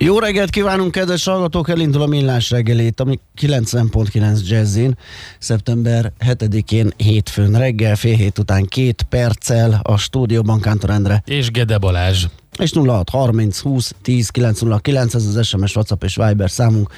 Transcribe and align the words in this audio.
Jó 0.00 0.18
reggelt 0.18 0.50
kívánunk, 0.50 0.90
kedves 0.90 1.24
hallgatók! 1.24 1.68
Elindul 1.68 2.02
a 2.02 2.06
millás 2.06 2.50
reggelét, 2.50 3.00
ami 3.00 3.18
90.9 3.40 4.48
Jazzin, 4.48 4.98
szeptember 5.38 6.12
7-én 6.26 6.92
hétfőn 6.96 7.58
reggel, 7.58 7.96
fél 7.96 8.16
hét 8.16 8.38
után 8.38 8.64
két 8.64 9.06
perccel 9.08 9.80
a 9.82 9.96
stúdióban 9.96 10.60
Kántor 10.60 10.90
Endre. 10.90 11.22
És 11.26 11.50
Gede 11.50 11.78
Balázs. 11.78 12.24
És 12.58 12.72
06 12.72 13.08
30 13.08 13.60
20 13.60 13.94
10 14.02 14.28
909, 14.28 15.14
ez 15.14 15.24
az 15.24 15.46
SMS, 15.46 15.76
WhatsApp 15.76 16.04
és 16.04 16.16
Viber 16.16 16.50
számunk. 16.50 16.90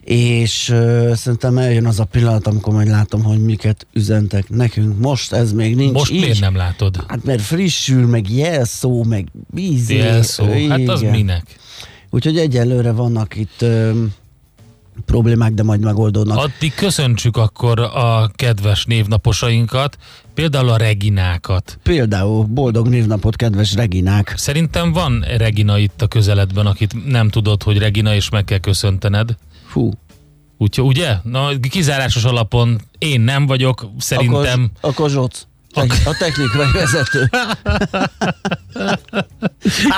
És 0.00 0.68
uh, 0.68 1.12
szerintem 1.14 1.58
eljön 1.58 1.86
az 1.86 2.00
a 2.00 2.04
pillanat, 2.04 2.46
amikor 2.46 2.72
majd 2.72 2.88
látom, 2.88 3.22
hogy 3.22 3.44
miket 3.44 3.86
üzentek 3.92 4.48
nekünk. 4.48 4.98
Most 4.98 5.32
ez 5.32 5.52
még 5.52 5.76
nincs 5.76 5.92
Most 5.92 6.12
így. 6.12 6.20
miért 6.20 6.40
nem 6.40 6.56
látod? 6.56 7.04
Hát 7.08 7.24
mert 7.24 7.42
frissül, 7.42 8.06
meg 8.06 8.30
jelszó, 8.30 9.04
meg 9.04 9.28
vízé. 9.50 9.96
Jelszó, 9.96 10.44
hát 10.68 10.88
az 10.88 11.00
minek? 11.00 11.58
Úgyhogy 12.10 12.38
egyelőre 12.38 12.92
vannak 12.92 13.36
itt 13.36 13.62
ö, 13.62 14.02
problémák, 15.06 15.52
de 15.52 15.62
majd 15.62 15.80
megoldódnak. 15.80 16.38
Addig 16.38 16.74
köszöntsük 16.74 17.36
akkor 17.36 17.78
a 17.78 18.30
kedves 18.34 18.84
névnaposainkat, 18.84 19.96
például 20.34 20.68
a 20.68 20.76
Reginákat. 20.76 21.78
Például 21.82 22.44
boldog 22.44 22.88
névnapot, 22.88 23.36
kedves 23.36 23.74
Reginák. 23.74 24.32
Szerintem 24.36 24.92
van 24.92 25.24
Regina 25.36 25.78
itt 25.78 26.02
a 26.02 26.06
közeledben, 26.06 26.66
akit 26.66 27.06
nem 27.06 27.28
tudod, 27.28 27.62
hogy 27.62 27.78
Regina, 27.78 28.14
és 28.14 28.30
meg 28.30 28.44
kell 28.44 28.58
köszöntened. 28.58 29.36
Fú. 29.66 29.90
Úgyhogy, 30.58 30.86
ugye? 30.86 31.16
Na, 31.22 31.58
kizárásos 31.60 32.24
alapon 32.24 32.80
én 32.98 33.20
nem 33.20 33.46
vagyok, 33.46 33.90
szerintem... 33.98 34.70
Akkor, 34.76 34.90
akkor 34.90 35.10
Zsoc. 35.10 35.46
A 35.74 36.16
technikai 36.18 36.66
vezető. 36.72 37.30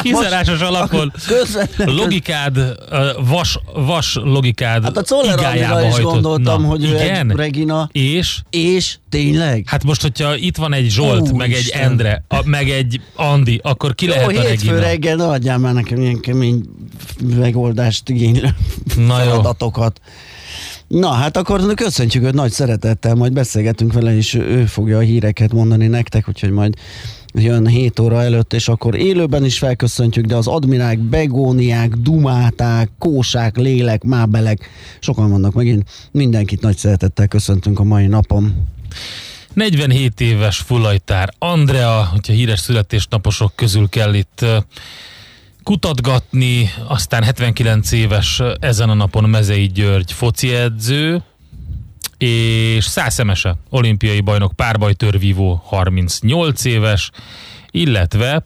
Kizárásos 0.02 0.60
alapon 0.60 1.12
Hát 1.14 1.26
Közvetlen, 1.26 1.94
logikád, 1.94 2.58
vas, 3.28 3.58
vas 3.74 4.19
logikád 4.22 4.84
Hát 4.84 4.96
a 4.96 5.02
Czoller 5.02 5.86
is 5.88 6.00
gondoltam, 6.00 6.62
Na, 6.62 6.69
hogy 6.69 6.82
igen? 6.82 7.30
egy 7.30 7.36
Regina. 7.36 7.88
És? 7.92 8.38
És 8.50 8.96
tényleg? 9.08 9.64
Hát 9.66 9.84
most, 9.84 10.02
hogyha 10.02 10.36
itt 10.36 10.56
van 10.56 10.72
egy 10.72 10.90
Zsolt, 10.90 11.30
Ó, 11.32 11.36
meg 11.36 11.52
egy 11.52 11.58
Isten. 11.58 11.80
Endre, 11.80 12.24
a, 12.28 12.40
meg 12.44 12.70
egy 12.70 13.00
Andi, 13.14 13.60
akkor 13.62 13.94
ki 13.94 14.06
Jó, 14.06 14.12
lehet 14.12 14.26
a 14.26 14.30
hétfő 14.30 14.48
Regina? 14.48 14.78
reggel 14.80 15.16
ne 15.16 15.26
adjál 15.26 15.58
már 15.58 15.74
nekem 15.74 16.00
ilyen 16.00 16.20
kemény 16.20 16.62
megoldást 17.36 18.08
igénylő 18.08 18.48
Na 18.96 19.22
jó. 19.22 19.40
Na, 20.93 21.11
hát 21.11 21.37
akkor 21.37 21.75
köszöntjük 21.75 22.25
őt 22.25 22.35
nagy 22.35 22.50
szeretettel, 22.50 23.15
majd 23.15 23.33
beszélgetünk 23.33 23.93
vele, 23.93 24.17
és 24.17 24.35
ő 24.35 24.67
fogja 24.67 24.97
a 24.97 25.00
híreket 25.00 25.53
mondani 25.53 25.87
nektek, 25.87 26.29
úgyhogy 26.29 26.50
majd 26.50 26.75
jön 27.35 27.67
7 27.67 27.99
óra 27.99 28.23
előtt, 28.23 28.53
és 28.53 28.69
akkor 28.69 28.94
élőben 28.94 29.44
is 29.44 29.59
felköszöntjük, 29.59 30.25
de 30.25 30.37
az 30.37 30.47
admirák, 30.47 30.99
begóniák, 30.99 31.94
dumáták, 31.94 32.91
kósák, 32.99 33.56
lélek, 33.56 34.03
mábelek, 34.03 34.71
sokan 35.00 35.31
vannak 35.31 35.53
megint. 35.55 35.91
Mindenkit 36.11 36.61
nagy 36.61 36.77
szeretettel 36.77 37.29
köszöntünk 37.29 37.79
a 37.79 37.85
mai 37.85 38.06
napon. 38.06 38.69
47 39.55 40.21
éves 40.21 40.59
fulajtár 40.59 41.29
Andrea, 41.39 42.09
hogyha 42.12 42.33
híres 42.33 42.61
születésnaposok 42.61 43.53
közül 43.56 43.89
kell 43.89 44.15
itt 44.15 44.44
kutatgatni, 45.62 46.70
aztán 46.88 47.23
79 47.23 47.93
éves 47.93 48.43
ezen 48.61 48.88
a 48.88 48.94
napon 48.94 49.25
Mezei 49.25 49.67
György 49.67 50.12
foci 50.12 50.55
edző, 50.55 51.23
és 52.19 52.85
Szász 52.85 53.19
Emese, 53.19 53.56
olimpiai 53.70 54.20
bajnok 54.20 54.53
párbajtörvívó 54.53 55.62
38 55.64 56.64
éves, 56.64 57.11
illetve 57.70 58.44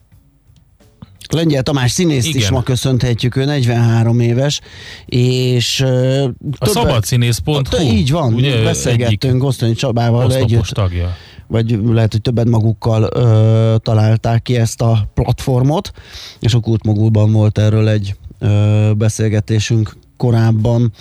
Lengyel 1.28 1.62
Tamás 1.62 1.90
színészt 1.90 2.26
Igen. 2.26 2.40
is 2.40 2.48
ma 2.50 2.62
köszönhetjük, 2.62 3.36
ő 3.36 3.44
43 3.44 4.20
éves, 4.20 4.60
és 5.06 5.80
ö, 5.80 6.28
a 6.58 6.66
szabadszínész.hu. 6.66 7.80
Így 7.80 8.10
van, 8.10 8.34
ugye, 8.34 8.62
beszélgettünk 8.62 9.42
Gosztonyi 9.42 9.74
Csabával 9.74 10.34
együtt, 10.34 10.64
tagja. 10.64 11.16
Vagy 11.48 11.78
lehet, 11.84 12.12
hogy 12.12 12.20
többet 12.22 12.48
magukkal 12.48 13.08
ö, 13.14 13.76
találták 13.82 14.42
ki 14.42 14.56
ezt 14.56 14.80
a 14.82 15.08
platformot, 15.14 15.92
és 16.40 16.54
a 16.54 16.60
Kultmogulban 16.60 17.32
volt 17.32 17.58
erről 17.58 17.88
egy 17.88 18.14
ö, 18.38 18.90
beszélgetésünk 18.96 19.96
korábban. 20.16 20.92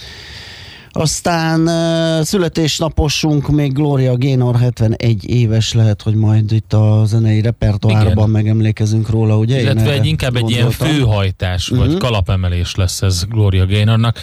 Aztán 0.90 1.68
ö, 1.68 2.24
születésnaposunk 2.24 3.48
még 3.50 3.74
Gloria 3.74 4.18
Gaynor 4.18 4.56
71 4.60 5.30
éves 5.30 5.74
lehet, 5.74 6.02
hogy 6.02 6.16
majd 6.16 6.52
itt 6.52 6.74
a 6.74 7.04
zenei 7.06 7.42
repertoárban 7.42 8.14
Igen. 8.18 8.30
megemlékezünk 8.30 9.10
róla, 9.10 9.38
ugye? 9.38 9.62
Illetve 9.62 9.92
egy, 9.92 10.06
inkább 10.06 10.36
egy 10.36 10.50
ilyen 10.50 10.62
gondoltam. 10.62 10.88
főhajtás, 10.88 11.68
vagy 11.68 11.90
Mhm. 11.90 11.98
kalapemelés 11.98 12.76
lesz 12.76 13.02
ez 13.02 13.24
Gloria 13.30 13.66
Gaynornak. 13.66 14.20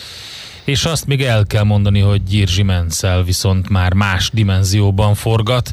És 0.64 0.84
azt 0.84 1.06
még 1.06 1.22
el 1.22 1.44
kell 1.46 1.62
mondani, 1.64 2.00
hogy 2.00 2.22
Gyirgyi 2.24 2.62
Menzel 2.62 3.22
viszont 3.24 3.68
már 3.68 3.92
más 3.94 4.30
dimenzióban 4.32 5.14
forgat. 5.14 5.72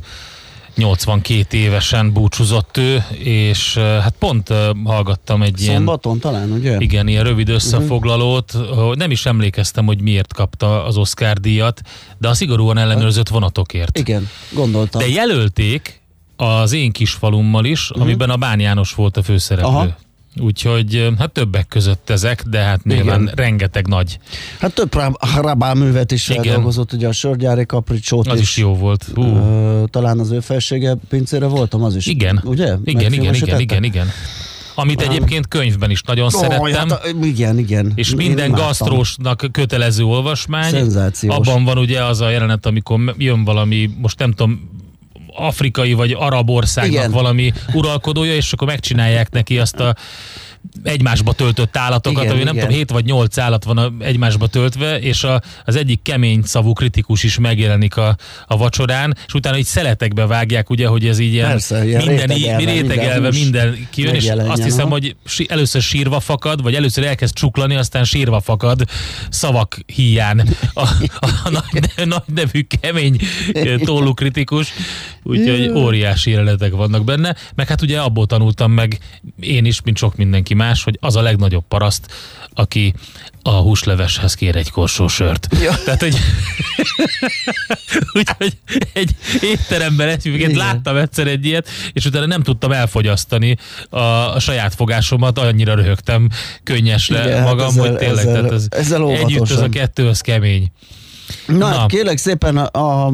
82 0.75 1.57
évesen 1.57 2.13
búcsúzott 2.13 2.77
ő, 2.77 3.03
és 3.23 3.77
hát 3.77 4.13
pont 4.19 4.53
hallgattam 4.83 5.41
egy 5.41 5.61
ilyen 5.61 5.75
Szombaton 5.75 6.19
talán, 6.19 6.51
ugye? 6.51 6.77
igen, 6.79 7.07
ilyen 7.07 7.23
rövid 7.23 7.49
összefoglalót. 7.49 8.53
Uh-huh. 8.53 8.95
Nem 8.95 9.11
is 9.11 9.25
emlékeztem, 9.25 9.85
hogy 9.85 10.01
miért 10.01 10.33
kapta 10.33 10.85
az 10.85 10.97
Oscar 10.97 11.37
díjat, 11.37 11.81
de 12.17 12.27
a 12.27 12.33
szigorúan 12.33 12.77
ellenőrzött 12.77 13.27
vonatokért. 13.29 13.97
Igen, 13.97 14.29
gondoltam. 14.53 15.01
De 15.01 15.07
jelölték 15.07 16.01
az 16.35 16.71
én 16.71 16.91
kis 16.91 17.11
falummal 17.11 17.65
is, 17.65 17.89
uh-huh. 17.89 18.05
amiben 18.05 18.29
a 18.29 18.37
Bán 18.37 18.59
János 18.59 18.93
volt 18.93 19.17
a 19.17 19.23
főszereplő. 19.23 19.69
Aha. 19.69 19.95
Úgyhogy 20.39 21.13
hát 21.17 21.31
többek 21.31 21.67
között 21.67 22.09
ezek, 22.09 22.43
de 22.43 22.59
hát 22.59 22.83
nyilván 22.83 23.21
Igen. 23.21 23.33
rengeteg 23.35 23.87
nagy. 23.87 24.19
Hát 24.59 24.73
több 24.73 24.95
rá- 24.95 25.35
Rabá 25.41 25.73
művet 25.73 26.11
is 26.11 26.29
Igen. 26.29 26.43
feldolgozott, 26.43 26.93
ugye 26.93 27.07
a 27.07 27.11
Sörgyári 27.11 27.65
Kapricsót 27.65 28.27
Az 28.27 28.39
is 28.39 28.57
jó 28.57 28.75
volt. 28.75 29.05
Hú. 29.15 29.23
Ö, 29.23 29.83
talán 29.89 30.19
az 30.19 30.31
ő 30.31 30.39
felsége 30.39 30.95
pincére 31.09 31.45
voltam, 31.45 31.83
az 31.83 31.95
is. 31.95 32.05
Igen. 32.07 32.41
Ugye? 32.43 32.75
Igen, 32.83 33.13
igen, 33.13 33.33
igen, 33.33 33.59
igen, 33.59 33.83
igen. 33.83 34.07
Amit 34.75 35.01
egyébként 35.01 35.47
könyvben 35.47 35.89
is 35.89 36.01
nagyon 36.01 36.25
Ó, 36.25 36.29
szerettem. 36.29 36.89
hát, 36.89 37.15
igen, 37.21 37.57
igen. 37.57 37.91
És 37.95 38.15
minden 38.15 38.51
gasztrósnak 38.51 39.45
kötelező 39.51 40.03
olvasmány. 40.03 40.69
Szenzációs. 40.71 41.35
Abban 41.35 41.63
van 41.63 41.77
ugye 41.77 42.03
az 42.03 42.21
a 42.21 42.29
jelenet, 42.29 42.65
amikor 42.65 42.99
jön 43.17 43.43
valami, 43.43 43.89
most 44.01 44.19
nem 44.19 44.31
tudom, 44.31 44.69
afrikai 45.39 45.93
vagy 45.93 46.15
arab 46.19 46.49
országnak 46.49 46.93
Igen. 46.93 47.11
valami 47.11 47.53
uralkodója, 47.73 48.35
és 48.35 48.53
akkor 48.53 48.67
megcsinálják 48.67 49.29
neki 49.31 49.59
azt 49.59 49.79
a 49.79 49.95
egymásba 50.83 51.33
töltött 51.33 51.77
állatokat, 51.77 52.23
Igen, 52.23 52.35
ami 52.35 52.43
nem 52.43 52.53
igen. 52.53 52.65
tudom, 52.65 52.77
7 52.77 52.91
vagy 52.91 53.05
8 53.05 53.37
állat 53.37 53.63
van 53.63 53.97
egymásba 53.99 54.47
töltve, 54.47 54.99
és 54.99 55.23
a, 55.23 55.41
az 55.65 55.75
egyik 55.75 56.01
kemény 56.01 56.41
szavú 56.43 56.73
kritikus 56.73 57.23
is 57.23 57.39
megjelenik 57.39 57.97
a, 57.97 58.17
a 58.47 58.57
vacsorán, 58.57 59.17
és 59.27 59.33
utána 59.33 59.57
így 59.57 59.65
szeletekbe 59.65 60.25
vágják, 60.25 60.69
ugye, 60.69 60.87
hogy 60.87 61.05
ez 61.05 61.19
így 61.19 61.33
ilyen 61.33 61.47
Persze, 61.47 61.85
ilyen 61.85 62.05
minden, 62.05 62.27
rétegelve, 62.27 62.57
rétegelve, 62.57 62.81
rétegelve 62.81 63.29
minden 63.29 63.59
minden 63.61 63.87
kijön, 63.89 64.15
és 64.15 64.29
azt 64.47 64.63
hiszem, 64.63 64.89
hogy 64.89 65.15
először 65.47 65.81
sírva 65.81 66.19
fakad, 66.19 66.61
vagy 66.61 66.75
először 66.75 67.03
elkezd 67.03 67.33
csuklani, 67.33 67.75
aztán 67.75 68.03
sírva 68.03 68.39
fakad 68.39 68.83
szavak 69.29 69.79
híján. 69.85 70.47
A, 70.73 70.87
a 71.43 71.49
nagy, 71.49 72.05
nagy 72.05 72.21
nevű 72.35 72.67
kemény 72.79 73.19
tollú 73.83 74.13
kritikus, 74.13 74.73
úgyhogy 75.23 75.69
óriási 75.69 76.31
jelenetek 76.31 76.71
vannak 76.71 77.03
benne, 77.03 77.35
meg 77.55 77.67
hát 77.67 77.81
ugye 77.81 77.99
abból 77.99 78.25
tanultam 78.25 78.71
meg 78.71 78.97
én 79.39 79.65
is, 79.65 79.81
mint 79.81 79.97
sok 79.97 80.15
mindenki 80.15 80.48
más, 80.53 80.83
hogy 80.83 80.97
az 81.01 81.15
a 81.15 81.21
legnagyobb 81.21 81.63
paraszt, 81.67 82.07
aki 82.53 82.93
a 83.43 83.49
húsleveshez 83.51 84.33
kér 84.33 84.55
egy 84.55 84.71
korsó 84.71 85.07
sört. 85.07 85.47
Ja. 85.61 85.75
Tehát, 85.85 85.99
hogy 85.99 86.15
úgyhogy 88.13 88.57
egy 88.93 89.15
étteremben 89.41 90.19
Igen. 90.23 90.51
láttam 90.51 90.95
egyszer 90.95 91.27
egy 91.27 91.45
ilyet, 91.45 91.69
és 91.93 92.05
utána 92.05 92.25
nem 92.25 92.43
tudtam 92.43 92.71
elfogyasztani 92.71 93.57
a, 93.89 93.99
a 93.99 94.39
saját 94.39 94.75
fogásomat, 94.75 95.39
annyira 95.39 95.75
röhögtem 95.75 96.29
könnyesre 96.63 97.23
Igen, 97.23 97.37
hát 97.37 97.47
magam, 97.47 97.67
ezzel- 97.67 97.87
hogy 97.87 97.97
tényleg, 97.97 98.17
ezzel- 98.27 98.33
tehát 98.33 98.51
ez 98.51 98.65
ezzel 98.69 99.09
együtt 99.09 99.49
ez 99.49 99.59
a 99.59 99.69
kettő, 99.69 100.07
az 100.07 100.21
kemény. 100.21 100.71
Na, 101.47 101.57
Na. 101.57 101.65
hát 101.65 101.89
kérlek 101.89 102.17
szépen 102.17 102.57
a, 102.57 103.05
a 103.05 103.13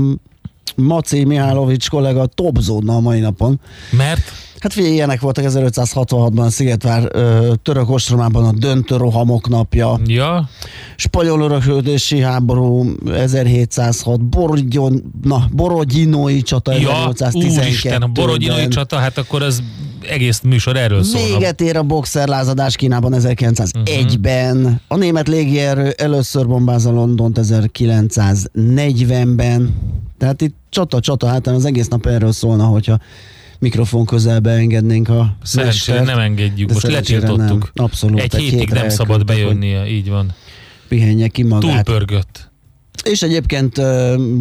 Maci 0.76 1.24
Mihálovics 1.24 1.90
kollega 1.90 2.26
topzódna 2.26 2.96
a 2.96 3.00
mai 3.00 3.20
napon. 3.20 3.60
Mert 3.90 4.32
Hát 4.65 4.73
figyelj, 4.73 4.94
ilyenek 4.94 5.19
voltak 5.19 5.45
1566-ban 5.47 6.45
a 6.45 6.50
Szigetvár 6.50 7.09
ö, 7.12 7.53
török 7.62 7.89
ostromában 7.89 8.45
a 8.45 8.51
döntő 8.51 8.95
rohamok 8.95 9.50
napja, 9.50 10.00
ja, 10.06 10.50
spanyol 10.95 11.41
öröködési 11.41 12.21
háború 12.21 12.95
1706, 13.13 14.21
Borodjon, 14.21 15.03
na, 15.23 15.47
Borodinói 15.51 16.41
csata 16.41 16.72
ja 16.72 16.79
1812 16.79 17.60
úristen, 17.60 18.01
a 18.01 18.07
Borodinói 18.07 18.67
csata, 18.67 18.98
hát 18.98 19.17
akkor 19.17 19.41
ez 19.41 19.60
egész 20.10 20.41
műsor 20.41 20.77
erről 20.77 21.03
szól. 21.03 21.22
Véget 21.22 21.62
ér 21.62 21.77
a 21.77 21.84
boxerlázadás 21.84 22.75
Kínában 22.75 23.13
1901-ben. 23.15 24.81
A 24.88 24.95
német 24.95 25.27
légierő 25.27 25.89
először 25.89 26.48
bombázza 26.48 26.91
Londont 26.91 27.39
1940-ben. 27.41 29.75
Tehát 30.17 30.41
itt 30.41 30.55
csata, 30.69 31.00
csata, 31.00 31.27
hát 31.27 31.48
az 31.48 31.65
egész 31.65 31.88
nap 31.88 32.05
erről 32.05 32.31
szólna, 32.31 32.65
hogyha 32.65 33.00
mikrofon 33.59 34.05
közelbe 34.05 34.51
engednénk 34.51 35.09
a 35.09 35.35
Szerencsére 35.43 35.97
mestert. 35.97 36.17
nem 36.17 36.25
engedjük, 36.25 36.71
most 36.74 36.88
letiltottuk. 36.88 37.71
Nem. 37.74 37.85
Abszolút. 37.85 38.19
Egy 38.19 38.35
hétig 38.35 38.59
hétre 38.59 38.79
nem 38.79 38.89
szabad 38.89 39.25
bejönnie, 39.25 39.88
így 39.88 40.09
van. 40.09 40.33
Pihenje 40.88 41.27
ki 41.27 41.43
magát. 41.43 41.83
Túlpörgött. 41.85 42.51
És 43.03 43.21
egyébként 43.21 43.81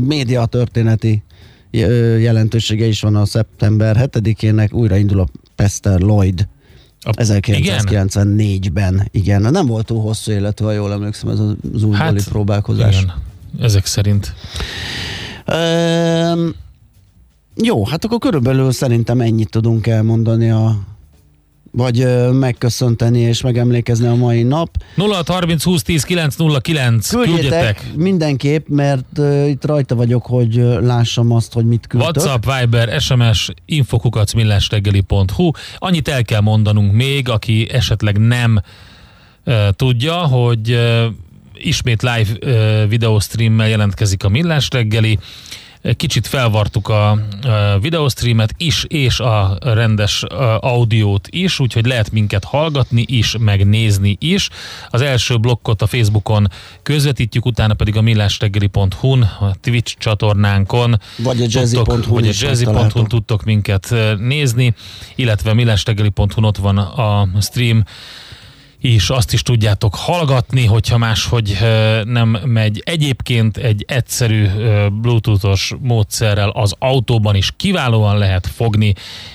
média 0.07 0.47
történeti 0.47 1.23
jelentősége 2.21 2.87
is 2.87 3.01
van 3.01 3.17
a 3.17 3.25
szeptember 3.25 4.09
7-ének, 4.13 4.73
újraindul 4.73 5.21
a 5.21 5.29
Pester 5.55 6.01
Lloyd 6.01 6.49
A, 7.01 7.11
1994-ben. 7.11 9.09
Igen, 9.11 9.41
nem 9.41 9.67
volt 9.67 9.87
túl 9.87 10.01
hosszú 10.01 10.33
életű, 10.33 10.65
ha 10.65 10.73
jól 10.73 10.93
emlékszem, 10.93 11.29
ez 11.31 11.39
az 11.39 11.55
újbóli 11.73 11.95
Hát, 11.97 12.29
próbálkozás. 12.29 12.95
Igen, 13.03 13.13
ezek 13.61 13.87
szerint. 13.87 14.35
Ehm, 15.45 16.49
jó, 17.63 17.87
hát 17.87 18.05
akkor 18.05 18.19
körülbelül 18.19 18.73
szerintem 18.73 19.21
ennyit 19.21 19.51
tudunk 19.51 19.87
elmondani 19.87 20.51
a 20.51 20.79
vagy 21.77 22.07
megköszönteni 22.33 23.19
és 23.19 23.41
megemlékezni 23.41 24.07
a 24.07 24.15
mai 24.15 24.43
nap. 24.43 24.77
0630 24.97 25.65
20 25.65 25.83
10 25.83 26.03
909 26.05 27.11
Küldjetek, 27.11 27.41
küldjetek. 27.41 27.85
mindenképp, 27.97 28.69
mert 28.69 29.19
uh, 29.19 29.49
itt 29.49 29.65
rajta 29.65 29.95
vagyok, 29.95 30.27
hogy 30.27 30.59
ö, 30.59 30.81
lássam 30.81 31.33
azt, 31.33 31.53
hogy 31.53 31.67
mit 31.67 31.87
küldtök. 31.87 32.17
WhatsApp, 32.17 32.45
Viber, 32.61 33.01
SMS, 33.01 33.51
infokukacmillástegeli.hu. 33.65 35.51
Annyit 35.79 36.09
el 36.09 36.25
kell 36.25 36.41
mondanunk 36.41 36.93
még, 36.93 37.29
aki 37.29 37.69
esetleg 37.73 38.19
nem 38.19 38.61
uh, 39.47 39.55
tudja, 39.77 40.15
hogy 40.15 40.71
uh, 40.71 41.05
ismét 41.55 42.03
live 42.03 42.31
uh, 42.43 42.89
videostreammel 42.89 43.69
jelentkezik 43.69 44.25
a 44.25 44.29
Millás 44.29 44.69
reggeli. 44.71 45.19
Kicsit 45.93 46.27
felvartuk 46.27 46.89
a, 46.89 47.11
a 47.11 47.19
videostreamet 47.81 48.55
is, 48.57 48.85
és 48.89 49.21
a 49.21 49.59
rendes 49.61 50.23
audiót 50.61 51.29
is, 51.31 51.61
úgyhogy 51.61 51.87
lehet 51.87 52.13
minket 52.13 52.45
hallgatni 52.45 53.05
is, 53.09 53.37
meg 53.39 53.67
nézni 53.67 54.17
is. 54.21 54.49
Az 54.91 55.01
első 55.01 55.39
blokkot 55.39 55.83
a 55.83 55.87
Facebookon 55.87 56.51
közvetítjük, 56.83 57.47
utána 57.47 57.75
pedig 57.75 57.97
a 57.97 58.01
millásreggeli.hu-n, 58.01 59.23
a 59.23 59.55
Twitch 59.61 59.95
csatornánkon 59.99 61.01
Vagy 61.17 61.43
a 61.43 61.47
jazzy.hu-n 61.49 62.05
vagy 62.09 62.29
a 62.29 62.33
jazzy.hu-n 62.39 62.75
megtaláltok. 62.75 63.09
tudtok 63.09 63.45
minket 63.45 63.93
eh, 63.93 64.17
nézni, 64.17 64.75
illetve 65.15 65.55
millásreggeli.hu-n 65.55 66.45
ott 66.45 66.57
van 66.57 66.79
a 66.79 67.29
stream 67.41 67.85
is 68.85 69.11
azt 69.11 69.33
is 69.33 69.43
tudjátok 69.43 69.95
hallgatni, 69.95 70.65
hogyha 70.65 70.99
máshogy 70.99 71.59
nem 72.05 72.29
megy. 72.45 72.83
Egyébként 72.85 73.57
egy 73.57 73.85
egyszerű 73.89 74.47
bluetoothos 74.93 75.75
módszerrel 75.81 76.49
az 76.49 76.75
autóban 76.79 77.35
is 77.35 77.51
kiválóan 77.57 78.19
lehet 78.19 78.47
fogni, 78.47 78.93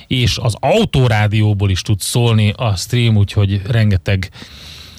és 0.07 0.37
az 0.37 0.55
autórádióból 0.59 1.69
is 1.69 1.81
tud 1.81 1.99
szólni 1.99 2.53
a 2.57 2.75
stream, 2.75 3.15
úgyhogy 3.17 3.61
rengeteg 3.67 4.29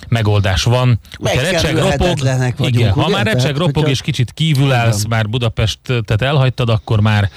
megoldás 0.08 0.62
van. 0.62 1.00
Hogyha 1.18 1.40
recseg, 1.40 1.76
ropog, 1.76 2.18
vagyunk, 2.18 2.56
igen, 2.58 2.92
ha 2.92 3.08
már 3.08 3.26
recseg, 3.26 3.56
ropog, 3.56 3.74
hogyha- 3.74 3.90
és 3.90 4.00
kicsit 4.00 4.32
kívül 4.32 4.72
állsz, 4.72 5.04
már 5.08 5.28
Budapestet 5.28 6.22
elhagytad, 6.22 6.68
akkor 6.68 7.00
már 7.00 7.30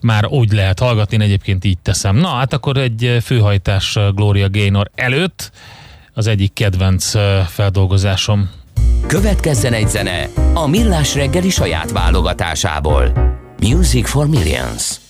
már 0.00 0.26
úgy 0.26 0.52
lehet 0.52 0.78
hallgatni, 0.78 1.14
én 1.16 1.22
egyébként 1.22 1.64
így 1.64 1.78
teszem. 1.78 2.16
Na, 2.16 2.28
hát 2.28 2.52
akkor 2.52 2.76
egy 2.76 3.18
főhajtás 3.22 3.98
Gloria 4.14 4.50
Gaynor 4.50 4.90
előtt 4.94 5.50
az 6.20 6.26
egyik 6.26 6.52
kedvenc 6.52 7.10
feldolgozásom. 7.48 8.50
Következzen 9.06 9.72
egy 9.72 9.88
zene 9.88 10.28
a 10.54 10.66
Millás 10.66 11.14
reggeli 11.14 11.50
saját 11.50 11.90
válogatásából. 11.90 13.12
Music 13.60 14.08
for 14.08 14.26
Millions. 14.26 15.09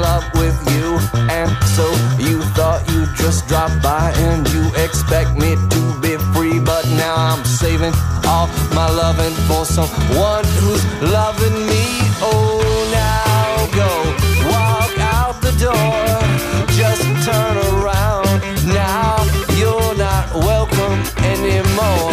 love 0.00 0.24
with 0.34 0.56
you. 0.72 0.98
And 1.30 1.50
so 1.64 1.86
you 2.18 2.42
thought 2.56 2.82
you'd 2.90 3.14
just 3.16 3.48
drop 3.48 3.70
by 3.82 4.12
and 4.16 4.48
you 4.52 4.68
expect 4.76 5.36
me 5.36 5.56
to 5.56 5.82
be 6.00 6.16
free. 6.34 6.58
But 6.60 6.86
now 6.88 7.14
I'm 7.16 7.44
saving 7.44 7.94
all 8.26 8.48
my 8.74 8.88
loving 8.90 9.34
for 9.48 9.64
someone 9.64 10.44
who's 10.60 10.84
loving 11.02 11.66
me. 11.66 11.84
Oh, 12.22 12.60
now 12.92 13.66
go 13.74 13.90
walk 14.50 14.94
out 15.14 15.40
the 15.40 15.52
door. 15.58 16.02
Just 16.72 17.02
turn 17.26 17.56
around. 17.74 18.40
Now 18.66 19.16
you're 19.58 19.94
not 19.96 20.34
welcome 20.34 20.98
anymore. 21.24 22.12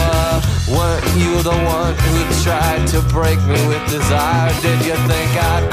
Weren't 0.70 1.06
you 1.18 1.42
the 1.42 1.58
one 1.66 1.96
who 1.96 2.44
tried 2.44 2.88
to 2.90 3.02
break 3.14 3.40
me 3.46 3.60
with 3.68 3.84
desire? 3.90 4.54
Did 4.62 4.86
you 4.86 4.96
think 5.08 5.32
I'd 5.36 5.69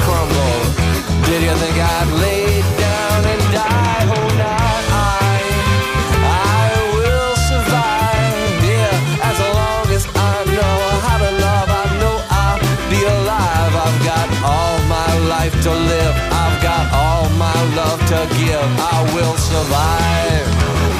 love 18.26 18.38
to 18.38 18.44
give. 18.44 18.60
I 18.60 19.14
will 19.14 19.36
survive. 19.36 20.46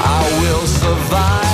I 0.05 0.41
will 0.41 0.67
survive. 0.67 1.46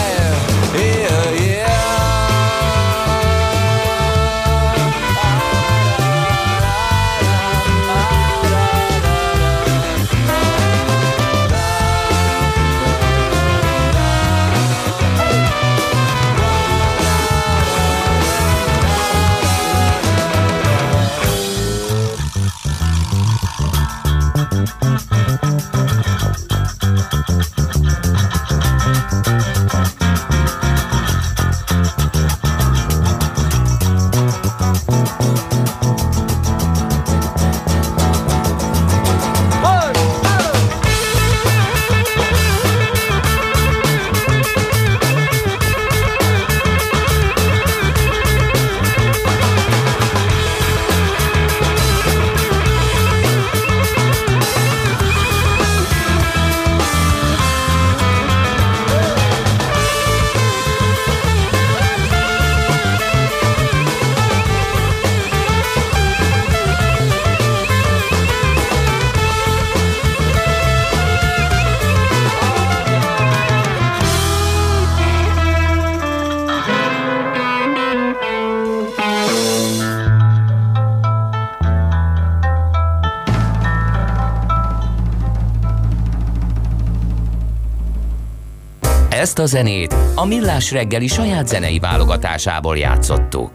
Ezt 89.33 89.41
a 89.41 89.47
zenét 89.47 89.95
a 90.15 90.25
Millás 90.25 90.71
reggeli 90.71 91.07
saját 91.07 91.49
zenei 91.49 91.79
válogatásából 91.79 92.77
játszottuk. 92.77 93.53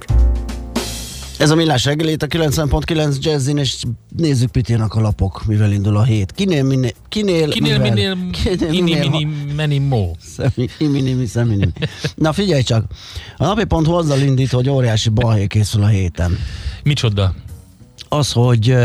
Ez 1.37 1.49
a 1.49 1.55
millás 1.55 1.85
reggelét 1.85 2.23
a 2.23 2.27
90.9 2.27 3.19
Jazzin, 3.19 3.57
és 3.57 3.83
nézzük 4.15 4.51
Piténak 4.51 4.93
a 4.93 5.01
lapok, 5.01 5.45
mivel 5.45 5.71
indul 5.71 5.97
a 5.97 6.03
hét. 6.03 6.31
Kinél, 6.31 6.63
minél, 6.63 6.91
kinél, 7.09 7.49
Kinél, 7.49 7.79
mivel, 7.79 7.93
minél, 7.93 8.17
kinél, 8.31 8.73
inni, 8.73 8.93
minél, 8.93 9.09
mini, 9.09 9.79
meni. 9.79 10.11
Szemi, 10.19 10.67
imini. 10.77 11.71
Na 12.15 12.33
figyelj 12.33 12.61
csak, 12.61 12.85
a 13.37 13.45
napi 13.45 13.63
pont 13.63 13.87
azzal 13.87 14.19
indít, 14.19 14.51
hogy 14.51 14.69
óriási 14.69 15.09
balhé 15.09 15.47
készül 15.47 15.83
a 15.83 15.87
héten. 15.87 16.37
Micsoda? 16.83 17.33
Az, 18.09 18.31
hogy 18.31 18.75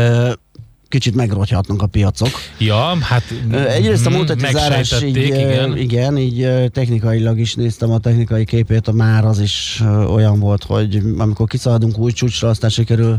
kicsit 0.93 1.15
megrogyhatnak 1.15 1.81
a 1.81 1.87
piacok. 1.87 2.29
Ja, 2.57 2.97
hát 3.01 3.23
Egyrészt 3.67 4.05
a 4.05 4.09
múlt 4.09 4.29
heti 4.29 4.51
zárás 4.51 5.01
így, 5.03 5.17
igen. 5.17 5.77
igen. 5.77 6.17
így 6.17 6.47
technikailag 6.71 7.39
is 7.39 7.55
néztem 7.55 7.91
a 7.91 7.97
technikai 7.97 8.45
képét, 8.45 8.87
a 8.87 8.91
már 8.91 9.25
az 9.25 9.39
is 9.39 9.83
olyan 10.07 10.39
volt, 10.39 10.63
hogy 10.63 11.01
amikor 11.17 11.47
kiszaladunk 11.47 11.97
új 11.97 12.11
csúcsra, 12.11 12.49
aztán 12.49 12.69
sikerül 12.69 13.17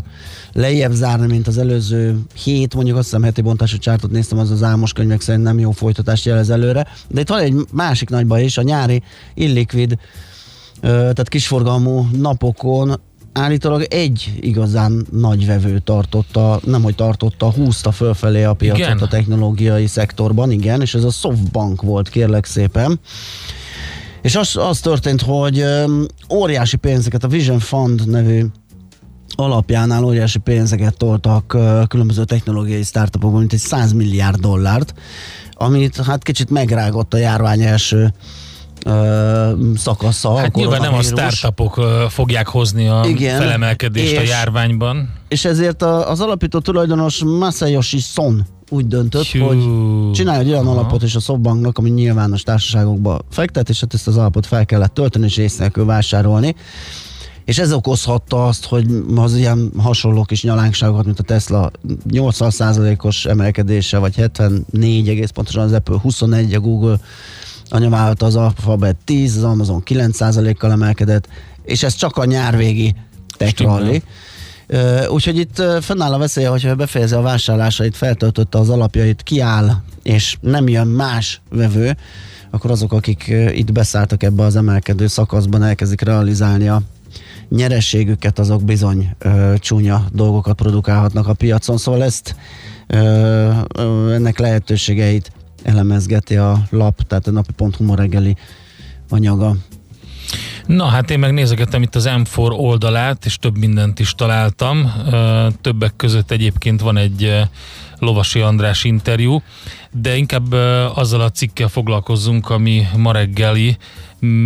lejjebb 0.53 0.93
zárni, 0.93 1.27
mint 1.27 1.47
az 1.47 1.59
előző 1.59 2.19
hét, 2.45 2.75
mondjuk 2.75 2.97
azt 2.97 3.05
hiszem 3.05 3.23
heti 3.23 3.41
bontású 3.41 3.79
csártot 3.79 4.11
néztem, 4.11 4.39
az 4.39 4.51
az 4.51 4.63
álmos 4.63 4.93
könyvek 4.93 5.21
szerint 5.21 5.45
nem 5.45 5.59
jó 5.59 5.71
folytatást 5.71 6.25
jelez 6.25 6.51
előre. 6.51 6.87
De 7.09 7.21
itt 7.21 7.29
van 7.29 7.41
egy 7.41 7.55
másik 7.73 8.09
nagy 8.09 8.27
baj 8.27 8.45
is, 8.45 8.59
a 8.59 8.63
nyári 8.63 9.03
illikvid, 9.35 9.99
tehát 10.81 11.29
kisforgalmú 11.29 12.09
napokon 12.13 13.01
állítólag 13.35 13.83
egy 13.83 14.33
igazán 14.41 15.07
nagy 15.13 15.47
vevő 15.47 15.79
tartotta, 15.79 16.61
nem 16.65 16.83
hogy 16.83 16.95
tartotta, 16.95 17.51
húzta 17.51 17.93
fölfelé 17.93 18.43
a 18.43 18.55
piacot 18.55 18.79
Igen? 18.79 18.99
a 18.99 19.07
technológiai 19.07 19.87
szektorban, 19.87 20.51
igen, 20.51 20.81
és 20.81 20.95
ez 20.95 21.05
a 21.05 21.11
Softbank 21.11 21.83
volt, 21.83 22.09
kérlek 22.09 22.45
szépen. 22.45 23.01
És 24.23 24.37
az, 24.37 24.57
az 24.57 24.81
történt, 24.81 25.23
hogy 25.23 25.65
óriási 26.33 26.77
pénzeket, 26.77 27.25
a 27.25 27.29
Vision 27.29 27.59
Fund 27.59 28.09
nevű 28.09 28.45
alapjánál 29.29 30.05
óriási 30.05 30.39
pénzeket 30.39 30.97
toltak 30.97 31.57
különböző 31.89 32.25
technológiai 32.25 32.83
startupokban, 32.83 33.39
mint 33.39 33.53
egy 33.53 33.59
100 33.59 33.93
milliárd 33.93 34.41
dollárt, 34.41 34.95
amit 35.53 35.97
hát 35.97 36.23
kicsit 36.23 36.51
megrágott 36.51 37.15
a 37.15 37.17
járvány 37.17 37.61
első 37.61 38.13
ö, 38.85 39.51
szakasza. 39.77 40.37
Hát 40.37 40.55
nyilván 40.55 40.81
nem 40.81 40.95
a 40.95 41.03
startupok 41.03 41.81
fogják 42.09 42.49
hozni 42.49 42.89
a 42.89 43.05
Igen, 43.07 43.41
felemelkedést 43.41 44.17
a 44.17 44.23
járványban. 44.23 45.13
És 45.29 45.45
ezért 45.45 45.83
a, 45.83 46.11
az 46.11 46.21
alapító 46.21 46.59
tulajdonos 46.59 47.23
Masayoshi 47.25 47.99
Son 47.99 48.47
úgy 48.71 48.87
döntött, 48.87 49.27
Hű. 49.27 49.39
hogy 49.39 49.59
csinálj 50.13 50.39
egy 50.39 50.49
olyan 50.49 50.67
Aha. 50.67 50.79
alapot 50.79 51.03
is 51.03 51.15
a 51.15 51.21
Softbanknak, 51.21 51.79
ami 51.79 51.91
nyilvános 51.91 52.43
társaságokba 52.43 53.19
fektet, 53.31 53.69
és 53.69 53.81
hát 53.81 53.95
ezt 53.95 54.07
az 54.07 54.17
alapot 54.17 54.47
fel 54.47 54.67
kellett 54.67 54.95
tölteni, 54.95 55.25
és 55.25 55.37
észre 55.37 55.69
kell 55.69 55.85
vásárolni. 55.85 56.55
És 57.45 57.59
ez 57.59 57.73
okozhatta 57.73 58.47
azt, 58.47 58.65
hogy 58.65 58.87
az 59.17 59.37
ilyen 59.37 59.73
hasonló 59.79 60.23
kis 60.23 60.43
nyalánkságokat, 60.43 61.05
mint 61.05 61.19
a 61.19 61.23
Tesla 61.23 61.71
80%-os 62.11 63.25
emelkedése, 63.25 63.99
vagy 63.99 64.15
74 64.15 65.09
egész 65.09 65.31
pontosan 65.31 65.63
az 65.63 65.73
Apple 65.73 65.99
21, 65.99 66.55
a 66.55 66.61
Google 66.61 67.01
anyavállalata 67.75 68.27
az 68.27 68.37
Alphabet 68.37 68.97
10, 69.05 69.37
az 69.37 69.43
Amazon 69.43 69.83
9%-kal 69.87 70.71
emelkedett, 70.71 71.29
és 71.65 71.83
ez 71.83 71.95
csak 71.95 72.17
a 72.17 72.25
nyárvégi 72.25 72.95
tech 73.37 73.63
rally. 73.63 74.03
Úgyhogy 75.09 75.39
itt 75.39 75.63
fennáll 75.81 76.13
a 76.13 76.19
veszélye, 76.19 76.49
hogyha 76.49 76.75
befejezi 76.75 77.15
a 77.15 77.21
vásárlásait, 77.21 77.97
feltöltötte 77.97 78.59
az 78.59 78.69
alapjait, 78.69 79.23
kiáll, 79.23 79.71
és 80.03 80.37
nem 80.41 80.69
jön 80.69 80.87
más 80.87 81.41
vevő, 81.51 81.97
akkor 82.51 82.71
azok, 82.71 82.93
akik 82.93 83.35
itt 83.53 83.73
beszálltak 83.73 84.23
ebbe 84.23 84.43
az 84.43 84.57
emelkedő 84.57 85.07
szakaszban, 85.07 85.63
elkezdik 85.63 86.01
realizálni 86.01 86.69
a 86.69 86.83
nyerességüket, 87.49 88.39
azok 88.39 88.65
bizony 88.65 89.15
ö, 89.19 89.55
csúnya 89.59 90.05
dolgokat 90.13 90.57
produkálhatnak 90.57 91.29
a 91.29 91.33
piacon. 91.33 91.77
Szóval 91.77 92.03
ezt 92.03 92.37
ö, 92.87 93.51
ö, 93.75 94.13
ennek 94.13 94.39
lehetőségeit 94.39 95.33
elemezgeti 95.65 96.37
a 96.37 96.63
lap, 96.71 97.03
tehát 97.03 97.27
a 97.27 97.31
napi.hu 97.31 97.85
ma 97.85 97.95
reggeli 97.95 98.37
anyaga. 99.09 99.57
Na 100.67 100.85
hát 100.85 101.11
én 101.11 101.19
megnézegettem 101.19 101.83
itt 101.83 101.95
az 101.95 102.09
M4 102.09 102.59
oldalát, 102.59 103.25
és 103.25 103.37
több 103.37 103.59
mindent 103.59 103.99
is 103.99 104.15
találtam. 104.15 104.93
Többek 105.61 105.97
között 105.97 106.31
egyébként 106.31 106.81
van 106.81 106.97
egy 106.97 107.41
Lovasi 107.99 108.41
András 108.41 108.85
interjú, 108.85 109.43
de 109.93 110.17
inkább 110.17 110.53
azzal 110.95 111.21
a 111.21 111.31
cikkel 111.31 111.69
foglalkozzunk, 111.69 112.51
ami 112.51 112.87
ma 112.97 113.13
reggeli, 113.13 113.77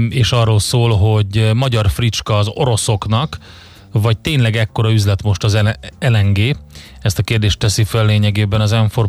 és 0.09 0.33
arról 0.33 0.59
szól, 0.59 0.97
hogy 0.97 1.51
magyar 1.55 1.91
fricska 1.91 2.39
az 2.39 2.49
oroszoknak, 2.55 3.39
vagy 3.93 4.19
tényleg 4.19 4.57
ekkora 4.57 4.93
üzlet 4.93 5.23
most 5.23 5.45
az 5.45 5.59
LNG? 6.01 6.57
Ezt 7.03 7.19
a 7.19 7.23
kérdést 7.23 7.59
teszi 7.59 7.85
fel 7.85 8.07
lényegében 8.07 8.61
az 8.61 8.73
m 8.73 9.01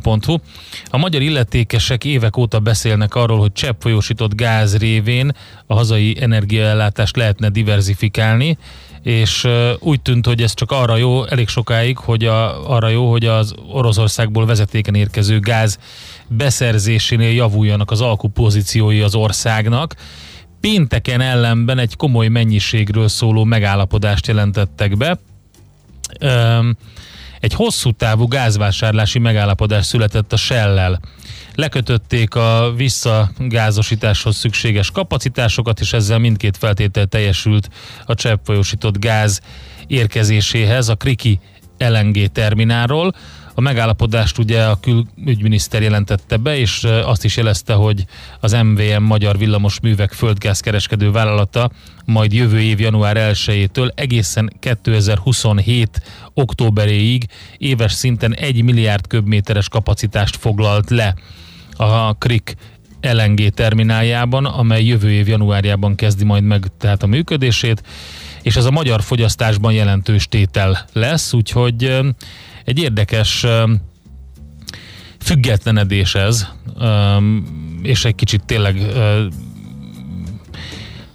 A 0.90 0.98
magyar 0.98 1.22
illetékesek 1.22 2.06
évek 2.06 2.38
óta 2.38 2.60
beszélnek 2.60 3.16
arról, 3.16 3.40
hogy 3.40 3.52
cseppfolyósított 3.52 4.36
gáz 4.36 4.78
révén 4.78 5.36
a 5.66 5.74
hazai 5.74 6.18
energiaellátást 6.20 7.16
lehetne 7.16 7.50
diversifikálni, 7.50 8.58
és 9.04 9.48
úgy 9.80 10.02
tűnt, 10.02 10.26
hogy 10.26 10.42
ez 10.42 10.54
csak 10.54 10.72
arra 10.72 10.98
jó, 10.98 11.26
elég 11.26 11.48
sokáig, 11.48 11.98
hogy 11.98 12.26
a, 12.26 12.70
arra 12.76 12.88
jó, 12.88 13.12
hogy 13.12 13.26
az 13.26 13.54
Oroszországból 13.72 14.46
vezetéken 14.46 14.96
érkező 14.96 15.40
gáz 15.40 15.78
beszerzésénél 16.28 17.34
javuljanak 17.34 17.92
az 17.92 18.02
alkupozíciói 18.02 19.02
az 19.02 19.16
országnak, 19.16 19.96
Pénteken 20.62 21.22
ellenben 21.22 21.78
egy 21.78 21.96
komoly 21.96 22.28
mennyiségről 22.28 23.08
szóló 23.08 23.44
megállapodást 23.44 24.28
jelentettek 24.28 24.98
be. 24.98 25.20
Egy 27.40 27.54
hosszú 27.54 27.92
távú 27.92 28.28
gázvásárlási 28.28 29.20
megállapodás 29.20 29.86
született 29.86 30.34
a 30.34 30.38
Shell-lel. 30.38 31.00
Lekötötték 31.56 32.36
a 32.36 32.74
visszagázosításhoz 32.76 34.36
szükséges 34.36 34.92
kapacitásokat, 34.92 35.80
és 35.80 35.94
ezzel 35.94 36.20
mindkét 36.20 36.58
feltétel 36.58 37.06
teljesült 37.06 37.70
a 38.06 38.14
cseppfolyósított 38.14 39.00
gáz 39.00 39.42
érkezéséhez 39.88 40.90
a 40.90 40.96
Kriki 40.96 41.40
LNG 41.78 42.26
terminálról. 42.32 43.14
A 43.60 43.62
megállapodást 43.62 44.38
ugye 44.38 44.64
a 44.64 44.80
külügyminiszter 44.80 45.82
jelentette 45.82 46.38
be, 46.38 46.58
és 46.58 46.84
azt 46.84 47.24
is 47.24 47.38
jelezte, 47.38 47.74
hogy 47.74 48.06
az 48.40 48.52
MVM 48.52 49.04
Magyar 49.04 49.38
Villamos 49.38 49.80
Művek 49.80 50.12
földgázkereskedő 50.12 51.12
vállalata 51.12 51.72
majd 52.06 52.34
jövő 52.34 52.62
év 52.62 52.80
január 52.80 53.34
1-től 53.34 53.92
egészen 53.96 54.54
2027 54.60 56.02
októberéig 56.34 57.26
éves 57.58 57.92
szinten 57.92 58.36
1 58.36 58.64
milliárd 58.64 59.08
köbméteres 59.08 59.70
kapacitást 59.70 60.36
foglalt 60.36 60.90
le 60.90 61.16
a 61.76 62.18
KRIK 62.18 62.56
LNG 63.02 63.50
termináljában, 63.50 64.46
amely 64.46 64.84
jövő 64.84 65.12
év 65.12 65.28
januárjában 65.28 65.96
kezdi 65.96 66.24
majd 66.24 66.44
meg 66.44 66.66
tehát 66.78 67.04
a 67.04 67.08
működését, 67.08 67.84
és 68.42 68.56
ez 68.56 68.66
a 68.66 68.72
magyar 68.72 69.02
fogyasztásban 69.02 69.74
jelentős 69.74 70.28
tétel 70.28 70.86
lesz, 70.94 71.34
úgyhogy 71.34 72.00
egy 72.70 72.80
érdekes 72.80 73.46
függetlenedés 75.20 76.16
ez, 76.16 76.48
és 77.82 78.06
egy 78.06 78.16
kicsit 78.16 78.44
tényleg 78.46 78.82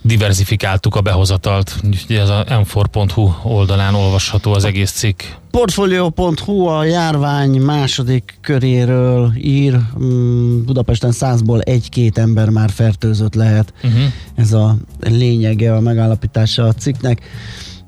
diversifikáltuk 0.03 0.95
a 0.95 1.01
behozatalt. 1.01 1.77
Ugye 2.05 2.21
ez 2.21 2.29
a 2.29 2.45
m4.hu 2.49 3.33
oldalán 3.43 3.95
olvasható 3.95 4.53
az 4.53 4.65
egész 4.65 4.91
cikk. 4.91 5.23
Portfolio.hu 5.51 6.67
a 6.67 6.85
járvány 6.85 7.61
második 7.61 8.39
köréről 8.41 9.33
ír. 9.37 9.79
Mm, 9.99 10.65
Budapesten 10.65 11.13
százból 11.13 11.61
egy-két 11.61 12.19
ember 12.19 12.49
már 12.49 12.71
fertőzött 12.71 13.35
lehet. 13.35 13.73
Uh-huh. 13.83 14.03
Ez 14.35 14.53
a 14.53 14.77
lényege, 15.01 15.75
a 15.75 15.81
megállapítása 15.81 16.65
a 16.65 16.73
cikknek. 16.73 17.23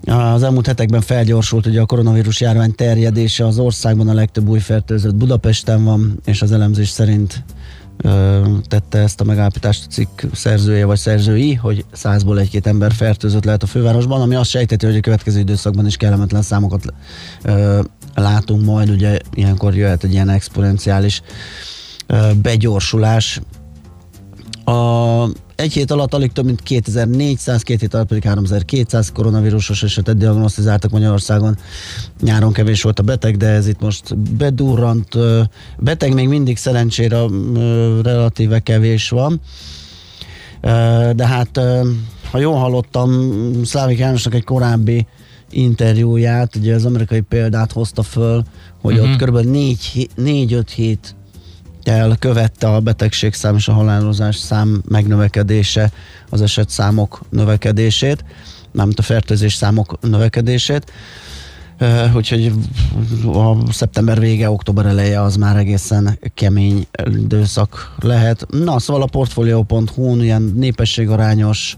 Az 0.06 0.42
elmúlt 0.42 0.66
hetekben 0.66 1.00
felgyorsult 1.00 1.66
ugye 1.66 1.80
a 1.80 1.86
koronavírus 1.86 2.40
járvány 2.40 2.74
terjedése 2.74 3.46
az 3.46 3.58
országban, 3.58 4.08
a 4.08 4.14
legtöbb 4.14 4.48
új 4.48 4.58
fertőzött 4.58 5.14
Budapesten 5.14 5.84
van, 5.84 6.20
és 6.24 6.42
az 6.42 6.52
elemzés 6.52 6.88
szerint 6.88 7.44
ö, 7.96 8.46
tette 8.68 8.98
ezt 8.98 9.20
a 9.20 9.24
megállapítást 9.24 9.84
a 9.86 9.90
cikk 9.90 10.22
szerzője 10.32 10.84
vagy 10.84 10.98
szerzői, 10.98 11.54
hogy 11.54 11.84
százból 11.92 12.38
egy-két 12.38 12.66
ember 12.66 12.92
fertőzött 12.92 13.44
lehet 13.44 13.62
a 13.62 13.66
fővárosban, 13.66 14.20
ami 14.20 14.34
azt 14.34 14.50
sejteti, 14.50 14.86
hogy 14.86 14.96
a 14.96 15.00
következő 15.00 15.38
időszakban 15.38 15.86
is 15.86 15.96
kellemetlen 15.96 16.42
számokat 16.42 16.84
ö, 17.42 17.80
látunk 18.14 18.64
majd, 18.64 18.90
ugye 18.90 19.18
ilyenkor 19.34 19.76
jöhet 19.76 20.04
egy 20.04 20.12
ilyen 20.12 20.28
exponenciális 20.28 21.22
begyorsulás. 22.42 23.40
A 24.66 25.28
egy 25.56 25.72
hét 25.72 25.90
alatt 25.90 26.14
alig 26.14 26.32
több 26.32 26.44
mint 26.44 26.62
2400, 26.62 27.62
két 27.62 27.80
hét 27.80 27.94
alatt 27.94 28.06
pedig 28.06 28.22
3200 28.22 29.12
koronavírusos 29.12 29.82
esetet 29.82 30.16
diagnosztizáltak 30.16 30.90
Magyarországon. 30.90 31.56
Nyáron 32.20 32.52
kevés 32.52 32.82
volt 32.82 32.98
a 32.98 33.02
beteg, 33.02 33.36
de 33.36 33.46
ez 33.46 33.68
itt 33.68 33.80
most 33.80 34.18
bedurrant. 34.18 35.08
Beteg 35.78 36.14
még 36.14 36.28
mindig 36.28 36.56
szerencsére 36.56 37.18
relatíve 38.02 38.60
kevés 38.60 39.08
van. 39.08 39.40
De 41.12 41.26
hát, 41.26 41.60
ha 42.30 42.38
jól 42.38 42.56
hallottam, 42.56 43.32
Szlávik 43.64 43.98
Jánosnak 43.98 44.34
egy 44.34 44.44
korábbi 44.44 45.06
interjúját, 45.50 46.56
ugye 46.56 46.74
az 46.74 46.84
amerikai 46.84 47.20
példát 47.20 47.72
hozta 47.72 48.02
föl, 48.02 48.42
hogy 48.80 48.98
uh-huh. 48.98 49.12
ott 49.12 49.22
kb. 49.22 49.38
4-5 50.16 50.62
hét 50.74 51.14
el 51.86 52.16
követte 52.18 52.68
a 52.68 52.80
betegségszám 52.80 53.56
és 53.56 53.68
a 53.68 53.72
halálozás 53.72 54.36
szám 54.36 54.82
megnövekedése, 54.88 55.90
az 56.30 56.42
eset 56.42 56.70
számok 56.70 57.20
növekedését, 57.30 58.24
nem 58.72 58.90
a 58.96 59.02
fertőzés 59.02 59.54
számok 59.54 59.98
növekedését. 60.00 60.92
Úgyhogy 62.14 62.52
a 63.32 63.72
szeptember 63.72 64.20
vége, 64.20 64.50
október 64.50 64.86
eleje 64.86 65.22
az 65.22 65.36
már 65.36 65.56
egészen 65.56 66.18
kemény 66.34 66.86
időszak 67.06 67.94
lehet. 67.98 68.46
Na, 68.50 68.78
szóval 68.78 69.02
a 69.02 69.06
portfolio.hu 69.06 70.20
ilyen 70.20 70.42
népességarányos 70.42 71.76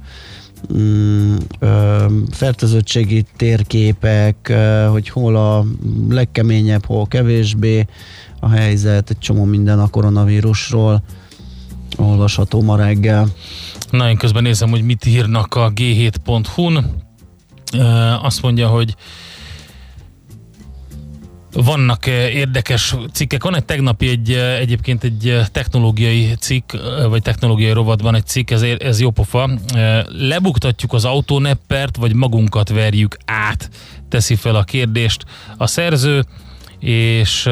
mm, 0.77 1.37
ö, 1.59 2.05
fertőzöttségi 2.31 3.25
térképek, 3.37 4.37
ö, 4.49 4.87
hogy 4.91 5.09
hol 5.09 5.37
a 5.37 5.65
legkeményebb, 6.09 6.85
hol 6.85 7.07
kevésbé, 7.07 7.87
a 8.41 8.49
helyzet, 8.49 9.11
egy 9.11 9.19
csomó 9.19 9.45
minden 9.45 9.79
a 9.79 9.89
koronavírusról 9.89 11.03
olvasható 11.97 12.63
ma 12.63 12.77
reggel. 12.77 13.29
Na, 13.91 14.09
én 14.09 14.17
közben 14.17 14.43
nézem, 14.43 14.71
hogy 14.71 14.83
mit 14.83 15.07
írnak 15.07 15.55
a 15.55 15.73
g7.hu-n. 15.73 16.85
Azt 18.23 18.43
mondja, 18.43 18.69
hogy 18.69 18.95
vannak 21.53 22.07
érdekes 22.07 22.95
cikkek. 23.13 23.43
Van 23.43 23.57
egy 23.57 23.65
tegnapi 23.65 24.09
egy, 24.09 24.33
egyébként 24.33 25.05
egy 25.05 25.41
technológiai 25.53 26.35
cikk, 26.39 26.73
vagy 27.09 27.23
technológiai 27.23 27.73
rovatban 27.73 28.15
egy 28.15 28.27
cikk, 28.27 28.51
ez, 28.51 28.63
ez 28.63 29.01
jó 29.01 29.11
pofa. 29.11 29.51
Lebuktatjuk 30.07 30.93
az 30.93 31.05
autóneppert, 31.05 31.97
vagy 31.97 32.15
magunkat 32.15 32.69
verjük 32.69 33.17
át, 33.25 33.71
teszi 34.09 34.35
fel 34.35 34.55
a 34.55 34.63
kérdést 34.63 35.25
a 35.57 35.67
szerző 35.67 36.25
és 36.81 37.49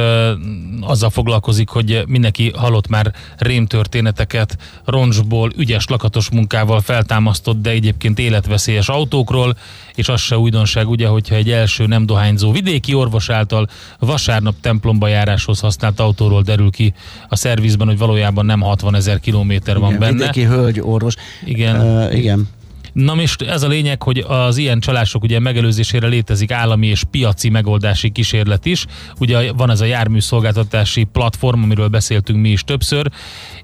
azzal 0.80 1.10
foglalkozik, 1.10 1.68
hogy 1.68 2.02
mindenki 2.06 2.52
hallott 2.56 2.88
már 2.88 3.12
rémtörténeteket 3.36 4.56
roncsból, 4.84 5.52
ügyes 5.56 5.86
lakatos 5.86 6.30
munkával 6.30 6.80
feltámasztott, 6.80 7.60
de 7.60 7.70
egyébként 7.70 8.18
életveszélyes 8.18 8.88
autókról, 8.88 9.56
és 9.94 10.08
az 10.08 10.20
se 10.20 10.38
újdonság, 10.38 10.88
ugye, 10.88 11.06
hogyha 11.06 11.34
egy 11.34 11.50
első 11.50 11.86
nem 11.86 12.06
dohányzó 12.06 12.52
vidéki 12.52 12.94
orvos 12.94 13.30
által 13.30 13.68
vasárnap 13.98 14.54
templomba 14.60 15.08
járáshoz 15.08 15.60
használt 15.60 16.00
autóról 16.00 16.42
derül 16.42 16.70
ki 16.70 16.94
a 17.28 17.36
szervizben, 17.36 17.86
hogy 17.86 17.98
valójában 17.98 18.46
nem 18.46 18.60
60 18.60 18.94
ezer 18.94 19.20
kilométer 19.20 19.78
van 19.78 19.88
igen, 19.88 20.00
benne. 20.00 20.12
Vidéki 20.12 20.44
hölgy 20.44 20.80
orvos. 20.80 21.14
Igen. 21.44 21.80
Uh, 21.80 22.16
igen. 22.16 22.48
Na 22.96 23.14
most 23.14 23.42
ez 23.42 23.62
a 23.62 23.68
lényeg, 23.68 24.02
hogy 24.02 24.18
az 24.18 24.56
ilyen 24.56 24.80
csalások 24.80 25.22
ugye 25.22 25.38
megelőzésére 25.38 26.06
létezik 26.06 26.50
állami 26.50 26.86
és 26.86 27.02
piaci 27.10 27.48
megoldási 27.48 28.10
kísérlet 28.10 28.66
is. 28.66 28.86
Ugye 29.18 29.52
van 29.52 29.70
ez 29.70 29.80
a 29.80 29.84
járműszolgáltatási 29.84 31.04
platform, 31.04 31.62
amiről 31.62 31.88
beszéltünk 31.88 32.40
mi 32.40 32.48
is 32.48 32.64
többször, 32.64 33.10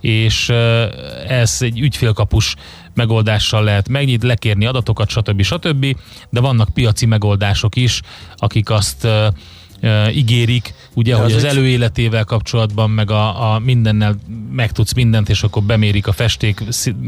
és 0.01 0.49
ez 1.29 1.57
egy 1.61 1.81
ügyfélkapus 1.81 2.55
megoldással 2.95 3.65
lehet 3.65 3.89
megnyit, 3.89 4.23
lekérni 4.23 4.67
adatokat, 4.67 5.09
stb. 5.09 5.43
stb. 5.43 5.97
De 6.31 6.41
vannak 6.41 6.69
piaci 6.75 7.07
megoldások 7.07 7.77
is, 7.77 8.01
akik 8.37 8.71
azt 8.71 9.09
uh, 9.83 10.17
ígérik, 10.17 10.75
ugye, 10.95 11.15
De 11.15 11.23
hogy 11.23 11.33
az, 11.33 11.37
az 11.37 11.45
előéletével 11.45 12.25
kapcsolatban, 12.25 12.91
meg 12.91 13.11
a, 13.11 13.53
a 13.55 13.59
mindennel 13.59 14.17
megtudsz 14.53 14.93
mindent, 14.93 15.29
és 15.29 15.43
akkor 15.43 15.63
bemérik 15.63 16.07
a 16.07 16.13
festék. 16.13 16.63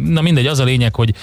Na 0.05 0.21
mindegy, 0.21 0.47
az 0.47 0.59
a 0.59 0.65
lényeg, 0.65 0.95
hogy 0.95 1.15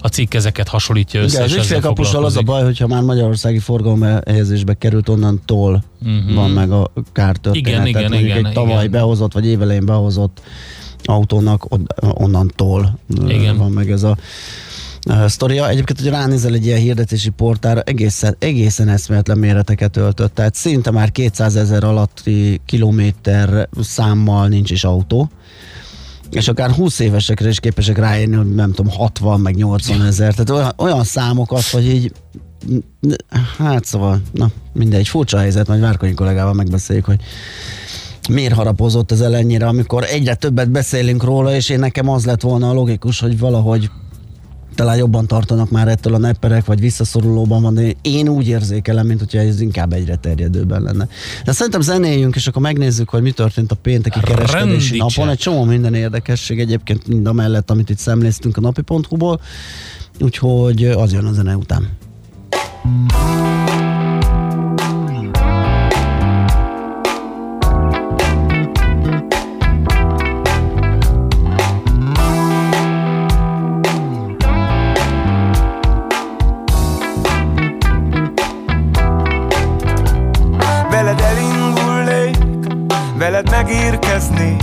a 0.00 0.08
cikk 0.08 0.34
ezeket 0.34 0.68
hasonlítja 0.68 1.20
össze. 1.20 1.44
Igen, 1.44 1.48
az 1.48 1.64
ügyfélkapussal 1.64 2.24
az 2.24 2.36
a 2.36 2.42
baj, 2.42 2.62
hogyha 2.62 2.86
már 2.86 3.02
magyarországi 3.02 3.58
forgalom 3.58 4.02
helyezésbe 4.26 4.74
került, 4.74 5.08
onnantól 5.08 5.82
uh-huh. 6.02 6.34
van 6.34 6.50
meg 6.50 6.70
a 6.70 6.92
kártörténet. 7.12 7.68
Igen, 7.68 7.86
igen, 7.86 8.10
Tehát 8.10 8.24
igen, 8.24 8.46
egy 8.46 8.52
tavaly 8.52 8.78
igen. 8.78 8.90
behozott, 8.90 9.32
vagy 9.32 9.46
évelején 9.46 9.86
behozott 9.86 10.40
autónak 11.04 11.66
onnantól 11.98 12.98
igen. 13.28 13.56
van 13.56 13.70
meg 13.70 13.90
ez 13.90 14.02
a 14.02 14.16
uh, 15.08 15.26
sztoria. 15.26 15.68
Egyébként, 15.68 16.00
hogy 16.00 16.08
ránézel 16.08 16.54
egy 16.54 16.66
ilyen 16.66 16.78
hirdetési 16.78 17.28
portára, 17.28 17.80
egészen, 17.80 18.36
egészen 18.38 18.88
eszméletlen 18.88 19.38
méreteket 19.38 19.96
öltött. 19.96 20.34
Tehát 20.34 20.54
szinte 20.54 20.90
már 20.90 21.12
200 21.12 21.56
ezer 21.56 21.84
alatti 21.84 22.60
kilométer 22.66 23.68
számmal 23.80 24.48
nincs 24.48 24.70
is 24.70 24.84
autó 24.84 25.30
és 26.30 26.48
akár 26.48 26.70
20 26.70 26.98
évesekre 26.98 27.48
is 27.48 27.60
képesek 27.60 27.98
ráérni, 27.98 28.36
hogy 28.36 28.54
nem 28.54 28.72
tudom, 28.72 28.92
60 28.92 29.40
meg 29.40 29.54
80 29.54 30.02
ezer. 30.02 30.34
Tehát 30.34 30.50
olyan, 30.50 30.72
olyan 30.76 31.04
számokat, 31.04 31.62
hogy 31.62 31.86
így 31.86 32.12
hát 33.58 33.84
szóval, 33.84 34.20
na 34.32 34.50
mindegy, 34.72 35.08
furcsa 35.08 35.38
helyzet, 35.38 35.68
majd 35.68 35.80
Várkonyi 35.80 36.14
kollégával 36.14 36.52
megbeszéljük, 36.52 37.04
hogy 37.04 37.20
miért 38.28 38.54
harapozott 38.54 39.12
ez 39.12 39.20
ennyire, 39.20 39.66
amikor 39.66 40.04
egyre 40.04 40.34
többet 40.34 40.70
beszélünk 40.70 41.24
róla, 41.24 41.54
és 41.54 41.68
én 41.68 41.78
nekem 41.78 42.08
az 42.08 42.24
lett 42.24 42.40
volna 42.40 42.70
a 42.70 42.72
logikus, 42.72 43.20
hogy 43.20 43.38
valahogy 43.38 43.90
talán 44.80 44.96
jobban 44.96 45.26
tartanak 45.26 45.70
már 45.70 45.88
ettől 45.88 46.14
a 46.14 46.18
nepperek, 46.18 46.64
vagy 46.64 46.80
visszaszorulóban 46.80 47.62
van, 47.62 47.74
de 47.74 47.92
én 48.02 48.28
úgy 48.28 48.48
érzékelem, 48.48 49.06
mint 49.06 49.18
hogyha 49.18 49.38
ez 49.38 49.60
inkább 49.60 49.92
egyre 49.92 50.16
terjedőben 50.16 50.82
lenne. 50.82 51.08
De 51.44 51.52
szerintem 51.52 51.80
zenéljünk, 51.80 52.36
és 52.36 52.46
akkor 52.46 52.62
megnézzük, 52.62 53.08
hogy 53.08 53.22
mi 53.22 53.30
történt 53.30 53.70
a 53.70 53.74
pénteki 53.74 54.20
kereskedési 54.20 54.96
napon. 54.96 55.28
Egy 55.28 55.38
csomó 55.38 55.64
minden 55.64 55.94
érdekesség 55.94 56.60
egyébként 56.60 57.06
mind 57.06 57.26
a 57.26 57.32
mellett, 57.32 57.70
amit 57.70 57.90
itt 57.90 57.98
szemléztünk 57.98 58.56
a 58.56 58.60
napi.hu-ból, 58.60 59.40
úgyhogy 60.20 60.84
az 60.84 61.12
jön 61.12 61.24
a 61.24 61.32
zene 61.32 61.56
után. 61.56 61.88
Veled 83.30 83.50
megérkeznék. 83.50 84.62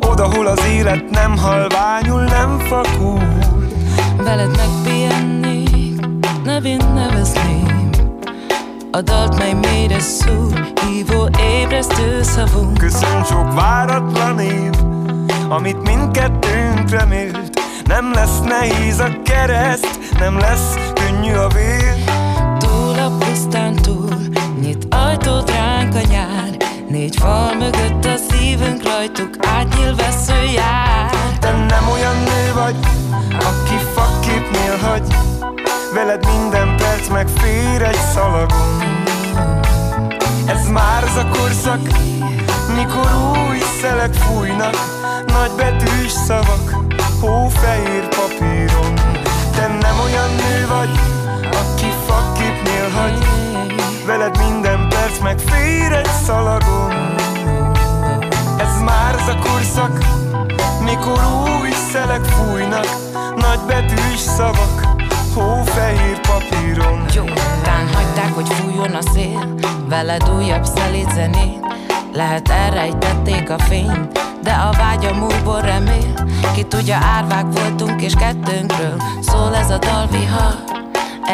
Oda, 0.00 0.34
hol 0.34 0.46
az 0.46 0.64
élet 0.64 1.10
nem 1.10 1.38
halványul, 1.38 2.20
nem 2.22 2.58
fakul. 2.58 3.22
Veled 4.16 4.56
megpihennék, 4.56 6.06
nevén 6.44 6.82
nevezném. 6.94 7.90
A 8.90 9.00
dalt, 9.00 9.38
mely 9.38 9.52
mélyre 9.52 10.00
szúr, 10.00 10.72
hívó 10.86 11.28
ébresztő 11.40 12.22
szavunk. 12.22 12.78
Köszön 12.78 13.24
sok 13.24 13.54
váratlan 13.54 14.38
év, 14.38 14.72
amit 15.48 15.82
mindkettőnk 15.82 16.90
remélt. 16.90 17.60
Nem 17.84 18.12
lesz 18.12 18.40
nehéz 18.40 18.98
a 18.98 19.22
kereszt, 19.22 19.98
nem 20.18 20.38
lesz 20.38 20.74
könnyű 20.94 21.32
a 21.32 21.48
vér. 21.48 22.04
Túl 22.58 22.98
a 22.98 23.16
pusztán 23.18 23.74
túl, 23.74 24.14
nyit 24.60 24.86
ajtót 24.90 25.50
ránk 25.50 25.94
a 25.94 26.00
nyár 26.10 26.67
Négy 26.88 27.16
fal 27.16 27.54
mögött 27.54 28.04
a 28.04 28.16
szívünk 28.30 28.82
rajtuk 28.82 29.36
átnyíl 29.46 29.94
vesző 29.94 30.42
jár. 30.54 31.10
Te 31.40 31.50
nem 31.50 31.88
olyan 31.92 32.16
nő 32.16 32.52
vagy, 32.54 32.76
aki 33.30 33.76
fakképnél 33.94 34.76
hagy 34.82 35.14
Veled 35.94 36.26
minden 36.26 36.76
perc 36.76 37.08
megfér 37.08 37.82
egy 37.82 38.00
szalagon 38.14 38.82
Ez 40.46 40.68
már 40.68 41.02
az 41.02 41.16
a 41.16 41.28
korszak, 41.28 41.80
mikor 42.76 43.10
új 43.48 43.58
szelek 43.80 44.14
fújnak 44.14 44.76
Nagy 45.26 45.50
betűs 45.56 46.12
szavak, 46.26 46.76
hófehér 47.20 48.08
papíron. 48.08 48.94
Te 49.54 49.66
nem 49.66 50.00
olyan 50.04 50.30
nő 50.34 50.66
vagy, 50.68 50.90
aki 51.42 51.92
fakképnél 52.06 52.88
hagy 52.90 53.26
Veled 54.06 54.38
minden 54.38 54.87
perc 55.08 55.20
megfér 55.22 55.92
egy 55.92 56.10
szalagon. 56.24 56.92
Ez 58.58 58.80
már 58.84 59.14
az 59.14 59.28
a 59.28 59.38
korszak, 59.38 59.98
mikor 60.84 61.20
új 61.60 61.70
szelek 61.92 62.24
fújnak. 62.24 62.86
Nagy 63.36 63.60
betűs 63.66 64.18
szavak, 64.18 64.86
hófehér 65.34 66.20
papíron. 66.20 67.04
Jó, 67.14 67.24
tán 67.62 67.88
hagyták, 67.94 68.34
hogy 68.34 68.48
fújjon 68.48 68.94
a 68.94 69.00
szél 69.12 69.54
Veled 69.88 70.30
újabb 70.36 70.64
szelíd 70.64 71.12
zenét. 71.14 71.66
Lehet 72.12 72.48
elrejtették 72.48 73.50
a 73.50 73.58
fényt 73.58 74.26
de 74.42 74.52
a 74.52 74.72
vágyam 74.72 75.22
újból 75.22 75.60
remél. 75.60 76.14
Ki 76.54 76.62
tudja, 76.62 76.96
árvák 76.96 77.46
voltunk 77.52 78.02
és 78.02 78.12
kettőnkről 78.14 79.02
Szól 79.20 79.54
ez 79.54 79.70
a 79.70 79.78
dalvihar 79.78 80.77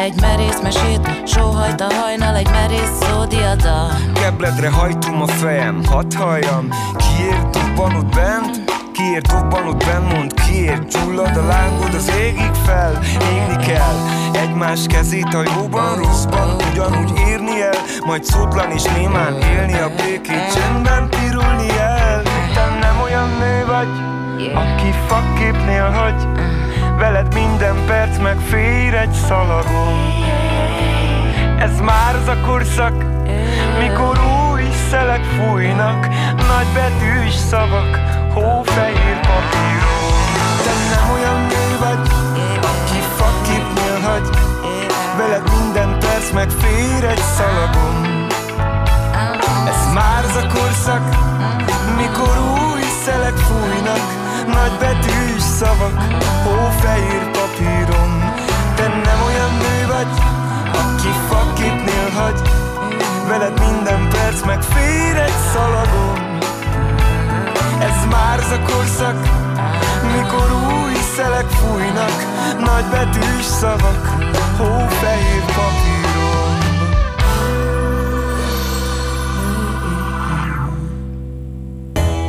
egy 0.03 0.21
merész 0.21 0.59
mesét, 0.61 1.27
sóhajt 1.27 1.81
a 1.81 1.87
hajnal, 1.93 2.35
egy 2.35 2.49
merész 2.49 2.97
szódiada 3.01 3.87
Kebledre 4.13 4.69
hajtom 4.69 5.21
a 5.21 5.27
fejem, 5.27 5.85
hadd 5.85 6.15
halljam. 6.15 6.67
Kiért 6.95 7.49
dobban 7.49 7.95
ott 7.95 8.15
bent? 8.15 8.73
Kiért 8.91 9.27
dobban 9.27 9.67
ott 9.67 9.85
bent, 9.85 10.13
mond 10.13 10.33
kiért 10.33 10.87
Gyullad 10.87 11.37
a 11.37 11.45
lángod 11.45 11.93
az 11.93 12.11
égig 12.19 12.53
fel, 12.65 12.99
égni 13.33 13.65
kell 13.65 13.95
Egymás 14.33 14.85
kezét 14.87 15.33
a 15.33 15.43
jóban, 15.55 15.97
rosszban 15.97 16.55
Ugyanúgy 16.71 17.11
érni 17.27 17.61
el, 17.61 17.77
majd 18.05 18.23
szótlan 18.23 18.71
és 18.71 18.83
némán 18.83 19.41
élni 19.41 19.73
A 19.73 19.91
békét 19.95 20.53
csendben 20.53 21.09
pirulni 21.09 21.69
el. 21.79 22.21
Te 22.53 22.77
nem 22.79 23.01
olyan 23.03 23.29
nő 23.39 23.65
vagy, 23.65 23.87
aki 24.53 24.93
fakképnél 25.07 25.89
hagy 25.89 26.27
Veled 26.97 27.33
minden 27.33 27.75
perc 27.85 28.17
megfér 28.17 28.93
egy 28.93 29.13
szalagon. 29.27 29.99
Ez 31.59 31.79
már 31.79 32.15
az 32.15 32.27
a 32.27 32.37
korszak, 32.45 33.03
mikor 33.79 34.19
új 34.51 34.63
szelek 34.89 35.23
fújnak. 35.23 36.07
Nagy 36.35 36.67
betűs 36.73 37.33
szavak, 37.33 37.99
hófehér 38.33 39.19
papíron. 39.19 40.13
Te 40.63 40.73
nem 40.95 41.09
olyan 41.13 41.39
nő 41.41 41.77
vagy, 41.79 42.09
aki 42.61 42.99
faképnél 43.15 43.99
hagy 44.09 44.29
Veled 45.17 45.43
minden 45.59 45.99
perc 45.99 46.31
megfér 46.31 47.03
egy 47.03 47.23
szalagon. 47.37 48.27
Ez 49.67 49.93
már 49.93 50.23
az 50.23 50.35
a 50.35 50.47
korszak, 50.53 51.01
mikor 51.97 52.37
új 52.37 52.81
szelek 53.03 53.35
fújnak 53.35 54.24
nagy 54.47 54.77
betűs 54.79 55.41
szavak, 55.41 56.01
hófehér 56.43 57.31
papíron. 57.31 58.33
Te 58.75 58.87
nem 58.87 59.19
olyan 59.25 59.51
nő 59.57 59.87
vagy, 59.87 60.07
aki 60.71 61.11
fakitnél 61.29 62.09
hagy 62.15 62.41
Veled 63.27 63.59
minden 63.59 64.09
perc 64.09 64.45
megfér 64.45 65.15
egy 65.15 65.39
szalagon 65.53 66.37
Ez 67.79 68.05
már 68.09 68.39
a 68.39 68.71
korszak, 68.71 69.17
mikor 70.15 70.51
új 70.51 70.93
szelek 71.15 71.45
fújnak 71.45 72.25
Nagy 72.59 72.85
betűs 72.91 73.45
szavak, 73.45 74.15
hófehér 74.57 75.43
papíron. 75.45 76.57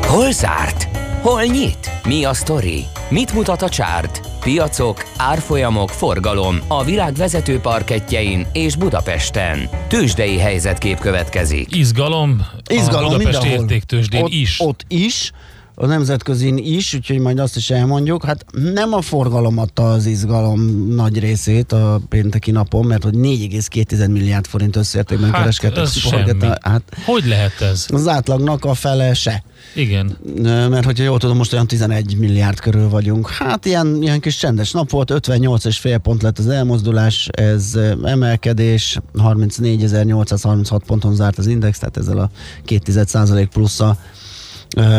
Hol 0.07 0.33
zárt? 0.33 0.96
Hol 1.27 1.43
nyit? 1.43 1.91
Mi 2.05 2.25
a 2.25 2.35
sztori? 2.35 2.85
Mit 3.11 3.33
mutat 3.33 3.63
a 3.63 3.69
csárt? 3.69 4.21
Piacok, 4.41 5.05
árfolyamok, 5.17 5.89
forgalom 5.89 6.59
a 6.69 6.85
világ 6.85 7.15
vezető 7.15 7.59
parketjein 7.59 8.47
és 8.53 8.77
Budapesten. 8.77 9.69
Tősdei 9.89 10.39
helyzetkép 10.39 10.99
következik. 10.99 11.77
Izgalom, 11.77 12.47
Izgalom 12.69 13.05
a 13.05 13.17
Budapest 13.17 13.39
mindenhol. 13.41 13.63
értéktősdén 13.63 14.23
ott, 14.23 14.31
is. 14.31 14.61
Ott 14.61 14.85
is, 14.89 15.33
a 15.79 15.87
nemzetközin 15.87 16.57
is, 16.57 16.95
úgyhogy 16.95 17.19
majd 17.19 17.39
azt 17.39 17.57
is 17.57 17.71
elmondjuk. 17.71 18.25
Hát 18.25 18.45
nem 18.53 18.93
a 18.93 19.01
forgalom 19.01 19.59
adta 19.59 19.91
az 19.91 20.07
izgalom 20.07 20.61
nagy 20.95 21.19
részét 21.19 21.73
a 21.73 22.01
pénteki 22.09 22.51
napon, 22.51 22.87
mert 22.87 23.03
hogy 23.03 23.15
4,2 23.15 24.11
milliárd 24.11 24.47
forint 24.47 24.77
összértékben 24.77 25.31
Hát, 25.31 25.41
kereskedtek 25.41 25.87
semmi. 25.87 26.47
Hát 26.61 26.83
Hogy 27.05 27.27
lehet 27.27 27.61
ez? 27.61 27.87
az 27.89 28.09
átlagnak 28.09 28.65
a 28.65 28.75
fele 28.75 29.15
se. 29.15 29.43
Igen. 29.75 30.17
Mert 30.43 30.85
hogyha 30.85 31.05
jól 31.05 31.19
tudom, 31.19 31.37
most 31.37 31.53
olyan 31.53 31.67
11 31.67 32.17
milliárd 32.19 32.61
körül 32.61 32.89
vagyunk. 32.89 33.31
Hát 33.31 33.67
ilyen, 33.67 34.03
ilyen 34.03 34.21
kis 34.21 34.37
csendes 34.37 34.71
nap 34.71 34.91
volt, 34.91 35.11
58 35.11 35.65
és 35.65 35.79
fél 35.79 35.99
pont 35.99 36.23
lett 36.23 36.39
az 36.39 36.49
elmozdulás, 36.49 37.29
ez 37.33 37.79
emelkedés, 38.05 38.99
34.836 39.15 40.81
ponton 40.87 41.15
zárt 41.15 41.39
az 41.39 41.47
index, 41.47 41.79
tehát 41.79 41.97
ezzel 41.97 42.19
a 42.19 42.31
2 42.65 43.49
plusszal 43.53 43.91
eh, 43.91 43.97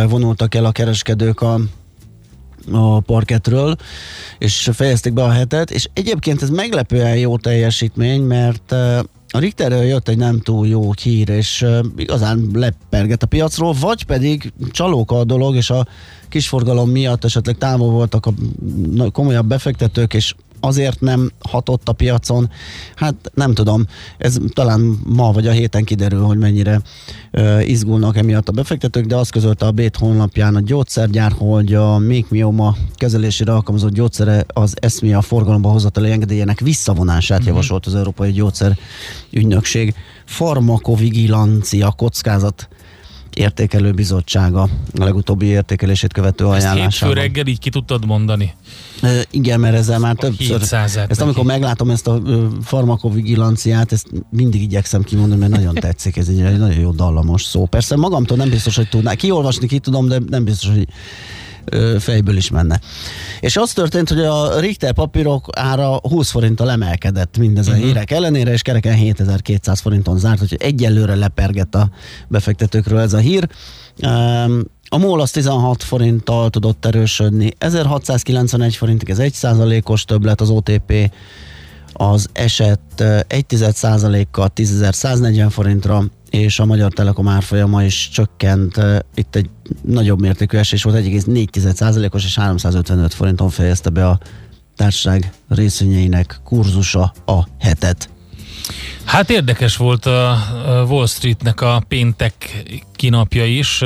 vonultak 0.09 0.55
el 0.55 0.65
a 0.65 0.71
kereskedők 0.71 1.41
a 1.41 1.59
a 2.71 2.99
parketről, 2.99 3.75
és 4.37 4.69
fejezték 4.73 5.13
be 5.13 5.23
a 5.23 5.31
hetet, 5.31 5.71
és 5.71 5.89
egyébként 5.93 6.41
ez 6.41 6.49
meglepően 6.49 7.17
jó 7.17 7.37
teljesítmény, 7.37 8.21
mert 8.21 8.71
a 9.29 9.39
Richterről 9.39 9.83
jött 9.83 10.07
egy 10.07 10.17
nem 10.17 10.39
túl 10.39 10.67
jó 10.67 10.91
hír, 11.01 11.29
és 11.29 11.65
igazán 11.95 12.49
leperget 12.53 13.23
a 13.23 13.27
piacról, 13.27 13.73
vagy 13.79 14.03
pedig 14.03 14.53
csalóka 14.71 15.19
a 15.19 15.23
dolog, 15.23 15.55
és 15.55 15.69
a 15.69 15.87
kisforgalom 16.29 16.89
miatt 16.89 17.23
esetleg 17.23 17.57
távol 17.57 17.89
voltak 17.89 18.25
a 18.25 18.33
komolyabb 19.11 19.47
befektetők, 19.47 20.13
és 20.13 20.35
azért 20.59 20.99
nem 20.99 21.31
hatott 21.49 21.89
a 21.89 21.93
piacon. 21.93 22.49
Hát 22.95 23.15
nem 23.33 23.53
tudom, 23.53 23.85
ez 24.17 24.37
talán 24.53 24.99
ma 25.05 25.31
vagy 25.31 25.47
a 25.47 25.51
héten 25.51 25.83
kiderül, 25.83 26.21
hogy 26.21 26.37
mennyire 26.37 26.81
uh, 27.33 27.69
izgulnak 27.69 28.17
emiatt 28.17 28.49
a 28.49 28.51
befektetők, 28.51 29.05
de 29.05 29.15
azt 29.15 29.31
közölte 29.31 29.65
a 29.65 29.71
Bét 29.71 29.95
honlapján 29.95 30.55
a 30.55 30.61
gyógyszergyár, 30.61 31.31
hogy 31.37 31.73
a 31.73 31.97
mékmioma 31.97 32.75
kezelésére 32.95 33.51
alkalmazott 33.51 33.93
gyógyszere 33.93 34.45
az 34.47 34.73
eszmia 34.79 35.21
forgalomba 35.21 35.69
hozatali 35.69 36.11
engedélyének 36.11 36.59
visszavonását 36.59 37.39
mm-hmm. 37.39 37.47
javasolt 37.47 37.85
az 37.85 37.95
Európai 37.95 38.31
Gyógyszer 38.31 38.77
Ügynökség. 39.31 39.95
Farmakovigilancia 40.25 41.91
kockázat 41.91 42.67
értékelő 43.37 43.91
bizottsága 43.91 44.61
a 44.61 44.69
legutóbbi 44.93 45.45
értékelését 45.45 46.13
követő 46.13 46.45
ajánlásában. 46.45 46.85
Ezt 46.85 46.99
hétfő 46.99 47.13
reggel 47.13 47.47
így 47.47 47.59
ki 47.59 47.69
tudtad 47.69 48.05
mondani? 48.05 48.53
E, 49.01 49.25
igen, 49.31 49.59
mert 49.59 49.75
ezzel 49.75 49.99
már 49.99 50.15
többször. 50.15 50.61
Ezt 51.07 51.21
amikor 51.21 51.43
meglátom 51.43 51.89
ezt 51.89 52.07
a 52.07 52.21
farmakovigilanciát, 52.61 53.91
ezt 53.91 54.07
mindig 54.29 54.61
igyekszem 54.61 55.03
kimondani, 55.03 55.39
mert 55.39 55.51
nagyon 55.51 55.73
tetszik, 55.73 56.17
ez 56.17 56.27
egy 56.27 56.57
nagyon 56.57 56.79
jó 56.79 56.91
dallamos 56.91 57.43
szó. 57.43 57.65
Persze 57.65 57.95
magamtól 57.95 58.37
nem 58.37 58.49
biztos, 58.49 58.75
hogy 58.75 58.89
tudná. 58.89 59.13
Kiolvasni 59.13 59.67
ki 59.67 59.79
tudom, 59.79 60.07
de 60.07 60.19
nem 60.29 60.43
biztos, 60.43 60.69
hogy 60.69 60.87
fejből 61.99 62.37
is 62.37 62.49
menne. 62.49 62.79
És 63.39 63.57
az 63.57 63.73
történt, 63.73 64.09
hogy 64.09 64.19
a 64.19 64.59
Richter 64.59 64.93
papírok 64.93 65.45
ára 65.55 65.99
20 66.01 66.29
forinttal 66.29 66.71
emelkedett 66.71 67.37
mindezen 67.37 67.73
uh-huh. 67.73 67.87
hírek 67.87 68.11
ellenére, 68.11 68.51
és 68.51 68.61
kereken 68.61 68.93
7200 68.93 69.79
forinton 69.79 70.17
zárt, 70.17 70.41
úgyhogy 70.41 70.61
egyelőre 70.61 71.15
lepergett 71.15 71.75
a 71.75 71.89
befektetőkről 72.27 72.99
ez 72.99 73.13
a 73.13 73.17
hír. 73.17 73.47
A 74.89 74.97
MOL 74.97 75.21
az 75.21 75.31
16 75.31 75.83
forinttal 75.83 76.49
tudott 76.49 76.85
erősödni, 76.85 77.51
1691 77.57 78.75
forintig, 78.75 79.09
ez 79.09 79.19
1 79.19 79.33
százalékos 79.33 80.05
többlet, 80.05 80.41
az 80.41 80.49
OTP 80.49 81.11
az 81.93 82.29
esett 82.33 83.03
1% 83.29 84.25
kal 84.31 84.51
10.140 84.55 85.47
forintra, 85.49 86.03
és 86.29 86.59
a 86.59 86.65
Magyar 86.65 86.91
Telekom 86.91 87.27
árfolyama 87.27 87.83
is 87.83 88.09
csökkent. 88.09 88.81
Itt 89.15 89.35
egy 89.35 89.49
nagyobb 89.81 90.21
mértékű 90.21 90.57
esés 90.57 90.83
volt, 90.83 91.05
1,4%-os 91.05 92.25
és 92.25 92.35
355 92.35 93.13
forinton 93.13 93.49
fejezte 93.49 93.89
be 93.89 94.07
a 94.07 94.19
társaság 94.75 95.31
részvényeinek 95.49 96.39
kurzusa 96.43 97.13
a 97.25 97.47
hetet. 97.59 98.09
Hát 99.03 99.29
érdekes 99.29 99.75
volt 99.75 100.05
a 100.05 100.37
Wall 100.89 101.07
Streetnek 101.07 101.61
a 101.61 101.83
péntek 101.87 102.63
kinapja 102.95 103.45
is, 103.45 103.83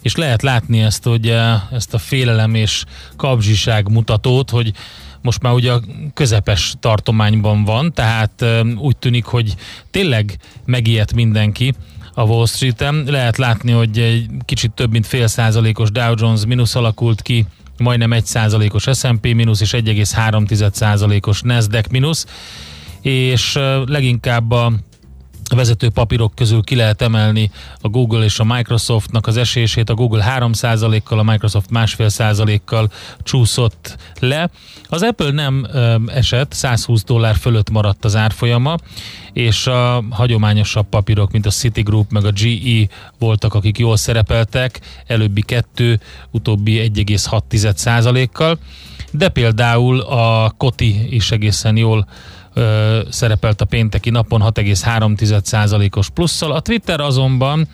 és 0.00 0.16
lehet 0.16 0.42
látni 0.42 0.80
ezt, 0.80 1.04
hogy 1.04 1.34
ezt 1.72 1.94
a 1.94 1.98
félelem 1.98 2.54
és 2.54 2.84
kapzsiság 3.16 3.88
mutatót, 3.88 4.50
hogy 4.50 4.72
most 5.22 5.42
már 5.42 5.52
ugye 5.52 5.72
a 5.72 5.80
közepes 6.14 6.74
tartományban 6.80 7.64
van, 7.64 7.92
tehát 7.92 8.44
úgy 8.76 8.96
tűnik, 8.96 9.24
hogy 9.24 9.54
tényleg 9.90 10.36
megijedt 10.64 11.14
mindenki 11.14 11.74
a 12.14 12.22
Wall 12.22 12.46
Street-en. 12.46 13.04
Lehet 13.06 13.36
látni, 13.36 13.72
hogy 13.72 13.98
egy 13.98 14.26
kicsit 14.44 14.70
több 14.70 14.90
mint 14.90 15.06
fél 15.06 15.26
százalékos 15.26 15.90
Dow 15.90 16.14
Jones 16.16 16.46
mínusz 16.46 16.74
alakult 16.74 17.22
ki, 17.22 17.46
majdnem 17.78 18.12
egy 18.12 18.24
százalékos 18.24 18.86
S&P 18.92 19.34
mínusz 19.34 19.60
és 19.60 19.70
1,3 19.70 20.72
százalékos 20.72 21.40
Nasdaq 21.42 21.88
mínusz, 21.90 22.26
és 23.00 23.58
leginkább 23.86 24.50
a 24.50 24.72
vezető 25.54 25.88
papírok 25.88 26.34
közül 26.34 26.62
ki 26.62 26.74
lehet 26.74 27.02
emelni 27.02 27.50
a 27.80 27.88
Google 27.88 28.24
és 28.24 28.38
a 28.38 28.44
Microsoftnak 28.44 29.26
az 29.26 29.36
esését. 29.36 29.90
A 29.90 29.94
Google 29.94 30.34
3%-kal, 30.38 31.18
a 31.18 31.22
Microsoft 31.22 31.70
másfél 31.70 32.08
százalékkal 32.08 32.90
csúszott 33.22 33.96
le. 34.20 34.50
Az 34.88 35.02
Apple 35.02 35.30
nem 35.30 35.66
ö, 35.72 35.96
esett, 36.06 36.52
120 36.52 37.04
dollár 37.04 37.36
fölött 37.36 37.70
maradt 37.70 38.04
az 38.04 38.16
árfolyama, 38.16 38.76
és 39.32 39.66
a 39.66 40.04
hagyományosabb 40.10 40.86
papírok, 40.88 41.32
mint 41.32 41.46
a 41.46 41.50
Citigroup 41.50 42.10
meg 42.10 42.24
a 42.24 42.30
GE 42.30 42.88
voltak, 43.18 43.54
akik 43.54 43.78
jól 43.78 43.96
szerepeltek, 43.96 44.80
előbbi 45.06 45.42
kettő, 45.42 46.00
utóbbi 46.30 46.90
1,6 46.94 47.74
százalékkal, 47.74 48.58
de 49.10 49.28
például 49.28 50.00
a 50.00 50.50
Koti 50.56 51.14
is 51.14 51.30
egészen 51.30 51.76
jól 51.76 52.06
ö, 52.54 53.00
szerepelt 53.10 53.60
a 53.60 53.64
pénteki 53.64 54.10
napon 54.10 54.42
6,3%-os 54.44 56.10
plusszal. 56.10 56.52
A 56.52 56.60
Twitter 56.60 57.00
azonban 57.00 57.68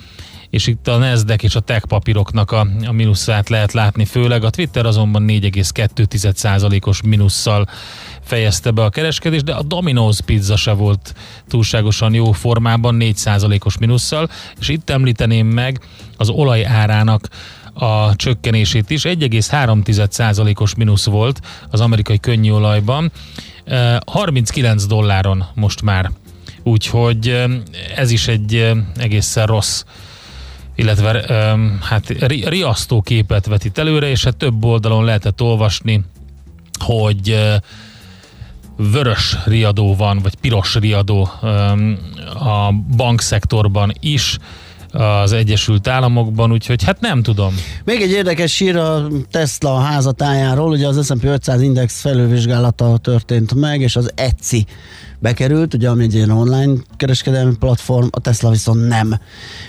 és 0.50 0.66
itt 0.66 0.88
a 0.88 0.96
Nasdaq 0.96 1.44
és 1.44 1.54
a 1.54 1.60
tech 1.60 1.86
papíroknak 1.86 2.50
a, 2.50 2.66
a 2.86 2.92
mínuszát 2.92 3.48
lehet 3.48 3.72
látni 3.72 4.04
főleg. 4.04 4.44
A 4.44 4.50
Twitter 4.50 4.86
azonban 4.86 5.24
4,2%-os 5.28 7.02
mínusszal 7.02 7.66
fejezte 8.20 8.70
be 8.70 8.84
a 8.84 8.88
kereskedést, 8.88 9.44
de 9.44 9.54
a 9.54 9.62
Domino's 9.62 10.18
pizza 10.24 10.56
se 10.56 10.72
volt 10.72 11.14
túlságosan 11.48 12.14
jó 12.14 12.32
formában, 12.32 12.96
4%-os 13.00 13.78
mínusszal, 13.78 14.30
és 14.60 14.68
itt 14.68 14.90
említeném 14.90 15.46
meg 15.46 15.80
az 16.16 16.28
olaj 16.28 16.64
árának 16.64 17.28
a 17.74 18.16
csökkenését 18.16 18.90
is. 18.90 19.02
1,3%-os 19.02 20.74
mínusz 20.74 21.04
volt 21.04 21.40
az 21.70 21.80
amerikai 21.80 22.18
könnyűolajban, 22.18 23.12
39 24.06 24.86
dolláron 24.86 25.44
most 25.54 25.82
már. 25.82 26.10
Úgyhogy 26.62 27.44
ez 27.96 28.10
is 28.10 28.28
egy 28.28 28.72
egészen 28.96 29.46
rossz 29.46 29.84
illetve 30.78 31.24
hát 31.80 32.08
riasztó 32.48 33.00
képet 33.00 33.46
vetít 33.46 33.78
előre, 33.78 34.08
és 34.08 34.24
hát 34.24 34.36
több 34.36 34.64
oldalon 34.64 35.04
lehetett 35.04 35.42
olvasni, 35.42 36.04
hogy 36.78 37.38
vörös 38.76 39.36
riadó 39.44 39.96
van, 39.96 40.18
vagy 40.18 40.34
piros 40.34 40.74
riadó 40.74 41.30
a 42.34 42.72
bankszektorban 42.96 43.92
is, 44.00 44.38
az 44.92 45.32
Egyesült 45.32 45.88
Államokban, 45.88 46.52
úgyhogy 46.52 46.84
hát 46.84 47.00
nem 47.00 47.22
tudom. 47.22 47.54
Még 47.84 48.00
egy 48.00 48.10
érdekes 48.10 48.58
hír 48.58 48.76
a 48.76 49.06
Tesla 49.30 49.78
házatájáról, 49.78 50.70
ugye 50.70 50.86
az 50.86 51.06
S&P 51.06 51.24
500 51.24 51.62
index 51.62 52.00
felülvizsgálata 52.00 52.98
történt 52.98 53.54
meg, 53.54 53.80
és 53.80 53.96
az 53.96 54.10
Etsy 54.14 54.66
bekerült, 55.18 55.74
ugye 55.74 55.88
ami 55.88 56.02
egy 56.02 56.14
ilyen 56.14 56.30
online 56.30 56.72
kereskedelmi 56.96 57.56
platform, 57.56 58.06
a 58.10 58.20
Tesla 58.20 58.50
viszont 58.50 58.88
nem. 58.88 59.18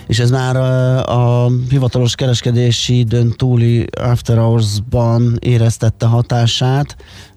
És 0.06 0.18
ez 0.18 0.30
már 0.30 0.56
a, 0.56 1.44
a 1.44 1.50
hivatalos 1.68 2.14
kereskedési 2.14 2.98
időn 2.98 3.32
túli 3.36 3.86
After 4.00 4.38
Hours-ban 4.38 5.36
éreztette 5.40 6.06
hatását, 6.06 6.96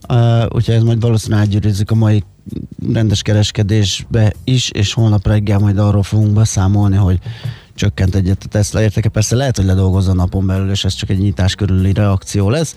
uh, 0.09 0.43
úgyhogy 0.49 0.75
ez 0.75 0.83
majd 0.83 1.01
valószínűleg 1.01 1.43
átgyűrűzik 1.43 1.91
a 1.91 1.95
mai 1.95 2.23
rendes 2.93 3.21
kereskedésbe 3.21 4.33
is, 4.43 4.69
és 4.69 4.93
holnap 4.93 5.27
reggel 5.27 5.59
majd 5.59 5.77
arról 5.77 6.03
fogunk 6.03 6.33
beszámolni, 6.33 6.95
hogy 6.95 7.19
csökkent 7.75 8.15
egyet 8.15 8.43
a 8.45 8.47
Tesla 8.47 8.81
értéke. 8.81 9.09
Persze 9.09 9.35
lehet, 9.35 9.55
hogy 9.57 9.65
ledolgozza 9.65 10.11
a 10.11 10.13
napon 10.13 10.45
belül, 10.45 10.69
és 10.69 10.85
ez 10.85 10.93
csak 10.93 11.09
egy 11.09 11.17
nyitás 11.17 11.55
körüli 11.55 11.93
reakció 11.93 12.49
lesz, 12.49 12.75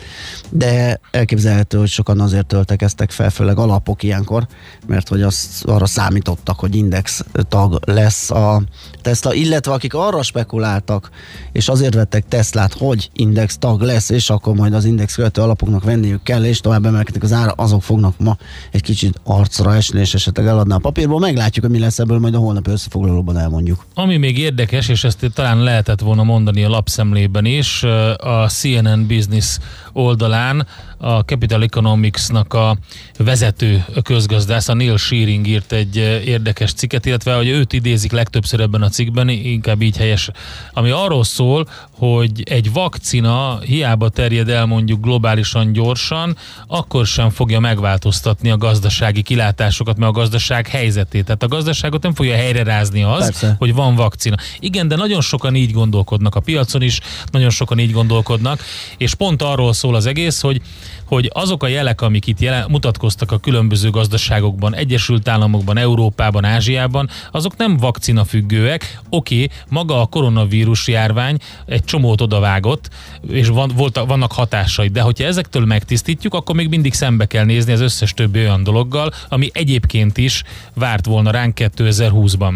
de 0.51 1.01
elképzelhető, 1.11 1.79
hogy 1.79 1.89
sokan 1.89 2.21
azért 2.21 2.47
töltekeztek 2.47 3.11
fel, 3.11 3.31
főleg 3.31 3.59
alapok 3.59 4.03
ilyenkor, 4.03 4.47
mert 4.87 5.09
hogy 5.09 5.23
azt 5.27 5.65
arra 5.65 5.87
számítottak, 5.87 6.59
hogy 6.59 6.75
index 6.75 7.25
tag 7.49 7.81
lesz 7.85 8.31
a 8.31 8.63
Tesla, 9.03 9.35
illetve 9.35 9.73
akik 9.73 9.95
arra 9.95 10.23
spekuláltak, 10.23 11.11
és 11.53 11.69
azért 11.69 11.95
vettek 11.95 12.29
Teslát, 12.29 12.73
hogy 12.73 13.11
index 13.13 13.59
tag 13.59 13.81
lesz, 13.81 14.11
és 14.11 14.31
akkor 14.31 14.55
majd 14.55 14.75
az 14.75 14.85
index 14.85 15.15
követő 15.15 15.43
alapoknak 15.43 15.85
venniük 15.85 16.23
kell, 16.23 16.45
és 16.45 16.61
tovább 16.61 16.87
emelkedik 16.87 17.23
az 17.23 17.33
ára, 17.33 17.53
azok 17.57 17.83
fognak 17.83 18.15
ma 18.19 18.37
egy 18.71 18.83
kicsit 18.83 19.21
arcra 19.25 19.75
esni, 19.75 20.01
és 20.01 20.15
esetleg 20.15 20.47
eladni 20.47 20.73
a 20.73 20.79
papírból. 20.79 21.19
Meglátjuk, 21.21 21.65
hogy 21.65 21.75
mi 21.75 21.81
lesz 21.81 21.99
ebből, 21.99 22.19
majd 22.19 22.35
a 22.35 22.39
holnap 22.39 22.69
összefoglalóban 22.69 23.39
elmondjuk. 23.39 23.87
Ami 23.95 24.17
még 24.17 24.39
érdekes, 24.39 24.89
és 24.89 25.05
ezt 25.05 25.31
talán 25.35 25.59
lehetett 25.59 26.01
volna 26.01 26.23
mondani 26.23 26.65
a 26.65 26.69
lapszemlében 26.69 27.45
is, 27.45 27.83
a 28.17 28.49
CNN 28.49 29.07
Business 29.07 29.59
oldalán 29.93 30.67
a 30.99 31.19
Capital 31.19 31.63
Economics-nak 31.63 32.55
a 32.55 32.77
vezető 33.19 33.85
közgazdász, 34.03 34.69
a 34.69 34.75
Neil 34.75 34.97
Shearing 35.17 35.47
írt 35.47 35.73
egy 35.73 35.97
érdekes 36.27 36.73
cikket, 36.73 37.07
illetve 37.07 37.35
hogy 37.35 37.49
őt 37.49 37.73
idézik 37.73 38.13
legtöbbször 38.13 38.61
ebben 38.61 38.83
a 38.83 38.89
cikkben, 38.89 39.29
inkább 39.29 39.83
így 39.83 39.97
helyes, 39.97 40.31
ami 40.73 40.91
arról 40.91 41.25
szól, 41.25 41.69
hogy 41.99 42.43
egy 42.45 42.73
vakcina 42.73 43.59
hiába 43.61 44.09
terjed 44.09 44.49
el 44.49 44.67
mondjuk 44.67 45.01
globálisan 45.01 45.73
gyorsan, 45.73 46.37
akkor 46.67 47.07
sem 47.07 47.31
fogja 47.31 47.61
megváltoztatni 47.61 48.51
a 48.51 48.57
gazdasági 48.57 49.23
kilátásokat, 49.23 49.97
mert 49.97 50.11
a 50.11 50.15
gazdaság 50.15 50.69
helyzetét. 50.69 51.25
Tehát 51.25 51.43
a 51.43 51.49
gazdaságot 51.49 52.03
nem 52.03 52.15
fogja 52.15 52.35
helyrerázni 52.35 53.03
az, 53.03 53.25
Persze. 53.25 53.55
hogy 53.59 53.75
van 53.75 53.95
vakcina. 53.95 54.37
Igen, 54.59 54.89
de 54.89 54.97
nagyon 54.97 55.21
sokan 55.21 55.55
így 55.55 55.73
gondolkodnak 55.73 56.35
a 56.35 56.41
piacon 56.41 56.83
is, 56.83 57.01
nagyon 57.31 57.51
sokan 57.51 57.79
így 57.79 57.93
gondolkodnak, 57.93 58.61
és 58.97 59.15
pont 59.15 59.43
arról 59.43 59.73
szól 59.73 59.95
az 59.95 60.07
egész, 60.07 60.41
hogy 60.41 60.61
hogy 61.07 61.31
azok 61.35 61.63
a 61.63 61.67
jelek, 61.67 62.01
amik 62.01 62.27
itt 62.27 62.41
jelen, 62.41 62.67
mutatkoztak 62.71 63.33
a 63.33 63.39
különböző 63.39 63.91
gazdaságokban, 63.91 64.75
Egyesült 64.75 65.29
Államokban, 65.29 65.79
Európában, 65.79 66.45
Ázsiában, 66.45 67.09
azok 67.33 67.57
nem 67.57 67.77
vakcina 67.77 68.25
függőek. 68.25 69.01
Oké, 69.09 69.35
okay, 69.35 69.57
maga 69.69 70.01
a 70.01 70.07
koronavírus 70.07 70.89
járvány 70.89 71.39
egy 71.67 71.85
csomót 71.87 72.21
odavágott, 72.21 72.89
és 73.29 73.49
van, 73.49 73.73
volt, 73.77 74.01
vannak 74.07 74.33
hatásai, 74.33 74.89
de 74.89 75.01
hogyha 75.01 75.25
ezektől 75.25 75.65
megtisztítjuk, 75.65 76.35
akkor 76.35 76.55
még 76.55 76.69
mindig 76.69 76.93
szembe 76.93 77.27
kell 77.27 77.45
nézni 77.45 77.73
az 77.73 77.81
összes 77.81 78.13
többi 78.13 78.39
olyan 78.39 78.63
dologgal, 78.63 79.13
ami 79.29 79.51
egyébként 79.53 80.19
is 80.19 80.43
várt 80.75 81.07
volna 81.07 81.31
ránk 81.31 81.59
2020-ban. 81.61 82.55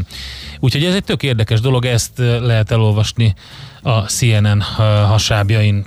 Úgyhogy 0.61 0.85
ez 0.85 0.95
egy 0.95 1.05
tök 1.05 1.23
érdekes 1.23 1.61
dolog, 1.61 1.85
ezt 1.85 2.19
lehet 2.19 2.71
elolvasni 2.71 3.35
a 3.83 4.01
CNN 4.01 4.61
hasábjain. 5.07 5.85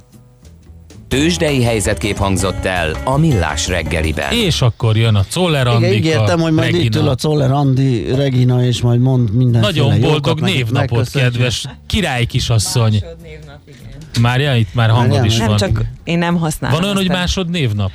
Tőzsdei 1.13 1.63
helyzetkép 1.63 2.17
hangzott 2.17 2.65
el 2.65 2.91
a 3.03 3.17
Millás 3.17 3.67
reggeliben. 3.67 4.31
És 4.31 4.61
akkor 4.61 4.97
jön 4.97 5.15
a 5.15 5.23
Czoller 5.23 5.67
Andika, 5.67 5.87
Igen, 5.93 5.97
ígértem, 5.97 6.39
hogy 6.39 6.51
majd 6.53 6.71
Regina. 6.71 6.83
itt 6.83 6.95
ül 6.95 7.07
a 7.07 7.15
Czoller 7.15 7.51
Andi, 7.51 8.15
Regina, 8.15 8.63
és 8.65 8.81
majd 8.81 8.99
mond 8.99 9.33
minden. 9.35 9.61
Nagyon 9.61 9.99
boldog 9.99 10.39
névnapot, 10.39 11.09
kedves 11.09 11.65
király 11.87 12.25
kisasszony. 12.25 13.03
Márja, 14.21 14.55
itt 14.55 14.73
már 14.73 14.89
hangod 14.89 15.09
Márja, 15.09 15.25
is 15.25 15.37
Nem 15.37 15.47
van. 15.47 15.57
csak 15.57 15.81
én 16.03 16.17
nem 16.17 16.35
használom. 16.37 16.75
Van 16.75 16.83
olyan, 16.85 16.95
hogy 16.95 17.05
azt 17.05 17.15
a- 17.15 17.19
másod 17.19 17.49
névnap? 17.49 17.91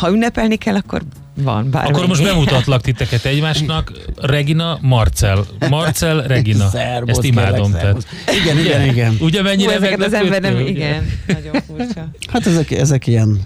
Ha 0.00 0.10
ünnepelni 0.10 0.56
kell, 0.56 0.74
akkor 0.74 1.02
van 1.42 1.70
bármennyi. 1.70 1.94
Akkor 1.96 2.06
most 2.08 2.22
bemutatlak 2.22 2.80
titeket 2.80 3.24
egymásnak. 3.24 3.92
Regina, 4.16 4.78
Marcel. 4.82 5.44
Marcel, 5.70 6.22
Regina. 6.22 6.68
Szerbusz, 6.68 7.16
Ezt 7.16 7.24
imádom. 7.24 7.72
kérlek, 7.72 7.80
Tehát. 7.80 8.06
Igen, 8.42 8.58
igen, 8.58 8.84
igen. 8.84 9.16
Ugye 9.20 9.38
Hú, 9.38 9.44
mennyire 9.44 9.74
ezeket 9.74 10.02
az 10.02 10.12
ember 10.12 10.40
nem, 10.40 10.54
ugye? 10.54 10.68
igen, 10.68 11.10
nagyon 11.26 11.62
furcsa. 11.66 12.08
Hát 12.32 12.46
ezek, 12.46 12.70
ezek 12.70 13.06
ilyen, 13.06 13.40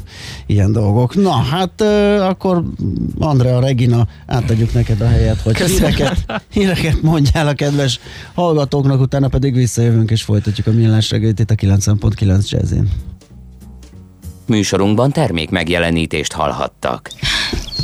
ilyen 0.46 0.72
dolgok. 0.72 1.14
Na, 1.14 1.32
hát 1.32 1.80
akkor 2.20 2.62
Andrea 3.18 3.60
Regina, 3.60 4.06
átadjuk 4.26 4.72
neked 4.72 5.00
a 5.00 5.08
helyet, 5.08 5.40
hogy 5.40 5.56
híreket, 5.60 6.42
híreket 6.52 7.02
mondjál 7.02 7.48
a 7.48 7.52
kedves 7.54 8.00
hallgatóknak, 8.34 9.00
utána 9.00 9.28
pedig 9.28 9.54
visszajövünk 9.54 10.10
és 10.10 10.22
folytatjuk 10.22 10.66
a 10.66 10.70
millás 10.70 11.10
reggelit 11.10 11.38
itt 11.38 11.50
a 11.50 11.54
90.9 11.54 12.48
jazzin. 12.48 12.88
Műsorunkban 14.46 15.12
termék 15.12 15.50
megjelenítést 15.50 16.32
hallhattak. 16.32 17.10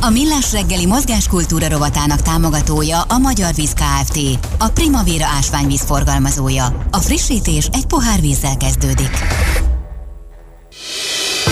A 0.00 0.10
Millás 0.10 0.52
reggeli 0.52 0.86
mozgáskultúra 0.86 1.68
rovatának 1.68 2.22
támogatója 2.22 3.00
a 3.00 3.18
Magyar 3.18 3.54
Víz 3.54 3.72
Kft. 3.72 4.18
A 4.58 4.68
Primavera 4.68 5.24
ásványvíz 5.24 5.82
forgalmazója. 5.82 6.86
A 6.90 6.96
frissítés 6.96 7.68
egy 7.72 7.86
pohár 7.86 8.20
vízzel 8.20 8.56
kezdődik. 8.56 9.10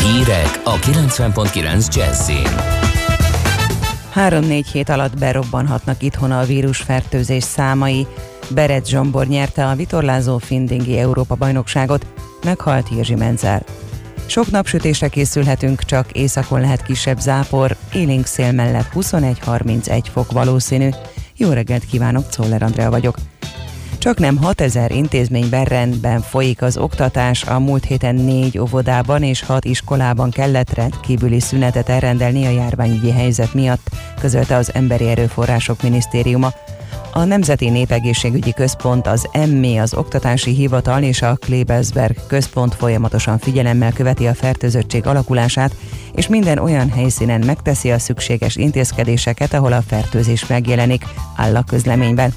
Hírek 0.02 0.60
a 0.64 0.74
90.9 0.74 1.94
Jazzin. 1.94 2.48
Három-négy 4.10 4.66
hét 4.66 4.88
alatt 4.88 5.18
berobbanhatnak 5.18 6.02
itthon 6.02 6.30
a 6.32 6.44
vírusfertőzés 6.44 7.44
számai. 7.44 8.06
Berec 8.50 8.88
Zsombor 8.88 9.26
nyerte 9.26 9.66
a 9.66 9.74
vitorlázó 9.74 10.38
Findingi 10.38 10.98
Európa 10.98 11.34
bajnokságot, 11.34 12.06
meghalt 12.44 12.88
Jirzsi 12.90 13.14
Menzel. 13.14 13.62
Sok 14.26 14.50
napsütésre 14.50 15.08
készülhetünk, 15.08 15.84
csak 15.84 16.12
északon 16.12 16.60
lehet 16.60 16.82
kisebb 16.82 17.18
zápor, 17.18 17.76
élénk 17.92 18.26
szél 18.26 18.52
mellett 18.52 18.88
21-31 18.94 20.04
fok 20.12 20.32
valószínű. 20.32 20.88
Jó 21.36 21.50
reggelt 21.50 21.84
kívánok, 21.84 22.28
Czoller 22.28 22.62
Andrea 22.62 22.90
vagyok. 22.90 23.16
Csak 23.98 24.18
nem 24.18 24.36
6000 24.36 24.90
intézményben 24.90 25.64
rendben 25.64 26.20
folyik 26.20 26.62
az 26.62 26.76
oktatás, 26.76 27.44
a 27.44 27.58
múlt 27.58 27.84
héten 27.84 28.14
négy 28.14 28.58
óvodában 28.58 29.22
és 29.22 29.42
hat 29.42 29.64
iskolában 29.64 30.30
kellett 30.30 30.74
rendkívüli 30.74 31.40
szünetet 31.40 31.88
elrendelni 31.88 32.46
a 32.46 32.50
járványügyi 32.50 33.10
helyzet 33.10 33.54
miatt, 33.54 33.88
közölte 34.20 34.56
az 34.56 34.74
Emberi 34.74 35.08
Erőforrások 35.08 35.82
Minisztériuma. 35.82 36.52
A 37.16 37.24
Nemzeti 37.24 37.68
Népegészségügyi 37.68 38.52
Központ, 38.52 39.06
az 39.06 39.28
EMMI, 39.32 39.78
az 39.78 39.94
Oktatási 39.94 40.50
Hivatal 40.50 41.02
és 41.02 41.22
a 41.22 41.34
Klebelsberg 41.34 42.16
Központ 42.26 42.74
folyamatosan 42.74 43.38
figyelemmel 43.38 43.92
követi 43.92 44.26
a 44.26 44.34
fertőzöttség 44.34 45.06
alakulását, 45.06 45.74
és 46.14 46.28
minden 46.28 46.58
olyan 46.58 46.90
helyszínen 46.90 47.42
megteszi 47.46 47.90
a 47.90 47.98
szükséges 47.98 48.56
intézkedéseket, 48.56 49.54
ahol 49.54 49.72
a 49.72 49.82
fertőzés 49.82 50.46
megjelenik, 50.46 51.04
áll 51.36 51.56
a 51.56 51.62
közleményben. 51.62 52.32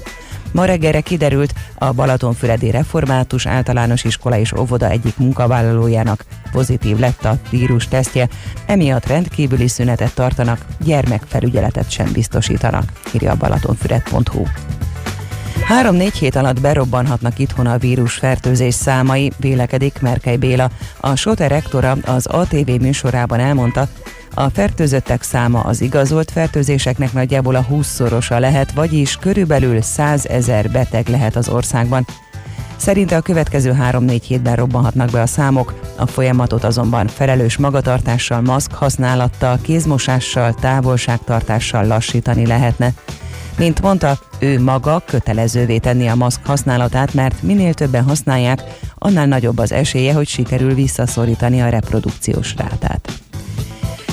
Ma 0.52 0.64
reggelre 0.64 1.00
kiderült, 1.00 1.54
a 1.74 1.92
Balatonfüredi 1.92 2.70
Református 2.70 3.46
Általános 3.46 4.04
Iskola 4.04 4.38
és 4.38 4.52
Óvoda 4.52 4.88
egyik 4.88 5.16
munkavállalójának 5.16 6.24
pozitív 6.52 6.98
lett 6.98 7.24
a 7.24 7.38
vírus 7.50 7.88
tesztje, 7.88 8.28
emiatt 8.66 9.06
rendkívüli 9.06 9.68
szünetet 9.68 10.14
tartanak, 10.14 10.66
gyermekfelügyeletet 10.84 11.90
sem 11.90 12.12
biztosítanak, 12.12 12.92
írja 13.12 13.30
a 13.30 13.36
balatonfüred.hu. 13.36 14.44
Három-négy 15.64 16.14
hét 16.14 16.36
alatt 16.36 16.60
berobbanhatnak 16.60 17.38
itthon 17.38 17.66
a 17.66 17.78
vírus 17.78 18.14
fertőzés 18.14 18.74
számai, 18.74 19.32
vélekedik 19.36 20.00
Merkely 20.00 20.36
Béla. 20.36 20.70
A 21.00 21.16
SOTE 21.16 21.48
rektora 21.48 21.96
az 22.04 22.26
ATV 22.26 22.70
műsorában 22.80 23.40
elmondta, 23.40 23.88
a 24.34 24.48
fertőzöttek 24.48 25.22
száma 25.22 25.60
az 25.60 25.80
igazolt 25.80 26.30
fertőzéseknek 26.30 27.12
nagyjából 27.12 27.54
a 27.54 27.66
20-szorosa 27.70 28.40
lehet, 28.40 28.72
vagyis 28.72 29.16
körülbelül 29.16 29.80
100 29.80 30.26
ezer 30.26 30.70
beteg 30.70 31.08
lehet 31.08 31.36
az 31.36 31.48
országban. 31.48 32.06
Szerinte 32.76 33.16
a 33.16 33.20
következő 33.20 33.76
3-4 33.80 34.20
hétben 34.26 34.56
robbanhatnak 34.56 35.10
be 35.10 35.20
a 35.20 35.26
számok, 35.26 35.80
a 35.96 36.06
folyamatot 36.06 36.64
azonban 36.64 37.06
felelős 37.06 37.56
magatartással, 37.56 38.40
maszk 38.40 38.72
használattal, 38.72 39.58
kézmosással, 39.62 40.54
távolságtartással 40.54 41.86
lassítani 41.86 42.46
lehetne. 42.46 42.92
Mint 43.58 43.80
mondta, 43.80 44.18
ő 44.38 44.60
maga 44.60 45.02
kötelezővé 45.06 45.78
tenni 45.78 46.08
a 46.08 46.14
maszk 46.14 46.46
használatát, 46.46 47.14
mert 47.14 47.42
minél 47.42 47.74
többen 47.74 48.04
használják, 48.04 48.60
annál 48.94 49.26
nagyobb 49.26 49.58
az 49.58 49.72
esélye, 49.72 50.12
hogy 50.12 50.28
sikerül 50.28 50.74
visszaszorítani 50.74 51.62
a 51.62 51.68
reprodukciós 51.68 52.54
rátát. 52.56 53.29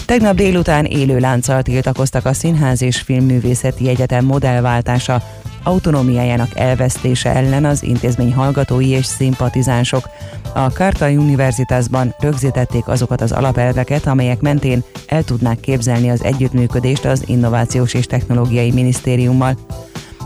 Tegnap 0.07 0.35
délután 0.35 0.85
élő 0.85 1.19
lánccal 1.19 1.61
tiltakoztak 1.61 2.25
a 2.25 2.33
Színház 2.33 2.81
és 2.81 3.01
Filmművészeti 3.01 3.89
Egyetem 3.89 4.25
modellváltása, 4.25 5.21
autonómiájának 5.63 6.57
elvesztése 6.59 7.35
ellen 7.35 7.65
az 7.65 7.83
intézmény 7.83 8.33
hallgatói 8.33 8.87
és 8.87 9.05
szimpatizánsok. 9.05 10.09
A 10.53 10.67
Carta 10.67 11.09
Universitasban 11.09 12.15
rögzítették 12.19 12.87
azokat 12.87 13.21
az 13.21 13.31
alapelveket, 13.31 14.05
amelyek 14.05 14.39
mentén 14.39 14.83
el 15.07 15.23
tudnák 15.23 15.59
képzelni 15.59 16.09
az 16.09 16.23
együttműködést 16.23 17.05
az 17.05 17.23
Innovációs 17.25 17.93
és 17.93 18.05
Technológiai 18.05 18.71
Minisztériummal. 18.71 19.57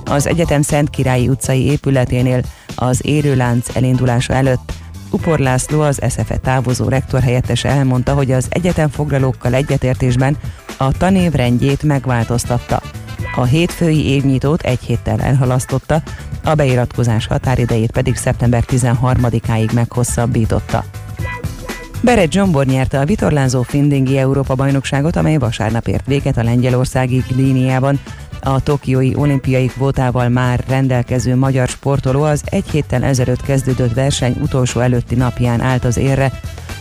Az 0.06 0.28
egyetem 0.28 0.62
Szent 0.62 0.90
Királyi 0.90 1.28
utcai 1.28 1.66
épületénél 1.66 2.42
az 2.76 3.00
érőlánc 3.06 3.76
elindulása 3.76 4.34
előtt 4.34 4.74
Upor 5.12 5.40
László, 5.40 5.82
az 5.82 6.02
SZFE 6.08 6.38
távozó 6.38 6.88
rektor 6.88 7.22
helyettese 7.22 7.70
elmondta, 7.70 8.14
hogy 8.14 8.32
az 8.32 8.48
egyetem 8.50 8.90
foglalókkal 8.90 9.54
egyetértésben 9.54 10.38
a 10.78 10.92
tanév 10.92 11.32
rendjét 11.32 11.84
megváltoztatta. 11.84 12.82
A 13.36 13.44
hétfői 13.44 14.06
évnyitót 14.06 14.62
egy 14.62 14.80
héttel 14.80 15.22
elhalasztotta, 15.22 16.02
a 16.44 16.54
beiratkozás 16.54 17.28
határidejét 17.28 17.92
pedig 17.92 18.16
szeptember 18.16 18.64
13-áig 18.68 19.74
meghosszabbította. 19.74 20.84
Beret 22.02 22.32
Zsombor 22.32 22.66
nyerte 22.66 23.00
a 23.00 23.06
vitorlázó 23.06 23.62
Findingi 23.62 24.18
Európa 24.18 24.56
bajnokságot, 24.56 25.16
amely 25.16 25.38
vasárnap 25.38 25.88
ért 25.88 26.06
véget 26.06 26.38
a 26.38 26.44
lengyelországi 26.44 27.24
Glíniában. 27.28 28.00
A 28.44 28.64
tokiói 28.64 29.16
olimpiai 29.16 29.66
kvótával 29.66 30.30
már 30.30 30.64
rendelkező 30.68 31.36
magyar 31.36 31.68
sportoló 31.68 32.22
az 32.22 32.42
egy 32.46 32.70
héttel 32.70 33.04
ezelőtt 33.04 33.42
kezdődött 33.42 33.94
verseny 33.94 34.38
utolsó 34.42 34.80
előtti 34.80 35.16
napján 35.16 35.62
állt 35.62 35.86
az 35.86 35.98
érre. 35.98 36.32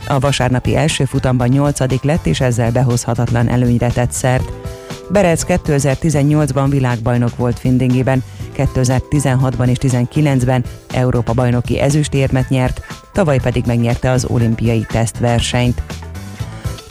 A 0.09 0.19
vasárnapi 0.19 0.77
első 0.77 1.05
futamban 1.05 1.49
nyolcadik 1.49 2.03
lett, 2.03 2.27
és 2.27 2.41
ezzel 2.41 2.73
behozhatatlan 2.73 3.49
előnyre 3.49 3.89
tett 3.89 4.13
szert. 4.13 4.53
Berec 5.11 5.45
2018-ban 5.47 6.67
világbajnok 6.69 7.37
volt 7.37 7.59
Findingiben, 7.59 8.23
2016-ban 8.57 9.69
és 9.69 9.77
19-ben 9.81 10.65
Európa 10.93 11.33
bajnoki 11.33 11.81
ezüstérmet 11.81 12.49
nyert, 12.49 12.81
tavaly 13.13 13.39
pedig 13.39 13.65
megnyerte 13.67 14.11
az 14.11 14.25
olimpiai 14.25 14.87
tesztversenyt. 14.89 15.83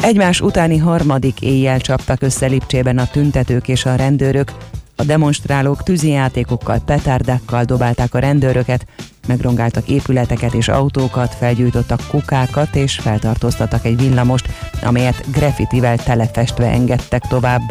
Egymás 0.01 0.41
utáni 0.41 0.77
harmadik 0.77 1.41
éjjel 1.41 1.79
csaptak 1.79 2.21
össze 2.21 2.45
Lipcsében 2.45 2.97
a 2.97 3.07
tüntetők 3.07 3.67
és 3.67 3.85
a 3.85 3.95
rendőrök. 3.95 4.51
A 4.95 5.03
demonstrálók 5.03 5.83
tűzijátékokkal, 5.83 6.79
petárdákkal 6.85 7.63
dobálták 7.63 8.13
a 8.13 8.19
rendőröket, 8.19 8.85
megrongáltak 9.27 9.87
épületeket 9.87 10.53
és 10.53 10.67
autókat, 10.67 11.35
felgyújtottak 11.35 12.01
kukákat 12.09 12.75
és 12.75 12.95
feltartóztattak 12.95 13.85
egy 13.85 13.97
villamost, 13.97 14.49
amelyet 14.83 15.31
graffitivel 15.31 15.97
telefestve 15.97 16.65
engedtek 16.65 17.21
tovább. 17.27 17.61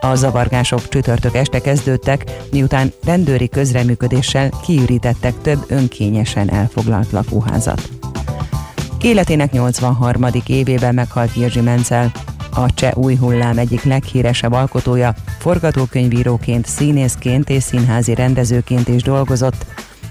A 0.00 0.14
zavargások 0.14 0.88
csütörtök 0.88 1.34
este 1.34 1.60
kezdődtek, 1.60 2.24
miután 2.50 2.92
rendőri 3.04 3.48
közreműködéssel 3.48 4.50
kiürítettek 4.64 5.34
több 5.42 5.64
önkényesen 5.68 6.50
elfoglalt 6.50 7.10
lakóházat. 7.10 7.88
Életének 9.00 9.52
83. 9.52 10.26
évében 10.46 10.94
meghalt 10.94 11.34
Jirzsi 11.34 11.60
Menzel, 11.60 12.12
a 12.50 12.74
cseh 12.74 12.96
új 12.96 13.14
hullám 13.14 13.58
egyik 13.58 13.82
leghíresebb 13.82 14.52
alkotója, 14.52 15.14
forgatókönyvíróként, 15.38 16.66
színészként 16.66 17.50
és 17.50 17.62
színházi 17.62 18.14
rendezőként 18.14 18.88
is 18.88 19.02
dolgozott. 19.02 19.66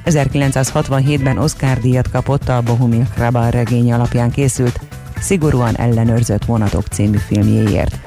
1967-ben 0.05 1.37
Oscar 1.37 1.77
díjat 1.79 2.09
kapott 2.11 2.49
a 2.49 2.61
Bohumil 2.61 3.07
Krabal 3.13 3.49
regény 3.49 3.93
alapján 3.93 4.31
készült, 4.31 4.79
szigorúan 5.19 5.77
ellenőrzött 5.77 6.45
vonatok 6.45 6.85
című 6.87 7.17
filmjéért. 7.17 7.99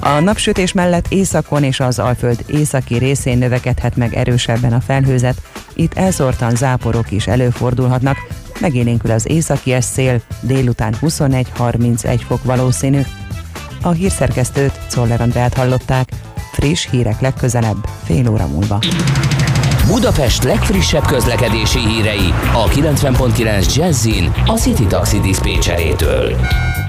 A 0.00 0.20
napsütés 0.20 0.72
mellett 0.72 1.06
északon 1.08 1.62
és 1.62 1.80
az 1.80 1.98
Alföld 1.98 2.44
északi 2.46 2.96
részén 2.98 3.38
növekedhet 3.38 3.96
meg 3.96 4.14
erősebben 4.14 4.72
a 4.72 4.80
felhőzet, 4.80 5.42
itt 5.74 5.94
elszórtan 5.94 6.54
záporok 6.54 7.10
is 7.10 7.26
előfordulhatnak, 7.26 8.16
megélénkül 8.60 9.10
az 9.10 9.30
északi 9.30 9.74
szél, 9.80 10.20
délután 10.40 10.94
21-31 11.02 12.20
fok 12.26 12.44
valószínű. 12.44 13.00
A 13.82 13.90
hírszerkesztőt, 13.90 14.80
Czoller 14.88 15.20
Andrát 15.20 15.54
hallották, 15.54 16.08
friss 16.52 16.88
hírek 16.90 17.20
legközelebb, 17.20 17.76
fél 18.04 18.30
óra 18.30 18.46
múlva. 18.46 18.78
Budapest 19.86 20.42
legfrissebb 20.42 21.04
közlekedési 21.04 21.78
hírei 21.78 22.32
a 22.52 22.64
90.9 22.68 23.74
Jazzin 23.74 24.32
a 24.46 24.52
City 24.52 24.86
Taxi 24.86 25.20
Dispécsejétől. 25.20 26.36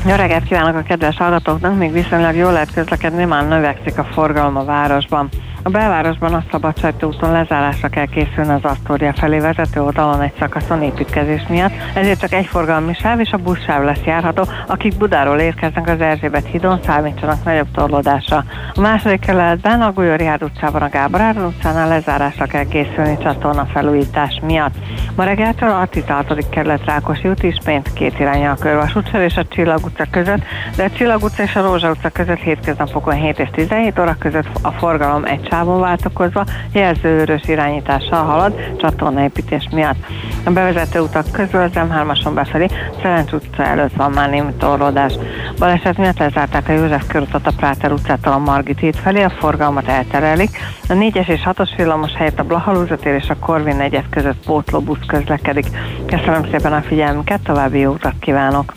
Jó 0.05 0.15
reggelt 0.15 0.43
kívánok 0.43 0.75
a 0.75 0.81
kedves 0.81 1.17
hallgatóknak, 1.17 1.77
még 1.77 1.91
viszonylag 1.91 2.35
jól 2.35 2.51
lehet 2.51 2.73
közlekedni, 2.73 3.25
már 3.25 3.47
növekszik 3.47 3.97
a 3.97 4.03
forgalom 4.03 4.57
a 4.57 4.63
városban. 4.63 5.29
A 5.63 5.69
belvárosban 5.69 6.33
a 6.33 6.43
Szabadsájtó 6.51 7.07
úton 7.07 7.31
lezárásra 7.31 7.87
kell 7.87 8.05
készülni 8.05 8.51
az 8.51 8.63
Asztória 8.63 9.13
felé 9.13 9.39
vezető 9.39 9.81
oldalon 9.81 10.21
egy 10.21 10.33
szakaszon 10.39 10.81
építkezés 10.81 11.45
miatt, 11.49 11.71
ezért 11.93 12.19
csak 12.19 12.31
egy 12.31 12.45
forgalmi 12.45 12.93
sáv 12.93 13.19
és 13.19 13.31
a 13.31 13.37
buszsáv 13.37 13.83
lesz 13.83 14.03
járható, 14.05 14.43
akik 14.67 14.97
Budáról 14.97 15.39
érkeznek 15.39 15.87
az 15.87 16.01
Erzsébet 16.01 16.45
hídon, 16.45 16.79
számítsanak 16.85 17.43
nagyobb 17.43 17.71
torlódásra. 17.71 18.43
A 18.73 18.81
második 18.81 19.19
kerületben 19.19 19.81
a 19.81 19.91
Gulyori 19.91 20.29
utcában 20.39 20.81
a 20.81 20.89
Gábor 20.89 21.21
Áron 21.21 21.45
utcánál 21.45 21.87
lezárásra 21.87 22.45
kell 22.45 22.65
készülni 22.65 23.17
csatorna 23.23 23.65
felújítás 23.65 24.39
miatt. 24.43 24.75
Ma 25.15 25.23
reggeltől 25.23 25.69
a 25.69 25.85
16. 25.85 26.49
kerület 26.49 26.85
Rákosi 26.85 27.27
út 27.27 27.43
ismét 27.43 27.93
két 27.93 28.19
irányja 28.19 28.51
a 28.51 28.55
körvasútsor 28.55 29.21
és 29.21 29.37
a 29.37 29.47
Csillag 29.47 29.85
utca 29.85 30.05
között, 30.11 30.41
de 30.75 30.83
a 30.83 30.89
Csillag 30.89 31.23
utca 31.23 31.43
és 31.43 31.55
a 31.55 31.61
Rózsa 31.61 31.89
utca 31.89 32.09
között 32.09 32.39
hétköznapokon 32.39 33.13
7 33.13 33.39
és 33.39 33.49
17 33.51 33.99
óra 33.99 34.15
között 34.19 34.47
a 34.61 34.71
forgalom 34.71 35.25
egy 35.25 35.46
sávon 35.49 35.79
váltakozva 35.79 36.45
jelzőörös 36.71 37.41
irányítással 37.47 38.23
halad 38.23 38.53
csatornaépítés 38.77 39.67
miatt. 39.71 39.97
A 40.45 40.51
bevezető 40.51 40.99
utak 40.99 41.31
közül 41.31 41.61
az 41.61 41.71
M3-ason 41.73 42.31
befelé 42.33 42.67
Szerencs 43.01 43.31
utca 43.31 43.63
előtt 43.63 43.95
van 43.95 44.11
már 44.11 44.29
némi 44.29 44.53
torlódás. 44.59 45.13
Baleset 45.59 45.97
miatt 45.97 46.17
lezárták 46.17 46.69
a 46.69 46.71
József 46.71 47.07
körutat 47.07 47.47
a 47.47 47.51
Práter 47.57 47.91
utcától 47.91 48.33
a 48.33 48.37
Margit 48.37 48.79
híd 48.79 48.95
felé, 48.95 49.23
a 49.23 49.29
forgalmat 49.29 49.87
elterelik. 49.87 50.57
A 50.89 50.93
4-es 50.93 51.27
és 51.27 51.41
6-os 51.45 51.69
villamos 51.77 52.13
helyett 52.13 52.39
a 52.39 52.43
Blahalúzatér 52.43 53.13
és 53.13 53.29
a 53.29 53.35
Korvin 53.39 53.75
4 53.75 54.03
között 54.09 54.45
pótlóbusz 54.45 55.05
közlekedik. 55.07 55.65
Köszönöm 56.05 56.43
szépen 56.51 56.73
a 56.73 56.81
figyelmüket, 56.81 57.41
további 57.41 57.79
jó 57.79 57.91
utat 57.91 58.13
kívánok! 58.19 58.71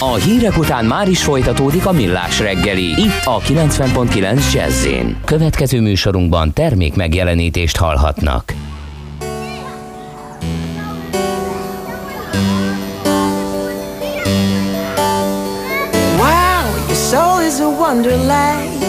A 0.00 0.14
hírek 0.14 0.58
után 0.58 0.84
már 0.84 1.08
is 1.08 1.22
folytatódik 1.22 1.86
a 1.86 1.92
millás 1.92 2.38
reggeli, 2.38 2.84
itt 2.84 3.24
a 3.24 3.38
90.9 3.38 4.52
jazz 4.52 4.86
Következő 5.24 5.80
műsorunkban 5.80 6.52
termék 6.52 6.94
megjelenítést 6.94 7.76
hallhatnak. 7.76 8.54
Wow, 16.16 16.86
your 16.86 16.96
soul 16.96 17.42
is 17.42 17.60
a 17.60 17.68
wonderland. 17.78 18.82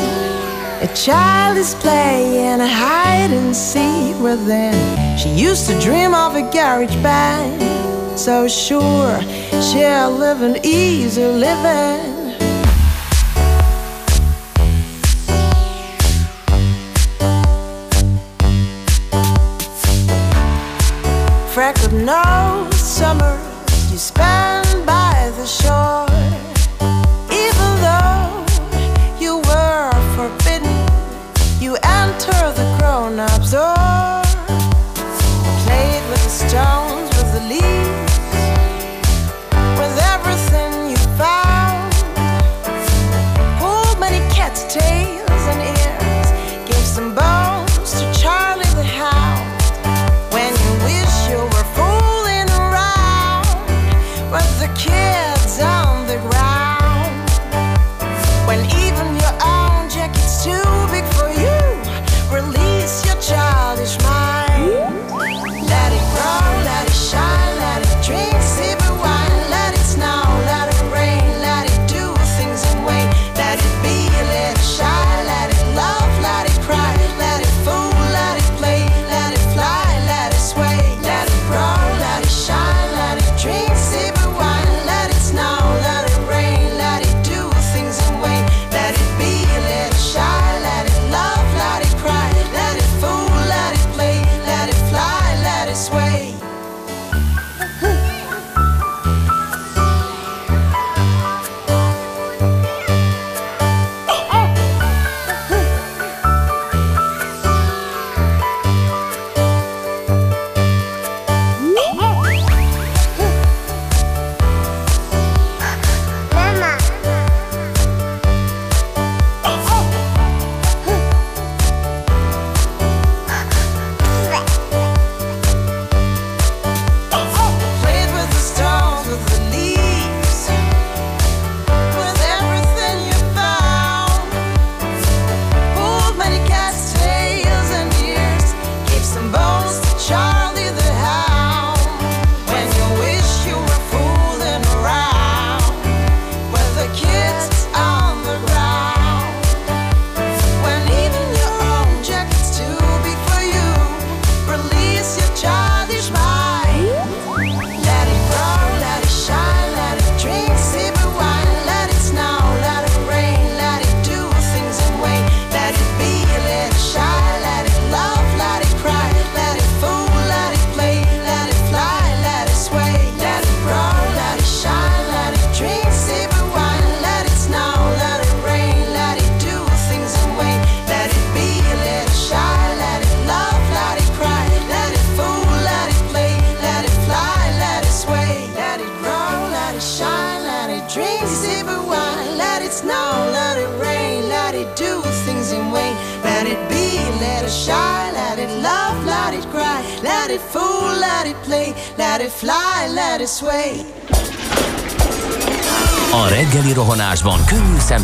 A 0.81 0.87
child 0.93 1.57
is 1.57 1.73
playing 1.81 2.61
hide 2.61 3.35
and 3.35 3.55
seek 3.55 4.15
within. 4.21 5.17
She 5.17 5.29
used 5.49 5.65
to 5.67 5.73
dream 5.79 6.13
of 6.13 6.35
a 6.35 6.49
garage 6.51 6.95
band, 7.01 7.78
so 8.19 8.49
sure. 8.49 9.21
she'll 9.61 10.11
live 10.11 10.41
an 10.41 10.57
easy 10.65 11.25
living. 11.25 12.18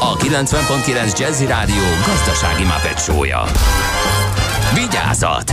a 0.00 0.16
90.9 0.16 1.18
Jazzy 1.18 1.46
Rádió 1.46 1.82
gazdasági 2.06 2.64
mapetsója. 2.64 3.44
Vigyázat! 4.74 5.50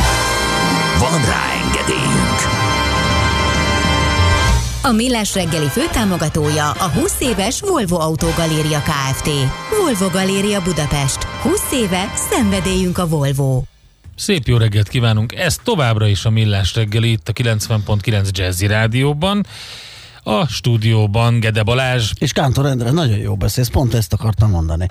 Van 1.00 1.22
rá 1.26 1.44
engedélyünk! 1.64 2.40
A 4.82 4.92
Millás 4.92 5.34
reggeli 5.34 5.68
főtámogatója 5.68 6.72
a 6.72 6.90
20 6.90 7.20
éves 7.20 7.62
Volvo 7.62 8.00
Autogaléria 8.00 8.82
Kft. 8.82 9.30
Volvo 9.82 10.10
Galéria 10.10 10.62
Budapest. 10.62 11.24
20 11.24 11.72
éve 11.72 12.12
szenvedélyünk 12.16 12.98
a 12.98 13.08
Volvo. 13.08 13.62
Szép 14.16 14.48
jó 14.48 14.58
reggelt 14.58 14.88
kívánunk! 14.88 15.36
Ez 15.36 15.56
továbbra 15.64 16.08
is 16.08 16.26
a 16.26 16.30
Millás 16.30 16.76
reggeli 16.76 17.12
itt 17.12 17.30
a 17.30 17.34
90.9 17.34 18.32
Jazzy 18.32 18.68
Rádióban. 18.68 19.46
A 20.24 20.48
stúdióban 20.48 21.40
Gede 21.40 21.64
Balázs. 21.64 22.12
És 22.20 22.32
Kántor 22.32 22.66
Endre, 22.66 22.92
nagyon 22.92 23.18
jó 23.18 23.36
beszélsz, 23.36 23.70
pont 23.70 23.94
ezt 23.94 24.07
akartam 24.28 24.50
mondani. 24.50 24.88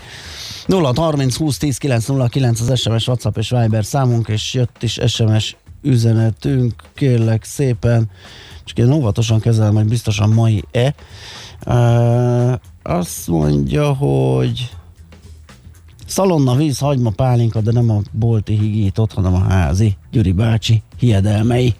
0 0.67 0.93
30 0.97 1.37
20 1.37 1.59
10 1.59 1.79
909 1.79 2.61
az 2.61 2.81
SMS, 2.81 3.07
WhatsApp 3.07 3.37
és 3.37 3.51
Viber 3.51 3.85
számunk, 3.85 4.29
és 4.29 4.55
jött 4.55 4.83
is 4.83 4.99
SMS 5.07 5.57
üzenetünk, 5.83 6.75
kérlek 6.95 7.45
szépen, 7.45 8.11
csak 8.65 8.79
én 8.79 8.93
óvatosan 8.93 9.41
kezelem, 9.41 9.75
hogy 9.75 9.89
biztosan 9.89 10.29
mai-e. 10.29 10.95
Uh, 11.67 12.53
azt 12.83 13.29
mondja, 13.29 13.93
hogy 13.93 14.71
szalonna, 16.07 16.55
víz, 16.55 16.79
hagyma, 16.79 17.11
pálinka, 17.11 17.61
de 17.61 17.73
nem 17.73 17.91
a 17.91 18.01
bolti 18.11 18.59
higított, 18.59 19.13
hanem 19.13 19.35
a 19.35 19.39
házi 19.39 19.97
Gyuri 20.11 20.33
bácsi 20.33 20.83
hiedelmei. 20.99 21.75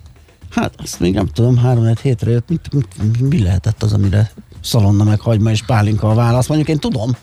Hát 0.51 0.75
azt 0.83 1.01
még 1.01 1.15
nem 1.15 1.27
tudom, 1.27 1.57
három 1.57 1.95
hétre 2.03 2.31
jött, 2.31 2.49
mit, 2.49 2.73
mit, 2.73 3.21
mi 3.21 3.43
lehetett 3.43 3.83
az, 3.83 3.93
amire 3.93 4.31
szalonna, 4.61 5.05
meg 5.05 5.21
hagyma 5.21 5.51
és 5.51 5.63
pálinka 5.63 6.11
a 6.11 6.15
válasz? 6.15 6.49
Mondjuk 6.49 6.69
én 6.69 6.79
tudom, 6.79 7.17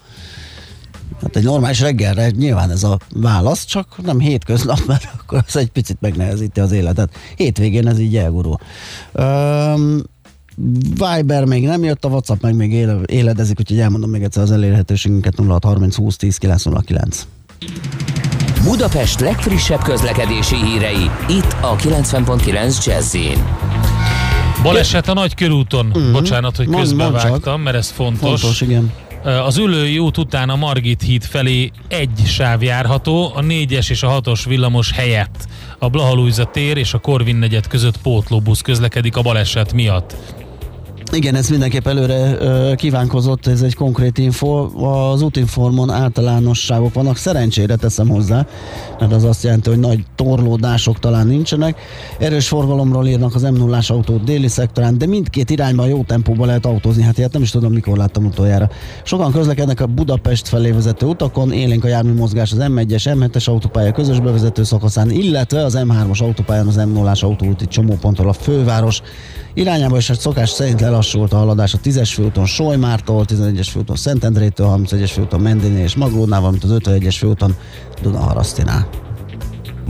Hát 1.22 1.36
egy 1.36 1.44
normális 1.44 1.80
reggelre 1.80 2.30
nyilván 2.30 2.72
ez 2.72 2.84
a 2.84 3.00
válasz, 3.14 3.66
csak 3.66 3.88
nem 4.04 4.20
hétköznap, 4.20 4.80
mert 4.88 5.10
akkor 5.20 5.44
az 5.48 5.56
egy 5.56 5.70
picit 5.70 5.98
megnehezíti 6.00 6.60
az 6.60 6.72
életet. 6.72 7.14
Hétvégén 7.36 7.88
ez 7.88 8.00
így 8.00 8.16
elgurul. 8.16 8.58
Um, 9.14 10.02
Viber 10.90 11.46
még 11.46 11.66
nem 11.66 11.84
jött, 11.84 12.06
a 12.06 12.08
WhatsApp 12.08 12.42
meg 12.42 12.56
még 12.56 12.74
éle, 12.74 12.98
éledezik, 13.06 13.60
úgyhogy 13.60 13.80
elmondom 13.80 14.10
még 14.10 14.24
egyszer 14.24 14.44
az 14.44 14.52
elérhetőségünket 14.52 15.36
0630 15.38 15.96
20 15.96 16.16
10 16.18 16.38
909. 16.38 17.28
Budapest 18.64 19.20
legfrissebb 19.20 19.82
közlekedési 19.82 20.56
hírei, 20.56 21.10
itt 21.28 21.56
a 21.62 21.76
90.9 21.76 22.86
jazz 22.86 23.16
Baleset 24.64 25.08
a 25.08 25.14
nagy 25.14 25.36
körúton. 25.36 25.86
Mhm. 25.86 26.12
Bocsánat, 26.12 26.56
hogy 26.56 26.70
közbevágtam, 26.70 27.62
mert 27.62 27.76
ez 27.76 27.90
fontos. 27.90 28.42
Fontos, 28.42 28.62
igen. 28.62 28.92
Az 29.24 29.58
Ülői 29.58 30.00
út 30.00 30.18
után 30.18 30.50
a 30.50 30.56
Margit 30.56 31.02
híd 31.02 31.24
felé 31.24 31.72
egy 31.88 32.22
sáv 32.26 32.64
járható, 32.64 33.32
a 33.36 33.42
4-es 33.42 33.90
és 33.90 34.04
a 34.04 34.22
6-os 34.22 34.44
villamos 34.48 34.92
helyett. 34.92 35.48
A 35.80 35.90
Blahalújza 35.90 36.46
tér 36.46 36.78
és 36.78 36.94
a 36.94 37.00
Korvin 37.00 37.36
negyed 37.36 37.68
között 37.68 38.02
pótlóbusz 38.02 38.62
közlekedik 38.62 39.18
a 39.18 39.22
baleset 39.22 39.74
miatt. 39.74 40.43
Igen, 41.14 41.36
ez 41.36 41.50
mindenképp 41.50 41.88
előre 41.88 42.38
ö, 42.40 42.72
kívánkozott, 42.76 43.48
ez 43.48 43.62
egy 43.62 43.76
konkrét 43.76 44.18
info. 44.18 44.84
Az 44.86 45.22
útinformon 45.22 45.90
általánosságok 45.90 46.94
vannak, 46.94 47.18
szerencsére 47.18 47.76
teszem 47.76 48.10
hozzá, 48.10 48.46
mert 49.00 49.14
az 49.14 49.24
azt 49.24 49.44
jelenti, 49.44 49.70
hogy 49.70 49.80
nagy 49.80 50.04
torlódások 50.16 51.00
talán 51.00 51.28
nincsenek. 51.28 51.80
Erős 52.20 52.48
forgalomról 52.48 53.08
írnak 53.08 53.36
az 53.36 53.42
m 53.42 53.54
0 53.54 53.80
autó 53.88 54.18
déli 54.18 54.48
szektorán, 54.48 54.98
de 54.98 55.06
mindkét 55.06 55.50
irányban 55.50 55.88
jó 55.88 56.04
tempóban 56.04 56.48
lehet 56.48 56.66
autózni, 56.66 57.04
hát 57.04 57.18
ilyet 57.18 57.34
nem 57.34 57.42
is 57.42 57.50
tudom, 57.50 57.72
mikor 57.74 57.98
láttam 57.98 58.26
utoljára. 58.26 58.70
Sokan 59.04 59.32
közlekednek 59.32 59.82
a 59.82 59.86
Budapest 59.86 60.48
felé 60.48 60.72
vezető 60.72 61.06
utakon, 61.06 61.52
élénk 61.52 61.84
a 61.84 61.88
jármű 61.88 62.14
mozgás 62.14 62.52
az 62.52 62.58
M1-es, 62.62 63.16
M7-es 63.20 63.48
autópálya 63.50 63.92
közös 63.92 64.20
bevezető 64.20 64.64
szakaszán, 64.64 65.10
illetve 65.10 65.64
az 65.64 65.78
M3-as 65.78 66.22
autópályán 66.22 66.68
az 66.68 66.76
m 66.76 66.92
0 66.92 67.14
autóúti 67.22 67.68
csomóponttól 67.68 68.30
a 68.30 68.34
főváros 68.34 69.02
irányába, 69.54 69.98
és 69.98 70.10
egy 70.10 70.20
szokás 70.20 70.50
szerint 70.50 70.82
lelassult 70.82 71.34
a 71.34 71.38
haladás 71.38 71.74
a 71.74 71.78
10-es 71.84 72.12
főúton 72.14 72.46
Solymártól, 72.46 73.26
11-es 73.28 73.68
főúton 73.72 73.96
Szentendrétől, 73.96 74.76
31-es 74.78 75.12
főúton 75.14 75.40
Mendinél 75.40 75.84
és 75.84 75.96
Maglónál, 75.96 76.40
valamint 76.40 76.64
az 76.64 76.72
51-es 76.74 77.16
főúton 77.18 77.56
Dunaharasztinál. 78.02 78.90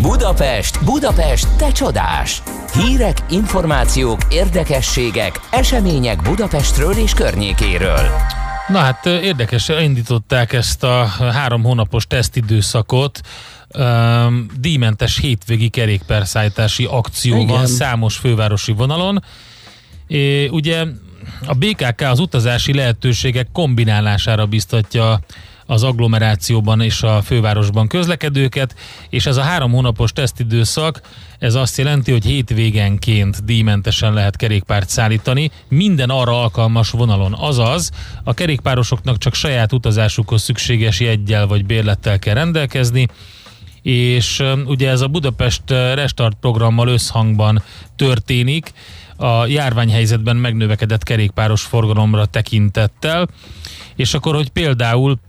Budapest, 0.02 0.84
Budapest, 0.84 1.48
te 1.58 1.72
csodás! 1.72 2.44
Hírek, 2.74 3.18
információk, 3.30 4.20
érdekességek, 4.30 5.40
események 5.52 6.22
Budapestről 6.22 6.94
és 6.94 7.14
környékéről. 7.14 8.10
Na 8.68 8.80
hát 8.80 9.06
ö, 9.06 9.20
érdekes, 9.20 9.70
indították 9.82 10.54
ezt 10.54 10.84
a 10.84 11.06
három 11.34 11.64
hónapos 11.64 12.08
tesztidőszakot, 12.08 13.20
um, 13.78 14.46
díjmentes 14.60 15.20
hétvégi 15.20 15.70
kerékpárszállítási 15.70 16.86
akció 16.86 17.36
Igen. 17.36 17.48
van 17.48 17.68
számos 17.68 18.16
fővárosi 18.16 18.72
vonalon. 18.72 19.24
É, 20.08 20.48
ugye 20.48 20.86
a 21.46 21.54
BKK 21.54 22.02
az 22.02 22.20
utazási 22.20 22.74
lehetőségek 22.74 23.48
kombinálására 23.52 24.46
biztatja 24.46 25.20
az 25.66 25.84
agglomerációban 25.84 26.82
és 26.82 27.04
a 27.04 27.22
fővárosban 27.22 27.88
közlekedőket, 27.88 28.76
és 29.10 29.26
ez 29.26 29.38
a 29.38 29.42
három 29.42 29.72
hónapos 29.72 30.12
tesztidőszak, 30.12 31.02
ez 31.40 31.56
azt 31.56 31.78
jelenti, 31.78 32.12
hogy 32.12 32.26
hétvégenként 32.26 33.46
díjmentesen 33.46 34.14
lehet 34.14 34.36
kerékpárt 34.36 34.90
szállítani 34.90 35.52
minden 35.68 36.10
arra 36.10 36.42
alkalmas 36.42 36.90
vonalon. 36.90 37.34
Azaz, 37.34 37.92
a 38.24 38.34
kerékpárosoknak 38.34 39.18
csak 39.18 39.34
saját 39.34 39.74
utazásukhoz 39.74 40.42
szükséges 40.42 41.00
jeggyel 41.00 41.48
vagy 41.48 41.66
bérlettel 41.66 42.20
kell 42.20 42.34
rendelkezni, 42.34 43.08
és 43.82 44.44
ugye 44.66 44.90
ez 44.90 45.02
a 45.02 45.08
Budapest 45.08 45.62
Restart 45.70 46.38
programmal 46.42 46.88
összhangban 46.88 47.64
történik, 47.96 48.72
a 49.24 49.46
járványhelyzetben 49.48 50.36
megnövekedett 50.36 51.04
kerékpáros 51.04 51.62
forgalomra 51.62 52.26
tekintettel, 52.26 53.28
és 53.96 54.14
akkor, 54.14 54.36
hogy 54.36 54.50
például 54.50 55.20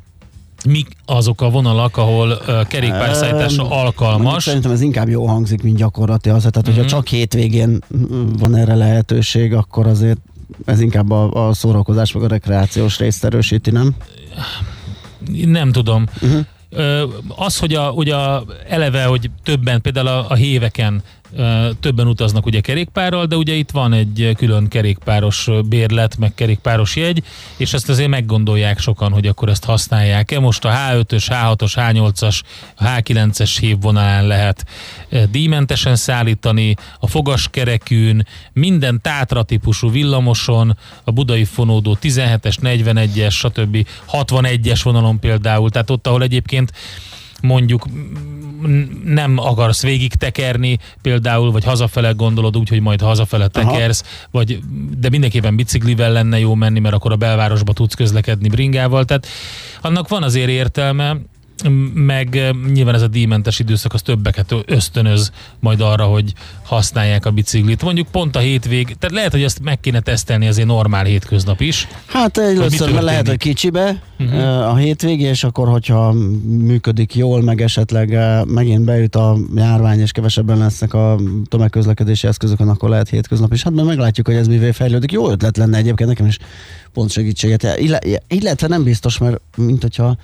mik 0.66 0.88
azok 1.06 1.40
a 1.40 1.50
vonalak, 1.50 1.96
ahol 1.96 2.38
ö, 2.46 2.60
kerékpárszállításra 2.68 3.62
Mondjuk 3.62 3.84
alkalmas. 3.84 4.42
Szerintem 4.42 4.70
ez 4.70 4.80
inkább 4.80 5.08
jó 5.08 5.26
hangzik, 5.26 5.62
mint 5.62 5.76
gyakorlati 5.76 6.28
az. 6.28 6.38
Tehát, 6.40 6.66
hogyha 6.66 6.80
Mhm. 6.80 6.88
csak 6.90 7.06
hétvégén 7.06 7.78
van 8.38 8.54
erre 8.54 8.74
lehetőség, 8.74 9.54
akkor 9.54 9.86
azért 9.86 10.18
ez 10.64 10.80
inkább 10.80 11.10
a, 11.10 11.48
a 11.48 11.52
szórakozás 11.52 12.12
meg 12.12 12.22
a 12.22 12.28
rekreációs 12.28 12.98
részt 12.98 13.24
erősíti, 13.24 13.70
nem? 13.70 13.94
Nem 15.44 15.72
tudom. 15.72 16.06
Uh-huh. 16.22 16.46
Az, 17.36 17.58
hogy 17.58 17.74
a, 17.74 17.90
ugye 17.90 18.14
a, 18.14 18.44
eleve, 18.68 19.04
hogy 19.04 19.30
többen, 19.42 19.80
például 19.80 20.06
a, 20.06 20.30
a 20.30 20.34
héveken 20.34 21.02
többen 21.80 22.06
utaznak 22.06 22.46
ugye 22.46 22.60
kerékpárral, 22.60 23.26
de 23.26 23.36
ugye 23.36 23.54
itt 23.54 23.70
van 23.70 23.92
egy 23.92 24.34
külön 24.36 24.68
kerékpáros 24.68 25.48
bérlet, 25.68 26.16
meg 26.16 26.34
kerékpáros 26.34 26.96
jegy, 26.96 27.22
és 27.56 27.72
ezt 27.72 27.88
azért 27.88 28.08
meggondolják 28.08 28.78
sokan, 28.78 29.12
hogy 29.12 29.26
akkor 29.26 29.48
ezt 29.48 29.64
használják-e. 29.64 30.40
Most 30.40 30.64
a 30.64 30.70
H5-ös, 30.70 31.24
H6-os, 31.28 31.72
H8-as, 31.74 32.40
H9-es 32.80 33.56
hívvonalán 33.60 34.26
lehet 34.26 34.64
díjmentesen 35.30 35.96
szállítani, 35.96 36.76
a 36.98 37.06
fogaskerekűn, 37.06 38.26
minden 38.52 39.00
tátra 39.02 39.42
típusú 39.42 39.90
villamoson, 39.90 40.78
a 41.04 41.10
budai 41.10 41.44
fonódó 41.44 41.96
17-es, 42.02 42.56
41-es, 42.62 43.30
stb. 43.30 43.86
61-es 44.12 44.80
vonalon 44.82 45.18
például, 45.18 45.70
tehát 45.70 45.90
ott, 45.90 46.06
ahol 46.06 46.22
egyébként 46.22 46.72
mondjuk 47.44 47.86
nem 49.04 49.38
akarsz 49.38 49.82
végig 49.82 50.14
tekerni 50.14 50.78
például, 51.02 51.50
vagy 51.50 51.64
hazafele 51.64 52.10
gondolod 52.10 52.56
úgy, 52.56 52.68
hogy 52.68 52.80
majd 52.80 53.00
hazafele 53.00 53.48
tekersz, 53.48 54.04
vagy, 54.30 54.60
de 54.98 55.08
mindenképpen 55.08 55.56
biciklivel 55.56 56.12
lenne 56.12 56.38
jó 56.38 56.54
menni, 56.54 56.80
mert 56.80 56.94
akkor 56.94 57.12
a 57.12 57.16
belvárosba 57.16 57.72
tudsz 57.72 57.94
közlekedni 57.94 58.48
bringával, 58.48 59.04
tehát 59.04 59.26
annak 59.80 60.08
van 60.08 60.22
azért 60.22 60.48
értelme, 60.48 61.16
meg 61.94 62.36
eh, 62.36 62.50
nyilván 62.72 62.94
ez 62.94 63.02
a 63.02 63.08
díjmentes 63.08 63.58
időszak 63.58 63.92
az 63.94 64.02
többeket 64.02 64.54
ösztönöz 64.66 65.32
majd 65.60 65.80
arra, 65.80 66.04
hogy 66.04 66.32
használják 66.64 67.26
a 67.26 67.30
biciklit. 67.30 67.82
Mondjuk 67.82 68.06
pont 68.10 68.36
a 68.36 68.38
hétvég, 68.38 68.84
tehát 68.98 69.14
lehet, 69.16 69.32
hogy 69.32 69.42
ezt 69.42 69.62
meg 69.62 69.80
kéne 69.80 70.00
tesztelni 70.00 70.46
azért 70.46 70.66
normál 70.66 71.04
hétköznap 71.04 71.60
is. 71.60 71.88
Hát 72.06 72.36
Hogy 72.36 72.44
először 72.44 72.78
történik? 72.78 73.00
lehet 73.00 73.28
a 73.28 73.36
kicsibe 73.36 74.02
uh-huh. 74.18 74.68
a 74.68 74.76
hétvégé, 74.76 75.24
és 75.24 75.44
akkor, 75.44 75.68
hogyha 75.68 76.12
működik 76.44 77.14
jól, 77.14 77.42
meg 77.42 77.60
esetleg 77.60 78.14
eh, 78.14 78.44
megint 78.44 78.84
beüt 78.84 79.16
a 79.16 79.36
járvány, 79.54 80.00
és 80.00 80.12
kevesebben 80.12 80.58
lesznek 80.58 80.94
a 80.94 81.18
tömegközlekedési 81.48 82.26
eszközökön, 82.26 82.68
akkor 82.68 82.88
lehet 82.88 83.08
hétköznap 83.08 83.52
is. 83.52 83.62
Hát 83.62 83.72
majd 83.72 83.86
meglátjuk, 83.86 84.26
hogy 84.26 84.36
ez 84.36 84.48
mivé 84.48 84.70
fejlődik. 84.70 85.12
Jó 85.12 85.30
ötlet 85.30 85.56
lenne 85.56 85.76
egyébként 85.76 86.08
nekem 86.08 86.26
is 86.26 86.38
pont 86.94 87.10
segítséget. 87.10 87.78
Ille- 87.78 88.22
Illetve 88.28 88.66
nem 88.66 88.82
biztos, 88.82 89.18
mert 89.18 89.40
mint 89.56 89.82
hogyha 89.82 90.16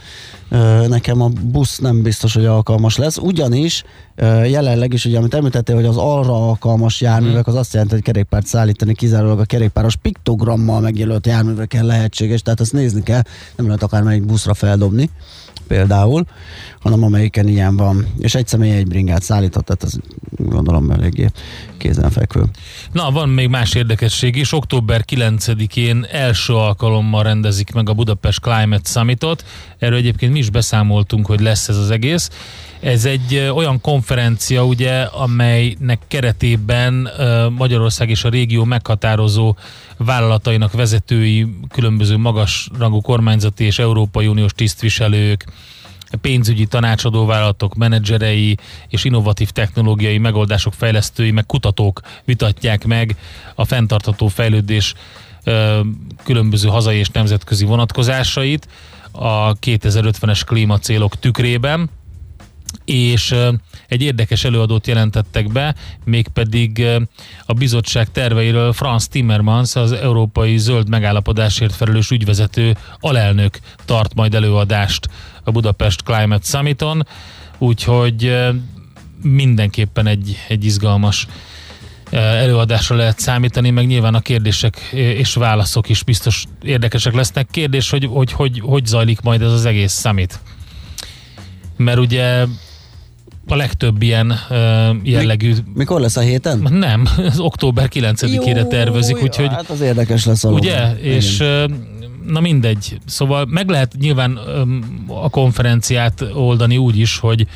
nekem 0.88 1.20
a 1.22 1.28
busz 1.28 1.78
nem 1.78 2.02
biztos, 2.02 2.34
hogy 2.34 2.44
alkalmas 2.44 2.96
lesz. 2.96 3.16
Ugyanis 3.18 3.84
jelenleg 4.46 4.92
is, 4.92 5.04
ugye, 5.04 5.18
amit 5.18 5.34
említettél, 5.34 5.74
hogy 5.74 5.84
az 5.84 5.96
arra 5.96 6.48
alkalmas 6.48 7.00
járművek, 7.00 7.46
az 7.46 7.54
azt 7.54 7.72
jelenti, 7.72 7.94
hogy 7.94 8.04
kerékpárt 8.04 8.46
szállítani 8.46 8.94
kizárólag 8.94 9.40
a 9.40 9.44
kerékpáros 9.44 9.96
piktogrammal 9.96 10.80
megjelölt 10.80 11.26
járművekkel 11.26 11.84
lehetséges, 11.84 12.42
tehát 12.42 12.60
ezt 12.60 12.72
nézni 12.72 13.02
kell, 13.02 13.22
nem 13.56 13.66
lehet 13.66 13.82
akármelyik 13.82 14.24
buszra 14.24 14.54
feldobni 14.54 15.10
például, 15.66 16.24
hanem 16.80 17.02
amelyiken 17.02 17.48
ilyen 17.48 17.76
van. 17.76 18.06
És 18.18 18.34
egy 18.34 18.46
személy 18.46 18.76
egy 18.76 18.86
bringát 18.86 19.22
szállított, 19.22 19.64
tehát 19.64 19.82
ez 19.82 19.92
gondolom 20.36 20.90
eléggé 20.90 21.30
kézenfekvő. 21.80 22.44
Na, 22.92 23.10
van 23.10 23.28
még 23.28 23.48
más 23.48 23.74
érdekesség 23.74 24.36
is. 24.36 24.52
Október 24.52 25.04
9-én 25.08 26.06
első 26.10 26.54
alkalommal 26.54 27.22
rendezik 27.22 27.72
meg 27.72 27.88
a 27.88 27.92
Budapest 27.92 28.40
Climate 28.40 28.88
Summitot. 28.90 29.44
Erről 29.78 29.98
egyébként 29.98 30.32
mi 30.32 30.38
is 30.38 30.50
beszámoltunk, 30.50 31.26
hogy 31.26 31.40
lesz 31.40 31.68
ez 31.68 31.76
az 31.76 31.90
egész. 31.90 32.30
Ez 32.80 33.04
egy 33.04 33.50
olyan 33.54 33.80
konferencia, 33.80 34.64
ugye, 34.64 35.00
amelynek 35.00 36.00
keretében 36.08 37.10
Magyarország 37.56 38.10
és 38.10 38.24
a 38.24 38.28
régió 38.28 38.64
meghatározó 38.64 39.56
vállalatainak 39.96 40.72
vezetői, 40.72 41.46
különböző 41.68 42.16
magasrangú 42.16 43.00
kormányzati 43.00 43.64
és 43.64 43.78
Európai 43.78 44.26
Uniós 44.26 44.52
tisztviselők, 44.52 45.44
pénzügyi 46.16 46.66
tanácsadó 46.66 47.26
vállalatok 47.26 47.74
menedzserei 47.74 48.56
és 48.88 49.04
innovatív 49.04 49.50
technológiai 49.50 50.18
megoldások 50.18 50.74
fejlesztői, 50.74 51.30
meg 51.30 51.46
kutatók 51.46 52.00
vitatják 52.24 52.84
meg 52.84 53.16
a 53.54 53.64
fenntartható 53.64 54.28
fejlődés 54.28 54.94
különböző 56.24 56.68
hazai 56.68 56.98
és 56.98 57.08
nemzetközi 57.08 57.64
vonatkozásait 57.64 58.68
a 59.12 59.58
2050-es 59.58 60.42
klímacélok 60.46 61.18
tükrében. 61.18 61.90
És 62.84 63.34
egy 63.88 64.02
érdekes 64.02 64.44
előadót 64.44 64.86
jelentettek 64.86 65.52
be, 65.52 65.74
mégpedig 66.04 66.86
a 67.46 67.52
bizottság 67.52 68.10
terveiről 68.10 68.72
Franz 68.72 69.08
Timmermans, 69.08 69.76
az 69.76 69.92
Európai 69.92 70.58
Zöld 70.58 70.88
Megállapodásért 70.88 71.74
felelős 71.74 72.10
ügyvezető 72.10 72.76
alelnök 73.00 73.58
tart 73.84 74.14
majd 74.14 74.34
előadást 74.34 75.08
a 75.44 75.50
Budapest 75.50 76.02
Climate 76.02 76.44
Summiton, 76.44 77.06
úgyhogy 77.58 78.24
ö, 78.24 78.50
mindenképpen 79.22 80.06
egy, 80.06 80.36
egy 80.48 80.64
izgalmas 80.64 81.26
ö, 82.10 82.16
előadásra 82.16 82.96
lehet 82.96 83.18
számítani, 83.18 83.70
meg 83.70 83.86
nyilván 83.86 84.14
a 84.14 84.20
kérdések 84.20 84.78
és 84.92 85.34
válaszok 85.34 85.88
is 85.88 86.02
biztos 86.02 86.44
érdekesek 86.62 87.14
lesznek. 87.14 87.48
Kérdés, 87.50 87.90
hogy 87.90 88.04
hogy, 88.04 88.32
hogy, 88.32 88.60
hogy 88.64 88.86
zajlik 88.86 89.20
majd 89.20 89.42
ez 89.42 89.52
az 89.52 89.64
egész 89.64 90.00
summit? 90.00 90.40
Mert 91.76 91.98
ugye 91.98 92.46
a 93.46 93.56
legtöbb 93.56 94.02
ilyen 94.02 94.30
uh, 94.50 94.56
jellegű... 95.02 95.54
Mikor 95.74 96.00
lesz 96.00 96.16
a 96.16 96.20
héten? 96.20 96.66
Nem, 96.70 97.06
az 97.30 97.38
október 97.38 97.88
9-ére 97.94 98.66
tervezik, 98.68 99.22
úgyhogy... 99.22 99.48
Hát 99.48 99.70
az 99.70 99.80
érdekes 99.80 100.24
lesz. 100.24 100.44
Ugye? 100.44 100.94
És 100.96 101.40
ö, 101.40 101.64
na 102.30 102.40
mindegy. 102.40 102.98
Szóval 103.06 103.46
meg 103.48 103.68
lehet 103.68 103.94
nyilván 104.00 104.38
a 105.06 105.28
konferenciát 105.28 106.24
oldani 106.34 106.76
úgy 106.76 106.98
is, 106.98 107.18
hogy 107.18 107.46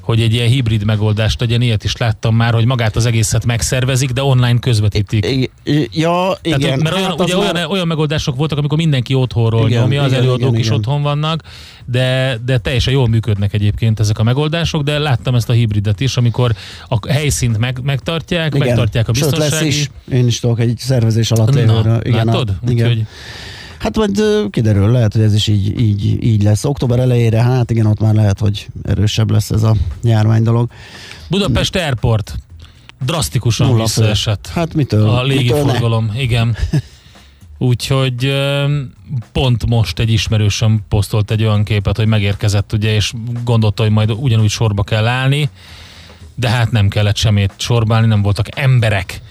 hogy 0.00 0.20
egy 0.20 0.32
ilyen 0.34 0.48
hibrid 0.48 0.84
megoldást 0.84 1.40
legyen, 1.40 1.60
ilyet 1.62 1.84
is 1.84 1.96
láttam 1.96 2.36
már, 2.36 2.54
hogy 2.54 2.64
magát 2.64 2.96
az 2.96 3.06
egészet 3.06 3.44
megszervezik, 3.46 4.10
de 4.10 4.22
online 4.22 4.58
közvetítik. 4.58 5.50
Ja, 5.92 6.32
igen. 6.42 6.60
Tehát, 6.60 6.82
mert 6.82 6.94
olyan, 6.96 7.08
Hát 7.08 7.20
ugye 7.20 7.36
már- 7.36 7.54
olyan, 7.54 7.70
olyan 7.70 7.86
megoldások 7.86 8.36
voltak, 8.36 8.58
amikor 8.58 8.78
mindenki 8.78 9.14
otthonról 9.14 9.68
Igen, 9.68 9.80
nyomja, 9.82 10.02
az 10.02 10.08
igen, 10.10 10.20
előadók 10.22 10.48
igen, 10.48 10.60
is 10.60 10.66
igen. 10.66 10.78
otthon 10.78 11.02
vannak, 11.02 11.42
de, 11.84 12.38
de 12.44 12.58
teljesen 12.58 12.92
jól 12.92 13.08
működnek 13.08 13.52
egyébként 13.52 14.00
ezek 14.00 14.18
a 14.18 14.22
megoldások, 14.22 14.82
de 14.82 14.98
láttam 14.98 15.34
ezt 15.34 15.48
a 15.48 15.52
hibridet 15.52 16.00
is, 16.00 16.16
amikor 16.16 16.54
a 16.88 17.08
helyszínt 17.12 17.58
meg, 17.58 17.80
megtartják, 17.82 18.54
Igen. 18.54 18.66
megtartják 18.66 19.08
a 19.08 19.14
Sőt, 19.14 19.30
biztonsági... 19.30 19.64
lesz 19.64 19.74
is. 19.76 19.90
Én 20.12 20.26
is 20.26 20.40
tudok 20.40 20.60
egy 20.60 20.78
szervezés 20.78 21.30
alatt 21.30 21.50
Na, 21.50 21.58
lévőről. 21.60 22.00
Igen, 22.02 22.26
látod? 22.26 22.48
A, 22.48 22.70
igen. 22.70 22.88
Úgyhogy- 22.88 23.06
Hát 23.78 23.96
majd 23.96 24.22
kiderül, 24.50 24.90
lehet, 24.90 25.12
hogy 25.12 25.22
ez 25.22 25.34
is 25.34 25.46
így, 25.46 25.80
így, 25.80 26.22
így 26.22 26.42
lesz. 26.42 26.64
Október 26.64 26.98
elejére, 26.98 27.42
hát 27.42 27.70
igen, 27.70 27.86
ott 27.86 28.00
már 28.00 28.14
lehet, 28.14 28.38
hogy 28.38 28.68
erősebb 28.82 29.30
lesz 29.30 29.50
ez 29.50 29.62
a 29.62 29.74
járvány 30.02 30.42
dolog. 30.42 30.70
Budapest 31.28 31.76
Airport 31.76 32.34
drasztikusan 33.04 33.66
Nulla 33.66 33.86
fő. 33.86 34.00
visszaesett. 34.00 34.46
Hát 34.46 34.74
mitől? 34.74 35.08
A 35.08 35.22
Mitől 35.22 35.26
légiforgalom, 35.26 36.12
igen. 36.16 36.56
Úgyhogy 37.58 38.34
pont 39.32 39.66
most 39.66 39.98
egy 39.98 40.10
ismerősöm 40.10 40.80
posztolt 40.88 41.30
egy 41.30 41.42
olyan 41.42 41.64
képet, 41.64 41.96
hogy 41.96 42.06
megérkezett, 42.06 42.72
ugye, 42.72 42.94
és 42.94 43.12
gondolta, 43.44 43.82
hogy 43.82 43.92
majd 43.92 44.10
ugyanúgy 44.10 44.50
sorba 44.50 44.82
kell 44.82 45.06
állni, 45.06 45.48
de 46.34 46.48
hát 46.48 46.70
nem 46.70 46.88
kellett 46.88 47.16
semmit 47.16 47.52
sorba 47.56 47.94
állni, 47.94 48.06
nem 48.06 48.22
voltak 48.22 48.58
emberek 48.58 49.22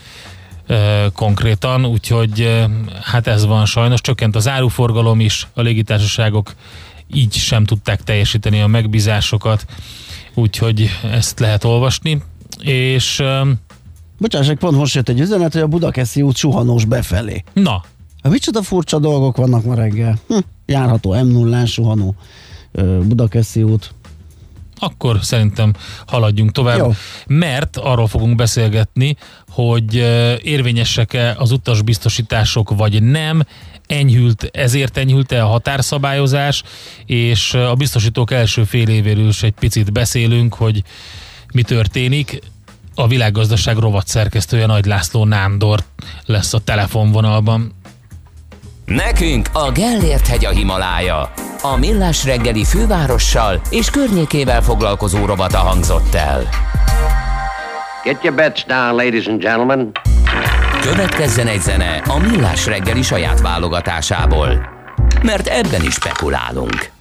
konkrétan, 1.14 1.86
úgyhogy 1.86 2.66
hát 3.02 3.28
ez 3.28 3.46
van 3.46 3.66
sajnos. 3.66 4.02
Csökkent 4.02 4.36
az 4.36 4.48
áruforgalom 4.48 5.20
is, 5.20 5.48
a 5.54 5.62
légitársaságok 5.62 6.54
így 7.14 7.34
sem 7.34 7.66
tudták 7.66 8.04
teljesíteni 8.04 8.62
a 8.62 8.68
megbízásokat, 8.68 9.66
úgyhogy 10.34 10.90
ezt 11.12 11.40
lehet 11.40 11.64
olvasni, 11.64 12.22
és 12.62 13.20
ö, 13.20 13.52
Bocsássak, 14.20 14.58
pont 14.58 14.78
most 14.78 14.96
jött 14.96 15.10
egy 15.10 15.20
üzenet, 15.20 15.54
hogy 15.54 15.62
a 15.62 15.68
Budakeszi 15.68 16.22
út 16.22 16.36
suhanós 16.36 16.86
befelé. 16.86 17.44
na, 17.54 17.84
Hát 18.24 18.32
micsoda 18.32 18.62
furcsa 18.62 19.00
dolgok 19.00 19.38
vannak 19.38 19.64
ma 19.64 19.74
reggel. 19.74 20.20
Hm, 20.28 20.38
járható 20.66 21.14
m 21.24 21.28
0 21.28 21.66
suhanó 21.66 22.16
Budakeszi 23.04 23.64
út. 23.64 23.94
Akkor 24.80 25.20
szerintem 25.22 25.74
haladjunk 26.08 26.52
tovább, 26.52 26.78
Jó. 26.78 26.94
mert 27.28 27.78
arról 27.78 28.08
fogunk 28.08 28.36
beszélgetni, 28.36 29.18
hogy 29.50 29.96
érvényesek-e 30.42 31.36
az 31.38 31.52
utasbiztosítások, 31.52 32.76
vagy 32.76 33.04
nem, 33.04 33.44
enyhült, 33.88 34.50
ezért 34.54 34.98
enyhült-e 34.98 35.44
a 35.44 35.48
határszabályozás, 35.48 36.64
és 37.06 37.54
a 37.54 37.76
biztosítók 37.76 38.32
első 38.32 38.64
fél 38.64 38.88
évéről 38.90 39.28
is 39.28 39.44
egy 39.44 39.54
picit 39.54 39.92
beszélünk, 39.92 40.54
hogy 40.54 40.84
mi 41.54 41.62
történik. 41.62 42.40
A 42.96 43.08
világgazdaság 43.08 43.78
rovat 43.78 44.08
szerkesztője 44.08 44.66
Nagy 44.66 44.86
László 44.86 45.26
Nándor 45.26 45.84
lesz 46.26 46.54
a 46.54 46.60
telefonvonalban. 46.60 47.74
Nekünk 48.96 49.48
a 49.54 49.72
Gellért 49.72 50.28
hegy 50.28 50.46
a 50.46 50.50
Himalája. 50.50 51.32
A 51.62 51.78
Millás 51.78 52.26
reggeli 52.26 52.64
fővárossal 52.64 53.62
és 53.70 53.90
környékével 53.90 54.62
foglalkozó 54.62 55.26
rovata 55.26 55.58
hangzott 55.58 56.14
el. 56.14 56.50
Get 58.04 58.24
your 58.24 58.38
bets 58.38 58.66
down, 58.66 58.96
ladies 58.96 59.26
and 59.26 59.42
gentlemen. 59.42 59.92
Következzen 60.82 61.48
egy 61.48 61.62
zene 61.62 62.02
a 62.06 62.20
Millás 62.20 62.66
reggeli 62.66 63.02
saját 63.02 63.42
válogatásából. 63.42 64.70
Mert 65.22 65.48
ebben 65.48 65.84
is 65.84 65.94
spekulálunk. 65.94 66.97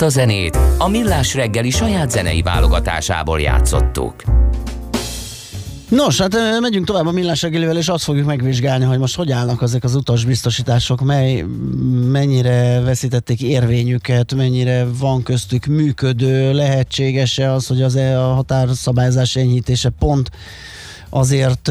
Ezt 0.00 0.16
a 0.16 0.20
zenét 0.20 0.58
a 0.78 0.88
Millás 0.88 1.34
reggeli 1.34 1.70
saját 1.70 2.10
zenei 2.10 2.42
válogatásából 2.42 3.40
játszottuk. 3.40 4.14
Nos, 5.88 6.20
hát 6.20 6.36
megyünk 6.60 6.86
tovább 6.86 7.06
a 7.06 7.10
millás 7.10 7.42
reggelivel, 7.42 7.76
és 7.76 7.88
azt 7.88 8.04
fogjuk 8.04 8.26
megvizsgálni, 8.26 8.84
hogy 8.84 8.98
most 8.98 9.16
hogy 9.16 9.32
állnak 9.32 9.62
ezek 9.62 9.84
az 9.84 9.94
utasbiztosítások, 9.94 11.00
mely, 11.00 11.44
mennyire 12.10 12.80
veszítették 12.80 13.42
érvényüket, 13.42 14.34
mennyire 14.34 14.86
van 14.98 15.22
köztük 15.22 15.66
működő, 15.66 16.52
lehetséges-e 16.52 17.52
az, 17.52 17.66
hogy 17.66 17.82
az 17.82 17.94
a 17.94 18.32
határszabályzás 18.34 19.36
enyhítése 19.36 19.90
pont 19.98 20.30
azért 21.10 21.70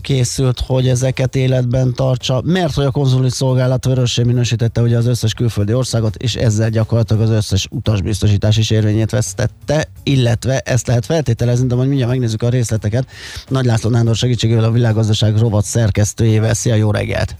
készült, 0.00 0.60
hogy 0.60 0.88
ezeket 0.88 1.36
életben 1.36 1.94
tartsa, 1.94 2.42
mert 2.44 2.74
hogy 2.74 2.84
a 2.84 2.90
konzuli 2.90 3.30
szolgálat 3.30 3.84
vörössé 3.84 4.22
minősítette 4.22 4.80
ugye 4.80 4.96
az 4.96 5.06
összes 5.06 5.34
külföldi 5.34 5.74
országot, 5.74 6.16
és 6.16 6.34
ezzel 6.34 6.70
gyakorlatilag 6.70 7.22
az 7.22 7.30
összes 7.30 7.68
utasbiztosítás 7.70 8.56
is 8.56 8.70
érvényét 8.70 9.10
vesztette, 9.10 9.88
illetve 10.02 10.58
ezt 10.58 10.86
lehet 10.86 11.06
feltételezni, 11.06 11.66
de 11.66 11.74
majd 11.74 11.88
mindjárt 11.88 12.10
megnézzük 12.12 12.42
a 12.42 12.48
részleteket. 12.48 13.06
Nagy 13.48 13.64
László 13.64 13.90
Nándor 13.90 14.16
segítségével 14.16 14.64
a 14.64 14.70
világgazdaság 14.70 15.38
rovat 15.38 15.64
szerkesztőjével. 15.64 16.54
Szia, 16.54 16.74
jó 16.74 16.90
reggelt! 16.90 17.36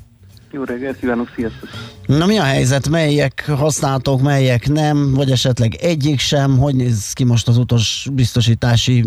Jó 0.50 0.64
reggelt, 0.64 0.98
kívánok, 0.98 1.32
sziasztok! 1.36 1.68
Na 2.06 2.26
mi 2.26 2.38
a 2.38 2.42
helyzet? 2.42 2.88
Melyek 2.88 3.50
használtok, 3.56 4.20
melyek 4.20 4.68
nem? 4.68 5.14
Vagy 5.14 5.30
esetleg 5.30 5.74
egyik 5.74 6.18
sem? 6.18 6.58
Hogy 6.58 6.74
néz 6.74 7.12
ki 7.12 7.24
most 7.24 7.48
az 7.48 7.56
utasbiztosítási 7.56 9.04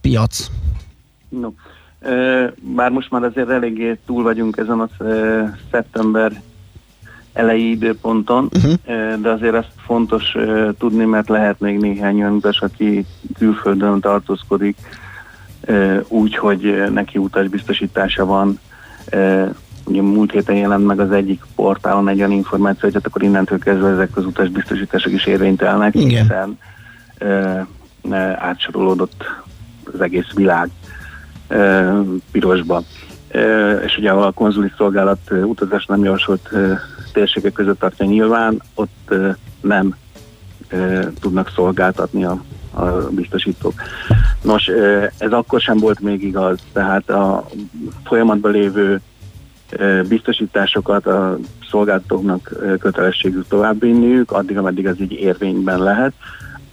piac? 0.00 0.50
No. 1.40 1.48
Bár 2.60 2.90
most 2.90 3.10
már 3.10 3.22
azért 3.22 3.50
eléggé 3.50 3.98
túl 4.06 4.22
vagyunk 4.22 4.56
ezen 4.56 4.80
a 4.80 4.88
szeptember 5.70 6.42
elejé 7.32 7.70
időponton, 7.70 8.48
uh-huh. 8.54 8.74
de 9.20 9.28
azért 9.30 9.54
ezt 9.54 9.72
fontos 9.86 10.36
tudni, 10.78 11.04
mert 11.04 11.28
lehet 11.28 11.60
még 11.60 11.78
néhány 11.78 12.24
utas, 12.24 12.60
aki 12.60 13.06
külföldön 13.38 14.00
tartózkodik, 14.00 14.76
úgy, 16.08 16.36
hogy 16.36 16.84
neki 16.92 17.18
utasbiztosítása 17.18 18.24
van. 18.24 18.58
Ugye 19.84 20.02
múlt 20.02 20.32
héten 20.32 20.56
jelent 20.56 20.86
meg 20.86 21.00
az 21.00 21.12
egyik 21.12 21.42
portálon 21.54 22.08
egy 22.08 22.18
olyan 22.18 22.32
információ, 22.32 22.80
hogy 22.80 22.94
hát 22.94 23.06
akkor 23.06 23.22
innentől 23.22 23.58
kezdve 23.58 23.88
ezek 23.88 24.16
az 24.16 24.26
utasbiztosítások 24.26 25.12
is 25.12 25.26
érvénytelnek, 25.26 25.94
Igen. 25.94 26.22
hiszen 26.22 26.58
átsorolódott 28.38 29.24
az 29.92 30.00
egész 30.00 30.32
világ 30.34 30.70
pirosba. 32.32 32.82
És 33.84 33.96
ugye 33.98 34.10
a 34.10 34.30
konzuli 34.30 34.72
szolgálat 34.76 35.30
utazás 35.44 35.86
nem 35.86 36.04
javasolt 36.04 36.50
térségek 37.12 37.52
között 37.52 37.78
tartja 37.78 38.06
nyilván, 38.06 38.62
ott 38.74 39.14
nem 39.60 39.96
tudnak 41.20 41.50
szolgáltatni 41.54 42.24
a, 42.24 42.42
a 42.74 42.82
biztosítók. 43.10 43.74
Nos, 44.42 44.66
ez 45.18 45.32
akkor 45.32 45.60
sem 45.60 45.78
volt 45.78 46.00
még 46.00 46.22
igaz, 46.22 46.58
tehát 46.72 47.10
a 47.10 47.46
folyamatban 48.04 48.52
lévő 48.52 49.00
biztosításokat 50.08 51.06
a 51.06 51.38
szolgáltatóknak 51.70 52.52
kötelességük 52.80 53.48
továbbvinniük, 53.48 54.30
addig, 54.30 54.58
ameddig 54.58 54.84
ez 54.86 55.00
így 55.00 55.12
érvényben 55.12 55.82
lehet. 55.82 56.12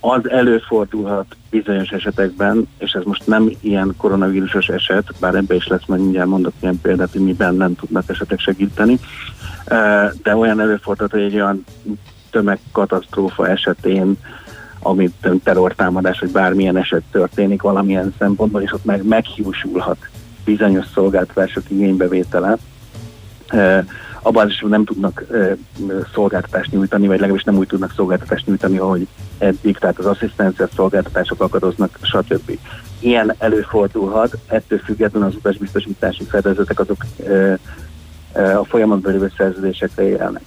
Az 0.03 0.29
előfordulhat 0.29 1.35
bizonyos 1.49 1.89
esetekben, 1.89 2.67
és 2.77 2.91
ez 2.91 3.03
most 3.03 3.27
nem 3.27 3.51
ilyen 3.59 3.93
koronavírusos 3.97 4.67
eset, 4.67 5.13
bár 5.19 5.35
ebbe 5.35 5.55
is 5.55 5.67
lesz, 5.67 5.85
majd 5.85 6.01
mindjárt 6.01 6.27
mondok 6.27 6.53
ilyen 6.59 6.79
példát, 6.81 7.11
hogy 7.11 7.21
miben 7.21 7.55
nem 7.55 7.75
tudnak 7.75 8.09
esetek 8.09 8.39
segíteni, 8.39 8.99
ö, 9.67 10.05
de 10.23 10.35
olyan 10.35 10.59
előfordulhat, 10.59 11.11
hogy 11.11 11.21
egy 11.21 11.35
olyan 11.35 11.65
tömegkatasztrófa 12.29 13.47
esetén, 13.47 14.17
amit 14.79 15.29
terrortámadás, 15.43 16.19
vagy 16.19 16.31
bármilyen 16.31 16.77
eset 16.77 17.03
történik 17.11 17.61
valamilyen 17.61 18.13
szempontból, 18.17 18.61
és 18.61 18.73
ott 18.73 18.85
meg 18.85 19.05
meghiúsulhat 19.05 19.97
bizonyos 20.45 20.85
szolgáltatások 20.93 21.63
igénybevétele, 21.67 22.57
Abban 24.21 24.47
is 24.47 24.65
nem 24.67 24.85
tudnak 24.85 25.23
szolgáltatást 26.13 26.71
nyújtani, 26.71 27.07
vagy 27.07 27.19
legalábbis 27.19 27.43
nem 27.43 27.57
úgy 27.57 27.67
tudnak 27.67 27.93
szolgáltatást 27.95 28.45
nyújtani, 28.45 28.77
ahogy 28.77 29.07
eddig, 29.37 29.77
tehát 29.77 29.99
az 29.99 30.05
asszisztencia 30.05 30.67
szolgáltatások 30.75 31.41
akadoznak, 31.41 31.97
stb. 32.01 32.57
Ilyen 32.99 33.35
előfordulhat, 33.37 34.37
ettől 34.47 34.79
függetlenül 34.79 35.27
az 35.27 35.35
utasbiztosítási 35.35 36.23
fedezetek 36.23 36.79
azok 36.79 37.05
a 38.59 38.65
folyamatban 38.65 39.11
lévő 39.11 39.31
szerződésekre 39.37 40.03
élnek. 40.03 40.43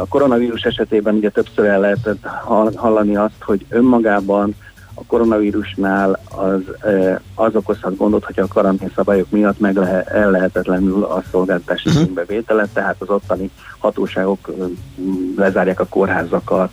A 0.00 0.06
koronavírus 0.08 0.62
esetében 0.62 1.14
ugye 1.14 1.30
többször 1.30 1.64
el 1.64 1.80
lehetett 1.80 2.24
hall- 2.24 2.76
hallani 2.76 3.16
azt, 3.16 3.40
hogy 3.40 3.66
önmagában 3.68 4.54
a 4.98 5.04
koronavírusnál 5.06 6.20
az, 6.36 6.60
az 7.34 7.54
okozhat 7.54 7.96
gondot, 7.96 8.24
hogy 8.24 8.40
a 8.40 8.46
karantén 8.46 8.92
szabályok 8.94 9.30
miatt 9.30 9.60
meg 9.60 9.76
lehet, 9.76 10.08
el 10.08 10.30
lehetetlenül 10.30 11.02
a 11.02 11.22
szolgáltatási 11.30 11.88
uh-huh. 11.88 12.08
bevétele, 12.08 12.66
tehát 12.72 12.96
az 12.98 13.08
ottani 13.08 13.50
hatóságok 13.78 14.52
lezárják 15.36 15.80
a 15.80 15.86
kórházakat, 15.86 16.70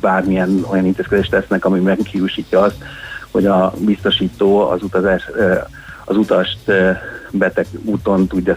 bármilyen 0.00 0.64
olyan 0.70 0.86
intézkedést 0.86 1.30
tesznek, 1.30 1.64
ami 1.64 1.80
megkiúsítja 1.80 2.60
azt, 2.60 2.76
hogy 3.30 3.46
a 3.46 3.72
biztosító 3.78 4.58
az, 4.58 4.82
utazás, 4.82 5.30
az 6.04 6.16
utast 6.16 6.58
beteg 7.30 7.66
úton 7.84 8.26
tudja 8.26 8.56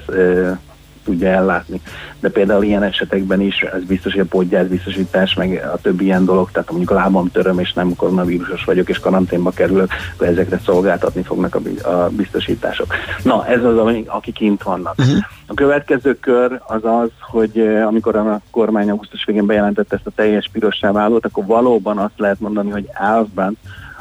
tudja 1.08 1.28
ellátni. 1.28 1.82
De 2.20 2.30
például 2.30 2.64
ilyen 2.64 2.84
esetekben 2.84 3.42
is 3.42 3.62
ez 3.62 3.84
biztos, 3.84 4.12
hogy 4.12 4.22
a 4.22 4.26
podgyászbiztosítás, 4.30 5.34
meg 5.34 5.70
a 5.74 5.78
többi 5.82 6.04
ilyen 6.04 6.26
dolog, 6.26 6.52
tehát 6.52 6.70
mondjuk 6.70 6.92
a 6.92 6.94
lábam 6.94 7.32
töröm, 7.32 7.60
és 7.60 7.74
nem 7.74 7.96
koronavírusos 7.96 8.64
vagyok, 8.64 8.90
és 8.90 9.00
karanténba 9.00 9.52
kerülök, 9.52 9.90
akkor 10.14 10.28
ezekre 10.28 10.60
szolgáltatni 10.66 11.22
fognak 11.22 11.56
a, 11.56 11.60
bi- 11.60 11.80
a 11.80 12.10
biztosítások. 12.12 12.94
Na, 13.24 13.48
ez 13.48 13.64
az, 13.64 13.78
aki 14.06 14.32
kint 14.32 14.64
vannak. 14.64 14.96
Uh-huh. 14.98 15.18
A 15.48 15.54
következő 15.54 16.14
kör 16.20 16.62
az 16.68 16.86
az, 16.86 17.10
hogy 17.20 17.60
eh, 17.60 17.88
amikor 17.88 18.16
a 18.16 18.42
kormány 18.52 18.90
augusztus 18.90 19.26
végén 19.26 19.46
bejelentette 19.46 19.96
ezt 19.96 20.08
a 20.08 20.12
teljes 20.16 20.50
pirossá 20.52 20.92
válót, 20.92 21.26
akkor 21.26 21.46
valóban 21.46 21.98
azt 21.98 22.18
lehet 22.20 22.40
mondani, 22.40 22.70
hogy 22.70 22.90
elvben 22.94 23.58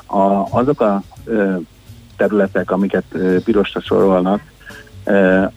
a, 0.07 0.59
azok 0.59 0.81
a 0.81 1.03
ö, 1.25 1.55
területek, 2.17 2.71
amiket 2.71 3.05
ö, 3.13 3.41
pirosra 3.41 3.81
sorolnak, 3.81 4.41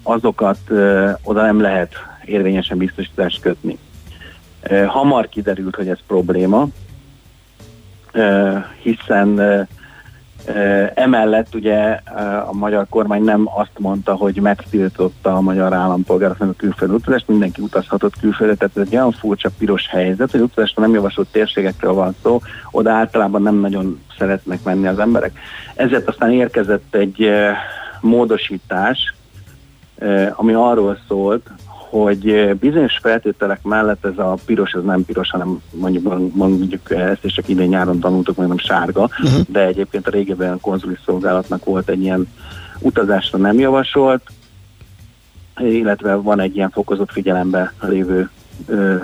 azokat 0.03 0.59
oda 1.23 1.41
nem 1.41 1.61
lehet 1.61 1.93
érvényesen 2.25 2.77
biztosítást 2.77 3.41
kötni. 3.41 3.77
Hamar 4.87 5.29
kiderült, 5.29 5.75
hogy 5.75 5.89
ez 5.89 5.99
probléma, 6.07 6.67
hiszen 8.81 9.67
emellett 10.93 11.55
ugye 11.55 11.99
a 12.47 12.53
magyar 12.53 12.85
kormány 12.89 13.23
nem 13.23 13.49
azt 13.55 13.79
mondta, 13.79 14.13
hogy 14.13 14.35
megtiltotta 14.35 15.35
a 15.35 15.41
magyar 15.41 15.73
állampolgároknak 15.73 16.49
a 16.49 16.53
külföldi 16.57 16.93
utazást, 16.93 17.27
mindenki 17.27 17.61
utazhatott 17.61 18.19
külföldre, 18.19 18.55
tehát 18.55 18.77
ez 18.77 18.85
egy 18.87 18.95
olyan 18.95 19.11
furcsa 19.11 19.49
piros 19.57 19.87
helyzet, 19.87 20.31
hogy 20.31 20.41
utazásra 20.41 20.81
nem 20.81 20.93
javasolt 20.93 21.27
térségekről 21.31 21.93
van 21.93 22.15
szó, 22.23 22.41
oda 22.71 22.91
általában 22.91 23.41
nem 23.41 23.55
nagyon 23.55 24.03
szeretnek 24.17 24.63
menni 24.63 24.87
az 24.87 24.99
emberek. 24.99 25.39
Ezért 25.75 26.07
aztán 26.07 26.31
érkezett 26.31 26.95
egy 26.95 27.29
módosítás, 28.01 29.13
ami 30.35 30.53
arról 30.53 30.97
szólt, 31.07 31.49
hogy 31.89 32.29
eh, 32.29 32.53
bizonyos 32.53 32.97
feltételek 33.01 33.61
mellett 33.63 34.05
ez 34.05 34.17
a 34.17 34.37
piros, 34.45 34.71
ez 34.71 34.83
nem 34.83 35.05
piros, 35.05 35.29
hanem 35.29 35.61
mondjuk, 35.71 36.35
mondjuk 36.35 36.91
ezt 36.91 37.25
is 37.25 37.33
csak 37.33 37.47
idén 37.47 37.67
nyáron 37.67 37.99
tanultuk, 37.99 38.37
nem 38.37 38.57
sárga, 38.57 39.01
uh-huh. 39.01 39.41
de 39.47 39.65
egyébként 39.65 40.07
a 40.07 40.11
régebben 40.11 40.53
a 40.53 40.59
konzuli 40.61 40.97
szolgálatnak 41.05 41.65
volt 41.65 41.89
egy 41.89 42.01
ilyen 42.01 42.27
utazásra 42.79 43.37
nem 43.37 43.59
javasolt, 43.59 44.21
illetve 45.57 46.15
van 46.15 46.39
egy 46.39 46.55
ilyen 46.55 46.69
fokozott 46.69 47.11
figyelembe 47.11 47.73
lévő 47.81 48.29
ö, 48.67 48.95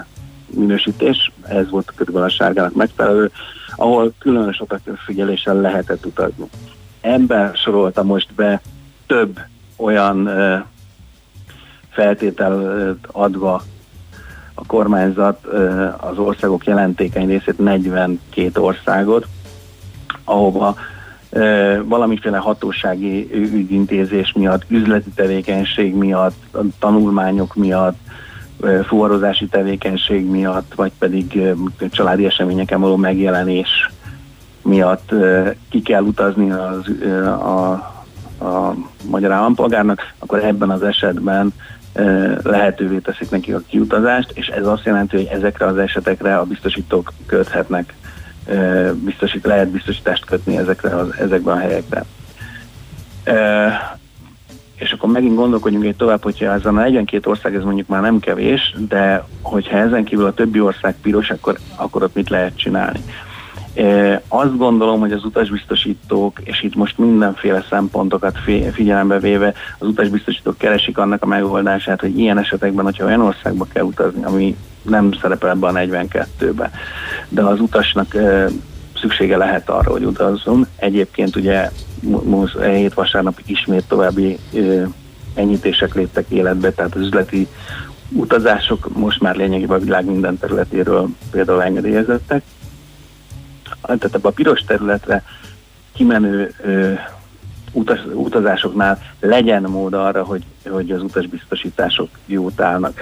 minősítés, 0.47 1.31
ez 1.47 1.69
volt 1.69 1.91
körülbelül 1.95 2.27
a 2.27 2.31
sárgának 2.31 2.75
megfelelő, 2.75 3.31
ahol 3.75 4.13
különös 4.19 4.61
odafigyeléssel 4.61 5.55
lehetett 5.55 6.05
utazni. 6.05 6.45
Ebben 7.01 7.55
sorolta 7.55 8.03
most 8.03 8.33
be 8.33 8.61
több 9.07 9.39
olyan 9.75 10.25
ö, 10.25 10.57
feltételt 11.95 12.97
adva 13.11 13.61
a 14.53 14.65
kormányzat 14.65 15.45
az 15.97 16.17
országok 16.17 16.65
jelentékeny 16.65 17.27
részét, 17.27 17.57
42 17.57 18.61
országot, 18.61 19.27
ahova 20.23 20.75
valamiféle 21.83 22.37
hatósági 22.37 23.29
ügyintézés 23.33 24.33
miatt, 24.35 24.63
üzleti 24.67 25.09
tevékenység 25.09 25.95
miatt, 25.95 26.57
tanulmányok 26.79 27.55
miatt, 27.55 27.97
fuvarozási 28.87 29.47
tevékenység 29.47 30.25
miatt, 30.25 30.73
vagy 30.73 30.91
pedig 30.97 31.41
családi 31.91 32.25
eseményeken 32.25 32.81
való 32.81 32.95
megjelenés 32.95 33.91
miatt 34.61 35.13
ki 35.69 35.81
kell 35.81 36.03
utazni 36.03 36.51
az, 36.51 36.87
a, 37.25 37.71
a 38.45 38.75
magyar 39.09 39.31
állampolgárnak, 39.31 40.13
akkor 40.19 40.43
ebben 40.43 40.69
az 40.69 40.83
esetben 40.83 41.53
lehetővé 42.43 42.97
teszik 42.97 43.29
nekik 43.29 43.55
a 43.55 43.61
kiutazást, 43.67 44.31
és 44.33 44.47
ez 44.47 44.65
azt 44.65 44.85
jelenti, 44.85 45.15
hogy 45.15 45.29
ezekre 45.31 45.65
az 45.65 45.77
esetekre 45.77 46.37
a 46.37 46.43
biztosítók 46.43 47.13
köthetnek, 47.25 47.93
biztosít, 48.93 49.45
lehet 49.45 49.67
biztosítást 49.69 50.25
kötni 50.25 50.57
ezekre 50.57 50.95
az, 50.95 51.07
ezekben 51.19 51.55
a 51.55 51.59
helyekben. 51.59 52.05
És 54.75 54.91
akkor 54.91 55.09
megint 55.09 55.35
gondolkodjunk 55.35 55.85
egy 55.85 55.95
tovább, 55.95 56.23
hogyha 56.23 56.53
ez 56.53 56.65
a 56.65 56.71
42 56.71 57.29
ország, 57.29 57.55
ez 57.55 57.63
mondjuk 57.63 57.87
már 57.87 58.01
nem 58.01 58.19
kevés, 58.19 58.75
de 58.87 59.25
hogyha 59.41 59.77
ezen 59.77 60.03
kívül 60.03 60.25
a 60.25 60.33
többi 60.33 60.59
ország 60.59 60.95
piros, 61.01 61.29
akkor, 61.29 61.57
akkor 61.75 62.03
ott 62.03 62.15
mit 62.15 62.29
lehet 62.29 62.57
csinálni? 62.57 62.99
Azt 64.27 64.57
gondolom, 64.57 64.99
hogy 64.99 65.11
az 65.11 65.25
utasbiztosítók, 65.25 66.39
és 66.43 66.61
itt 66.63 66.75
most 66.75 66.97
mindenféle 66.97 67.65
szempontokat 67.69 68.37
fi- 68.43 68.73
figyelembe 68.73 69.19
véve, 69.19 69.53
az 69.79 69.87
utasbiztosítók 69.87 70.57
keresik 70.57 70.97
annak 70.97 71.23
a 71.23 71.25
megoldását, 71.25 71.99
hogy 71.99 72.19
ilyen 72.19 72.37
esetekben, 72.37 72.85
hogyha 72.85 73.05
olyan 73.05 73.21
országba 73.21 73.67
kell 73.73 73.83
utazni, 73.83 74.23
ami 74.23 74.55
nem 74.81 75.11
szerepel 75.21 75.49
ebbe 75.49 75.67
a 75.67 75.71
42-be, 75.71 76.71
de 77.29 77.41
az 77.41 77.59
utasnak 77.59 78.15
szüksége 78.95 79.37
lehet 79.37 79.69
arra, 79.69 79.91
hogy 79.91 80.03
utazzon. 80.03 80.67
Egyébként 80.75 81.35
ugye 81.35 81.71
most 82.23 82.55
e 82.55 82.69
hét 82.69 82.93
vasárnap 82.93 83.39
ismét 83.45 83.87
további 83.87 84.37
enyhítések 85.33 85.93
léptek 85.93 86.25
életbe, 86.29 86.71
tehát 86.71 86.95
az 86.95 87.01
üzleti 87.01 87.47
utazások 88.09 88.97
most 88.97 89.21
már 89.21 89.35
lényegében 89.35 89.77
a 89.77 89.83
világ 89.83 90.05
minden 90.05 90.37
területéről 90.37 91.09
például 91.31 91.63
engedélyezettek. 91.63 92.43
Tehát 93.81 94.15
ebbe 94.15 94.27
a 94.27 94.31
piros 94.31 94.61
területre 94.61 95.23
kimenő 95.93 96.53
ö, 96.63 96.93
utas, 97.71 97.99
utazásoknál 98.13 99.01
legyen 99.19 99.63
mód 99.63 99.93
arra, 99.93 100.23
hogy, 100.23 100.43
hogy 100.69 100.91
az 100.91 101.01
utasbiztosítások 101.01 102.09
jót 102.25 102.61
állnak. 102.61 103.01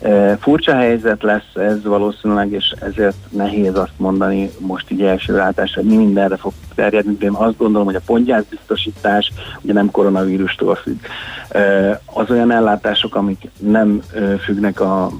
E, 0.00 0.36
Furcsa 0.36 0.74
helyzet 0.74 1.22
lesz 1.22 1.54
ez 1.54 1.84
valószínűleg, 1.84 2.52
és 2.52 2.74
ezért 2.80 3.16
nehéz 3.28 3.76
azt 3.76 3.92
mondani 3.96 4.50
most 4.58 4.90
így 4.90 5.02
első 5.02 5.36
látásra, 5.36 5.80
hogy 5.80 5.90
mi 5.90 5.96
mindenre 5.96 6.36
fog 6.36 6.52
terjedni, 6.74 7.16
de 7.16 7.24
én 7.24 7.32
azt 7.32 7.56
gondolom, 7.56 7.86
hogy 7.86 7.96
a 7.96 8.00
pontjászbiztosítás 8.06 9.32
ugye 9.60 9.72
nem 9.72 9.90
koronavírustól 9.90 10.74
függ. 10.74 10.98
E, 11.48 12.00
Az 12.04 12.30
olyan 12.30 12.50
ellátások, 12.50 13.14
amik 13.14 13.48
nem 13.58 14.02
e, 14.14 14.36
függnek 14.36 14.80
a, 14.80 15.10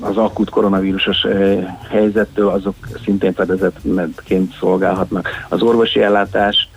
az 0.00 0.16
akut 0.16 0.50
koronavírusos 0.50 1.24
e, 1.24 1.78
helyzettől, 1.88 2.48
azok 2.48 2.74
szintén 3.04 3.32
fedezetként 3.32 4.54
szolgálhatnak. 4.58 5.28
Az 5.48 5.62
orvosi 5.62 6.00
ellátás 6.00 6.68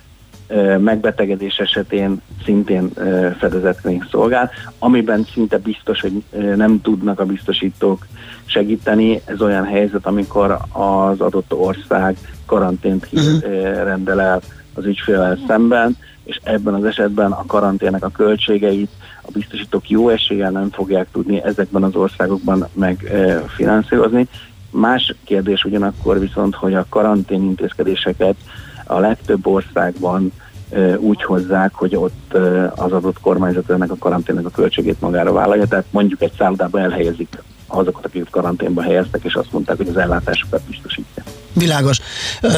ö, 0.48 0.78
megbetegedés 0.78 1.56
esetén 1.56 2.22
szintén 2.44 2.90
ö, 2.94 3.28
fedezetként 3.38 4.08
szolgál, 4.10 4.50
amiben 4.78 5.26
szinte 5.32 5.58
biztos, 5.58 6.00
hogy 6.00 6.22
nem 6.56 6.80
tudnak 6.80 7.20
a 7.20 7.24
biztosítók 7.24 8.06
segíteni. 8.44 9.20
Ez 9.24 9.40
olyan 9.40 9.64
helyzet, 9.64 10.06
amikor 10.06 10.58
az 10.72 11.20
adott 11.20 11.54
ország 11.54 12.16
karantént 12.46 13.08
uh-huh. 13.12 13.42
rendel 13.84 14.20
el 14.20 14.40
az 14.74 14.84
ügyfélel 14.84 15.38
szemben, 15.46 15.96
és 16.24 16.40
ebben 16.42 16.74
az 16.74 16.84
esetben 16.84 17.30
a 17.30 17.46
karantének 17.46 18.04
a 18.04 18.08
költségeit 18.08 18.90
a 19.30 19.38
biztosítók 19.38 19.90
jó 19.90 20.08
eséllyel 20.08 20.50
nem 20.50 20.70
fogják 20.70 21.06
tudni 21.12 21.42
ezekben 21.44 21.82
az 21.82 21.94
országokban 21.94 22.68
megfinanszírozni. 22.72 24.28
Más 24.70 25.14
kérdés 25.24 25.64
ugyanakkor 25.64 26.20
viszont, 26.20 26.54
hogy 26.54 26.74
a 26.74 26.86
karantén 26.88 27.42
intézkedéseket 27.42 28.36
a 28.84 28.98
legtöbb 28.98 29.46
országban 29.46 30.32
ö, 30.70 30.94
úgy 30.96 31.22
hozzák, 31.22 31.74
hogy 31.74 31.96
ott 31.96 32.24
ö, 32.32 32.66
az 32.76 32.92
adott 32.92 33.20
kormányzat 33.20 33.70
ennek 33.70 33.90
a 33.90 33.96
karanténnek 33.98 34.46
a 34.46 34.50
költségét 34.50 35.00
magára 35.00 35.32
vállalja, 35.32 35.66
tehát 35.66 35.86
mondjuk 35.90 36.22
egy 36.22 36.32
szállodába 36.38 36.80
elhelyezik 36.80 37.42
azokat, 37.66 38.04
akiket 38.04 38.30
karanténba 38.30 38.82
helyeztek, 38.82 39.24
és 39.24 39.34
azt 39.34 39.52
mondták, 39.52 39.76
hogy 39.76 39.88
az 39.88 39.96
ellátásokat 39.96 40.62
biztosítja. 40.62 41.22
Világos. 41.52 42.00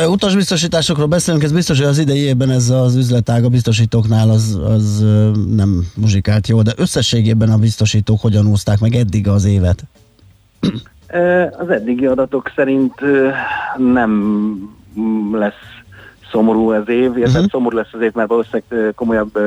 Utasbiztosításokról 0.08 1.06
beszélünk, 1.06 1.42
ez 1.42 1.52
biztos, 1.52 1.78
hogy 1.78 1.86
az 1.86 1.98
idei 1.98 2.18
évben 2.18 2.50
ez 2.50 2.70
az 2.70 2.96
üzletág 2.96 3.44
a 3.44 3.48
biztosítóknál 3.48 4.30
az, 4.30 4.58
az 4.64 5.04
nem 5.48 5.86
muzsikált 5.94 6.48
jó, 6.48 6.62
de 6.62 6.72
összességében 6.76 7.50
a 7.50 7.56
biztosítók 7.58 8.20
hogyan 8.20 8.46
úzták 8.46 8.80
meg 8.80 8.94
eddig 8.94 9.28
az 9.28 9.44
évet? 9.44 9.84
Az 11.58 11.68
eddigi 11.70 12.06
adatok 12.06 12.52
szerint 12.54 12.94
nem 13.76 14.54
lesz 15.32 15.52
szomorú 16.30 16.70
az 16.70 16.88
év, 16.88 17.16
illetve 17.16 17.26
uh-huh. 17.26 17.50
szomorú 17.50 17.76
lesz 17.76 17.92
az 17.92 18.00
év, 18.00 18.12
mert 18.12 18.28
valószínűleg 18.28 18.94
komolyabb 18.94 19.38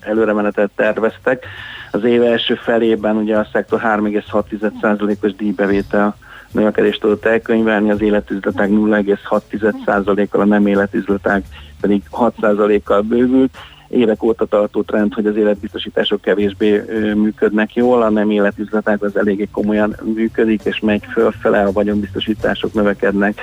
előremenetet 0.00 0.70
terveztek. 0.76 1.46
Az 1.90 2.04
év 2.04 2.22
első 2.22 2.54
felében 2.54 3.16
ugye 3.16 3.36
a 3.36 3.48
szektor 3.52 3.80
3,6%-os 3.80 5.34
díjbevétel 5.34 6.16
növekedést 6.52 7.00
tudott 7.00 7.24
elkönyvelni, 7.24 7.90
az 7.90 8.00
életüzletek 8.00 8.68
0,6%-kal, 8.68 10.40
a 10.40 10.44
nem 10.44 10.66
életüzletek 10.66 11.44
pedig 11.80 12.02
6%-kal 12.12 13.00
bővült. 13.00 13.56
Évek 13.88 14.22
óta 14.22 14.44
tartó 14.44 14.82
trend, 14.82 15.14
hogy 15.14 15.26
az 15.26 15.36
életbiztosítások 15.36 16.20
kevésbé 16.20 16.82
működnek 17.14 17.74
jól, 17.74 18.02
a 18.02 18.10
nem 18.10 18.30
életüzletek 18.30 19.02
az 19.02 19.16
eléggé 19.16 19.48
komolyan 19.52 19.96
működik, 20.14 20.64
és 20.64 20.80
megy 20.80 21.04
fölfele, 21.12 21.62
a 21.62 21.72
vagyonbiztosítások 21.72 22.74
növekednek. 22.74 23.40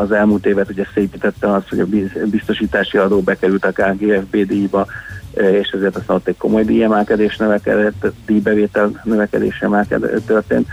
Az 0.00 0.12
elmúlt 0.12 0.46
évet 0.46 0.70
ugye 0.70 0.84
szépítette 0.94 1.52
az, 1.52 1.68
hogy 1.68 1.80
a 1.80 1.86
biz- 1.86 2.28
biztosítási 2.30 2.98
adó 2.98 3.20
bekerült 3.20 3.64
a 3.64 3.72
KGFB 3.72 4.36
díjba, 4.36 4.86
és 5.32 5.68
ezért 5.68 5.96
aztán 5.96 6.16
ott 6.16 6.28
egy 6.28 6.36
komoly 6.36 6.64
díjemelkedés 6.64 7.36
növekedett, 7.36 8.06
díjbevétel 8.26 9.00
növekedés 9.04 9.60
emelkedett 9.60 10.26
történt, 10.26 10.68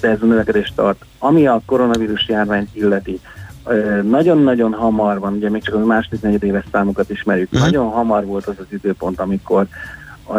ez 0.00 0.22
a 0.22 0.24
növekedés 0.26 0.72
tart. 0.74 1.04
Ami 1.18 1.46
a 1.46 1.60
koronavírus 1.66 2.28
járványt 2.28 2.68
illeti, 2.72 3.20
e, 3.66 3.72
nagyon-nagyon 4.02 4.72
hamar 4.72 5.18
van, 5.18 5.32
ugye 5.32 5.50
még 5.50 5.62
csak 5.62 5.74
a 5.74 5.78
második 5.78 6.20
negyedéves 6.20 6.64
számokat 6.72 7.10
ismerjük, 7.10 7.50
Mhm. 7.50 7.62
nagyon 7.62 7.90
hamar 7.90 8.24
volt 8.24 8.46
az 8.46 8.54
az 8.58 8.66
időpont, 8.68 9.20
amikor 9.20 9.66
e, 10.34 10.38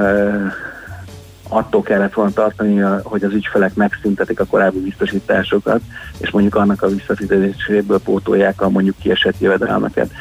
attól 1.49 1.82
kellett 1.82 2.13
volna 2.13 2.32
tartani, 2.32 2.78
hogy 3.03 3.24
az 3.24 3.34
ügyfelek 3.34 3.76
megszüntetik 3.76 4.39
a 4.39 4.45
korábbi 4.45 4.80
biztosításokat, 4.80 5.82
és 6.18 6.30
mondjuk 6.32 6.55
annak 6.55 6.82
a 6.82 6.88
visszafizetéséből 6.88 7.99
pótolják 7.99 8.61
a 8.61 8.70
mondjuk 8.70 8.95
kiesett 8.97 9.39
jövedelmeket. 9.39 10.11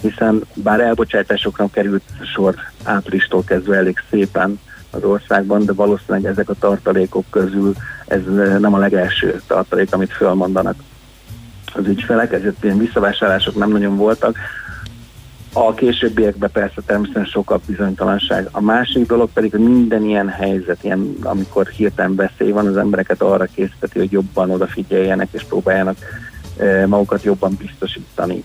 Hiszen 0.00 0.40
bár 0.54 0.80
elbocsátásokra 0.80 1.68
került 1.72 2.02
sor 2.34 2.54
áprilistól 2.84 3.44
kezdve 3.44 3.76
elég 3.76 3.96
szépen 4.10 4.60
az 4.90 5.02
országban, 5.02 5.64
de 5.64 5.72
valószínűleg 5.72 6.30
ezek 6.30 6.48
a 6.48 6.54
tartalékok 6.54 7.24
közül 7.30 7.74
ez 8.06 8.20
eh, 8.26 8.58
nem 8.58 8.74
a 8.74 8.78
legelső 8.78 9.40
tartalék, 9.46 9.94
amit 9.94 10.12
fölmondanak 10.12 10.74
az 11.74 11.86
ügyfelek, 11.86 12.32
ezért 12.32 12.64
ilyen 12.64 12.78
visszavásárlások 12.78 13.54
nem 13.54 13.70
nagyon 13.70 13.96
voltak. 13.96 14.36
A 15.52 15.74
későbbiekben 15.74 16.50
persze 16.52 16.80
természetesen 16.86 17.30
sokkal 17.30 17.60
bizonytalanság. 17.66 18.48
A 18.50 18.60
másik 18.60 19.06
dolog 19.06 19.30
pedig, 19.32 19.50
hogy 19.50 19.60
minden 19.60 20.04
ilyen 20.04 20.28
helyzet, 20.28 20.84
ilyen, 20.84 21.16
amikor 21.22 21.66
hirtelen 21.66 22.14
veszély 22.14 22.50
van, 22.50 22.66
az 22.66 22.76
embereket 22.76 23.22
arra 23.22 23.44
készíteti, 23.44 23.98
hogy 23.98 24.12
jobban 24.12 24.50
odafigyeljenek 24.50 25.28
és 25.30 25.42
próbáljanak 25.42 25.96
e, 26.58 26.86
magukat 26.86 27.22
jobban 27.22 27.56
biztosítani. 27.58 28.44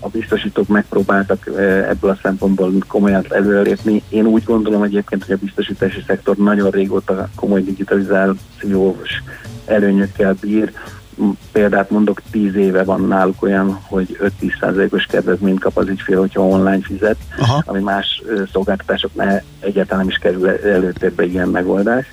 A 0.00 0.08
biztosítók 0.08 0.68
megpróbáltak 0.68 1.46
ebből 1.88 2.10
a 2.10 2.18
szempontból 2.22 2.72
komolyan 2.86 3.24
előrelépni. 3.28 4.02
Én 4.08 4.26
úgy 4.26 4.44
gondolom 4.44 4.82
egyébként, 4.82 5.24
hogy 5.24 5.34
a 5.34 5.44
biztosítási 5.44 6.02
szektor 6.06 6.36
nagyon 6.36 6.70
régóta 6.70 7.28
komoly 7.34 7.62
digitalizációs 7.62 9.22
előnyökkel 9.64 10.34
bír. 10.40 10.72
Példát 11.52 11.90
mondok, 11.90 12.22
10 12.30 12.54
éve 12.54 12.84
van 12.84 13.06
náluk 13.06 13.42
olyan, 13.42 13.78
hogy 13.82 14.18
5-10%-os 14.40 15.04
kedvezményt 15.04 15.60
kap 15.60 15.76
az 15.76 15.88
ügyfél, 15.88 16.18
hogyha 16.18 16.46
online 16.46 16.82
fizet, 16.82 17.16
Aha. 17.38 17.62
ami 17.66 17.80
más 17.80 18.22
szolgáltatásoknál 18.52 19.42
egyáltalán 19.60 19.98
nem 19.98 20.08
is 20.08 20.18
kerül 20.18 20.48
előtérbe 20.48 21.24
ilyen 21.24 21.48
megoldás. 21.48 22.06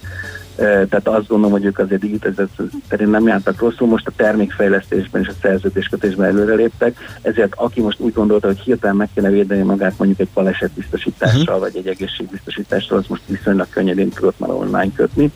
Tehát 0.55 1.07
azt 1.07 1.27
gondolom, 1.27 1.51
hogy 1.51 1.65
ők 1.65 1.79
azért 1.79 2.01
digitalizáció 2.01 2.65
terén 2.87 3.09
nem 3.09 3.27
jártak 3.27 3.59
rosszul, 3.59 3.87
most 3.87 4.07
a 4.07 4.11
termékfejlesztésben 4.15 5.21
és 5.21 5.27
a 5.27 5.33
szerződéskötésben 5.41 6.27
előreléptek, 6.27 6.97
ezért 7.21 7.53
aki 7.55 7.81
most 7.81 7.99
úgy 7.99 8.13
gondolta, 8.13 8.47
hogy 8.47 8.59
hirtelen 8.59 8.95
meg 8.95 9.09
kéne 9.13 9.29
védeni 9.29 9.61
magát 9.61 9.97
mondjuk 9.97 10.19
egy 10.19 10.29
balesetbiztosítással 10.33 11.41
uh-huh. 11.41 11.59
vagy 11.59 11.75
egy 11.75 11.87
egészségbiztosítással, 11.87 12.97
az 12.97 13.05
most 13.07 13.21
viszonylag 13.25 13.67
könnyedén 13.69 14.09
tudott 14.09 14.39
már 14.39 14.49
online 14.49 14.91
kötni. 14.95 15.31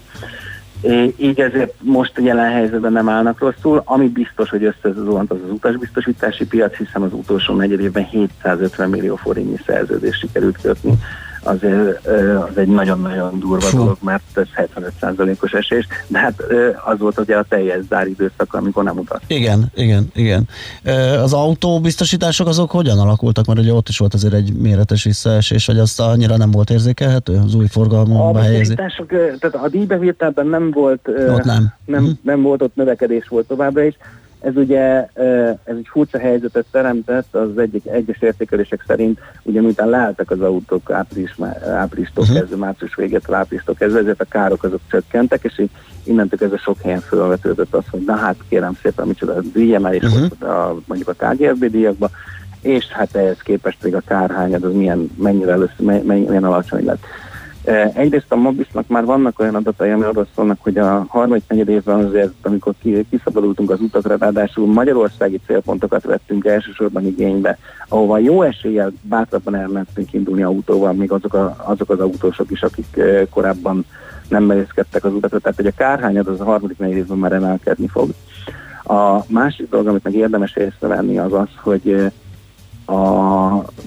É, 0.82 1.14
így 1.18 1.40
ezért 1.40 1.74
most 1.82 2.12
jelen 2.16 2.52
helyzetben 2.52 2.92
nem 2.92 3.10
állnak 3.10 3.40
rosszul. 3.40 3.82
Ami 3.86 4.08
biztos, 4.08 4.50
hogy 4.50 4.64
összezuhant 4.64 5.32
az 5.32 5.38
az 5.44 5.52
utasbiztosítási 5.52 6.46
piac, 6.46 6.76
hiszen 6.76 7.02
az 7.02 7.14
utolsó 7.14 7.56
negyed 7.56 7.80
évben 7.80 8.06
750 8.06 8.90
millió 8.90 9.16
forintnyi 9.16 9.58
szerződést 9.66 10.20
sikerült 10.20 10.58
kötni 10.62 10.98
azért 11.46 12.08
az 12.50 12.58
egy 12.58 12.68
nagyon-nagyon 12.68 13.40
durva 13.40 13.60
Fú. 13.66 13.78
dolog, 13.78 13.98
mert 14.02 14.22
ez 14.34 14.48
75%-os 14.56 15.52
esés, 15.52 15.88
de 16.08 16.20
hát 16.20 16.42
az 16.86 17.00
volt 17.00 17.20
ugye 17.20 17.36
a 17.38 17.46
teljes 17.50 17.80
záridőszak, 17.90 18.54
amikor 18.54 18.84
nem 18.84 18.98
utat. 18.98 19.22
Igen, 19.28 19.66
igen, 19.76 20.10
igen. 20.14 20.48
Az 21.22 21.34
autóbiztosítások 21.34 22.48
azok 22.48 22.72
hogyan 22.72 23.00
alakultak? 23.00 23.46
Mert 23.46 23.60
ugye 23.60 23.74
ott 23.74 23.90
is 23.90 23.98
volt 23.98 24.14
azért 24.14 24.34
egy 24.34 24.54
méretes 24.54 25.04
visszaesés, 25.04 25.66
hogy 25.66 25.80
azt 25.80 26.00
annyira 26.00 26.38
nem 26.38 26.52
volt 26.52 26.70
érzékelhető 26.70 27.42
az 27.46 27.56
új 27.56 27.66
A 27.66 27.68
forgalomba 27.72 28.40
helyezés. 28.40 28.58
biztosítások, 28.68 29.12
ö, 29.12 29.36
tehát 29.40 29.66
a 29.66 29.70
díjbevételben 29.70 30.48
nem 30.48 30.72
volt, 30.72 31.08
Ott 31.30 31.44
nem. 31.44 31.74
nem, 31.86 32.04
Mhm. 32.04 32.12
nem 32.22 32.42
volt 32.42 32.62
ott 32.62 32.76
növekedés 32.76 33.28
volt 33.28 33.48
továbbra 33.48 33.84
is. 33.84 33.98
Ez 34.46 34.56
ugye 34.56 35.08
ez 35.64 35.76
egy 35.76 35.88
furcsa 35.92 36.20
helyzetet 36.20 36.66
teremtett, 36.72 37.36
az 37.36 37.58
egyik, 37.58 37.86
egyes 37.86 38.22
értékelések 38.22 38.84
szerint, 38.88 39.20
ugye 39.44 39.62
miután 39.62 39.90
leálltak 39.90 40.32
az 40.32 40.42
autók 40.42 40.92
április, 40.92 41.36
áprilistól 41.68 42.24
Mhm. 42.24 42.32
uh-huh. 42.34 42.38
kezdve, 42.40 42.66
március 42.66 42.96
végétől 42.96 43.36
áprilistól 43.36 43.76
kezdve, 43.76 44.00
ezért 44.00 44.22
a 44.22 44.26
károk 44.30 44.64
azok 44.64 44.80
csökkentek, 44.90 45.44
és 45.44 45.60
így 45.60 45.70
innentől 46.04 46.40
kezdve 46.40 46.58
sok 46.58 46.82
helyen 46.82 47.00
felvetődött 47.00 47.74
az, 47.76 47.84
hogy 47.92 48.04
na 48.06 48.16
hát 48.16 48.36
kérem 48.50 48.78
szépen, 48.82 49.08
micsoda 49.08 49.40
díjemelés 49.54 50.02
Mhm. 50.04 50.12
uh-huh. 50.14 50.30
volt 50.40 50.52
a, 50.54 50.78
mondjuk 50.86 51.10
a 51.20 51.26
KGFB 51.28 51.66
díjakba, 51.66 52.10
és 52.62 52.86
hát 52.88 53.16
ehhez 53.16 53.40
képest 53.40 53.84
még 53.84 53.96
a 53.96 54.02
kárhányad 54.08 54.64
az 54.64 54.74
milyen, 54.74 55.10
mennyire 55.18 55.52
először, 55.52 55.86
mennyi, 55.86 56.26
milyen 56.26 56.44
alacsony 56.44 56.86
lett. 56.86 57.04
Eh, 57.66 57.92
Egyrészt 57.96 58.32
a 58.32 58.36
Mobisnak 58.36 58.88
már 58.88 59.06
vannak 59.06 59.40
olyan 59.40 59.56
adatai, 59.56 59.90
ami 59.90 60.04
arról 60.04 60.28
szólnak, 60.36 60.58
hogy 60.62 60.78
a 60.78 61.06
harmadik 61.08 61.44
negyed 61.48 61.70
évben 61.70 62.06
azért, 62.06 62.34
amikor 62.42 62.74
ki- 62.82 63.06
kiszabadultunk 63.10 63.72
az 63.72 63.82
utakra, 63.82 64.18
ráadásul 64.18 64.68
magyarországi 64.68 65.40
célpontokat 65.46 66.04
vettünk 66.04 66.46
elsősorban 66.46 67.06
igénybe, 67.06 67.58
ahova 67.88 68.18
jó 68.18 68.42
eséllyel 68.42 68.92
bátrabban 69.02 69.56
elmentünk 69.56 70.14
indulni 70.14 70.44
autóval, 70.44 70.94
még 70.94 71.12
azok, 71.12 71.34
a, 71.34 71.56
azok 71.58 71.90
az 71.90 72.00
autósok 72.00 72.52
is, 72.52 72.62
akik 72.62 72.98
eh, 72.98 73.22
korábban 73.30 73.86
nem 74.28 74.44
merészkedtek 74.44 75.04
az 75.04 75.14
utakra, 75.14 75.40
tehát 75.40 75.58
hogy 75.58 75.68
a 75.68 75.72
kárhányad 75.78 76.28
az 76.28 76.40
a 76.40 76.44
harmadik 76.44 76.78
negyed 76.78 76.98
évben 76.98 77.18
már 77.18 77.32
emelkedni 77.32 77.88
fog. 77.88 78.10
A 78.84 79.24
másik 79.28 79.70
dolog, 79.70 79.88
amit 79.88 80.04
meg 80.04 80.14
érdemes 80.14 80.56
észrevenni, 80.56 81.18
az 81.18 81.34
az, 81.34 81.48
hogy 81.62 82.12
a 82.25 82.25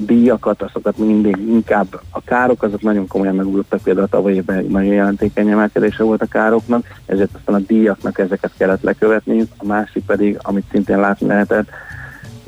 díjakat, 0.09 0.63
azokat 0.63 0.99
mindig 0.99 1.37
inkább 1.37 2.01
a 2.11 2.21
károk 2.21 2.63
azok 2.63 2.83
nagyon 2.83 3.07
komolyan 3.07 3.35
megugrottak, 3.35 3.83
például 3.83 4.07
a 4.07 4.09
tavaly 4.09 4.35
évben 4.35 4.65
nagyon 4.65 4.93
jelentékeny 4.93 5.49
emelkedése 5.49 6.03
volt 6.03 6.23
a 6.23 6.27
károknak, 6.27 6.87
ezért 7.07 7.35
aztán 7.35 7.55
a 7.55 7.65
díjaknak 7.67 8.19
ezeket 8.19 8.53
kellett 8.57 8.83
lekövetni, 8.83 9.49
a 9.57 9.67
másik 9.67 10.05
pedig, 10.05 10.39
amit 10.43 10.65
szintén 10.71 11.01
látni 11.01 11.27
lehetett, 11.27 11.69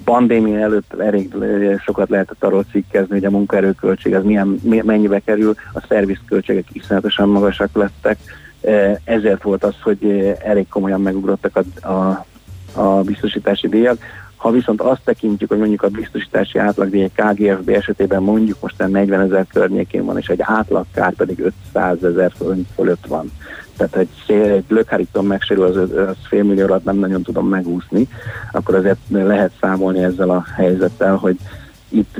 pandémia 0.04 0.58
előtt 0.58 0.94
elég 0.98 1.34
sokat 1.84 2.08
lehetett 2.08 2.44
arról 2.44 2.64
cikkezni, 2.70 3.14
hogy 3.14 3.24
a 3.24 3.30
munkaerőköltség 3.30 4.14
az 4.14 4.24
milyen, 4.24 4.60
mi- 4.62 4.82
mennyibe 4.84 5.18
kerül, 5.18 5.54
a 5.72 5.84
szervizköltségek 5.88 6.66
iszonyatosan 6.72 7.28
magasak 7.28 7.70
lettek, 7.72 8.18
Eh, 8.60 8.96
ezért 9.04 9.42
volt 9.42 9.64
az, 9.64 9.74
hogy 9.82 10.04
eh, 10.04 10.36
elég 10.44 10.68
komolyan 10.68 11.00
megugrottak 11.00 11.56
a, 11.56 11.88
a, 11.88 12.26
a 12.80 13.02
biztosítási 13.02 13.68
díjak. 13.68 13.98
Ha 14.40 14.50
viszont 14.50 14.80
azt 14.80 15.00
tekintjük, 15.04 15.48
hogy 15.48 15.58
mondjuk 15.58 15.82
a 15.82 15.88
biztosítási 15.88 16.58
átlagdíj 16.58 17.02
egy 17.02 17.12
KGFB 17.14 17.68
esetében 17.68 18.22
mondjuk 18.22 18.60
most 18.60 18.88
40 18.88 19.20
ezer 19.20 19.46
környékén 19.46 20.04
van, 20.04 20.18
és 20.18 20.26
egy 20.26 20.40
átlagkár 20.42 21.14
pedig 21.14 21.52
500 21.72 22.04
ezer 22.04 22.32
forint 22.36 22.68
fölött 22.74 23.06
van. 23.06 23.32
Tehát 23.76 23.96
egy, 23.96 24.08
szél, 24.26 24.52
egy 24.52 24.64
lökhárítom 24.68 25.26
megsérül, 25.26 25.64
az, 25.64 25.76
az 25.76 26.16
fél 26.28 26.62
alatt 26.62 26.84
nem 26.84 26.96
nagyon 26.96 27.22
tudom 27.22 27.48
megúszni, 27.48 28.08
akkor 28.52 28.74
azért 28.74 28.98
lehet 29.10 29.52
számolni 29.60 30.02
ezzel 30.02 30.30
a 30.30 30.44
helyzettel, 30.56 31.16
hogy 31.16 31.36
itt 31.90 32.16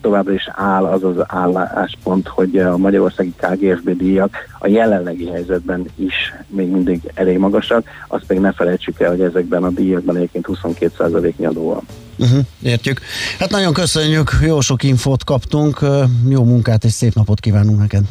továbbra 0.00 0.32
is 0.32 0.48
áll 0.52 0.84
az 0.84 1.04
az 1.04 1.24
álláspont, 1.26 2.28
hogy 2.28 2.58
a 2.58 2.76
magyarországi 2.76 3.34
KGSB 3.36 3.96
díjak 3.96 4.36
a 4.58 4.66
jelenlegi 4.66 5.26
helyzetben 5.26 5.86
is 5.94 6.34
még 6.46 6.70
mindig 6.70 7.00
elég 7.14 7.38
magasak, 7.38 7.86
azt 8.08 8.24
pedig 8.24 8.42
ne 8.42 8.52
felejtsük 8.52 9.00
el, 9.00 9.10
hogy 9.10 9.20
ezekben 9.20 9.64
a 9.64 9.70
díjakban 9.70 10.16
egyébként 10.16 10.46
22%-nyi 10.48 11.46
adó 11.46 11.68
van. 11.68 11.82
Uh-huh, 12.18 12.44
értjük. 12.62 13.00
Hát 13.38 13.50
nagyon 13.50 13.72
köszönjük, 13.72 14.30
jó 14.42 14.60
sok 14.60 14.82
infót 14.82 15.24
kaptunk, 15.24 15.80
jó 16.28 16.44
munkát 16.44 16.84
és 16.84 16.92
szép 16.92 17.14
napot 17.14 17.40
kívánunk 17.40 17.78
neked. 17.78 18.04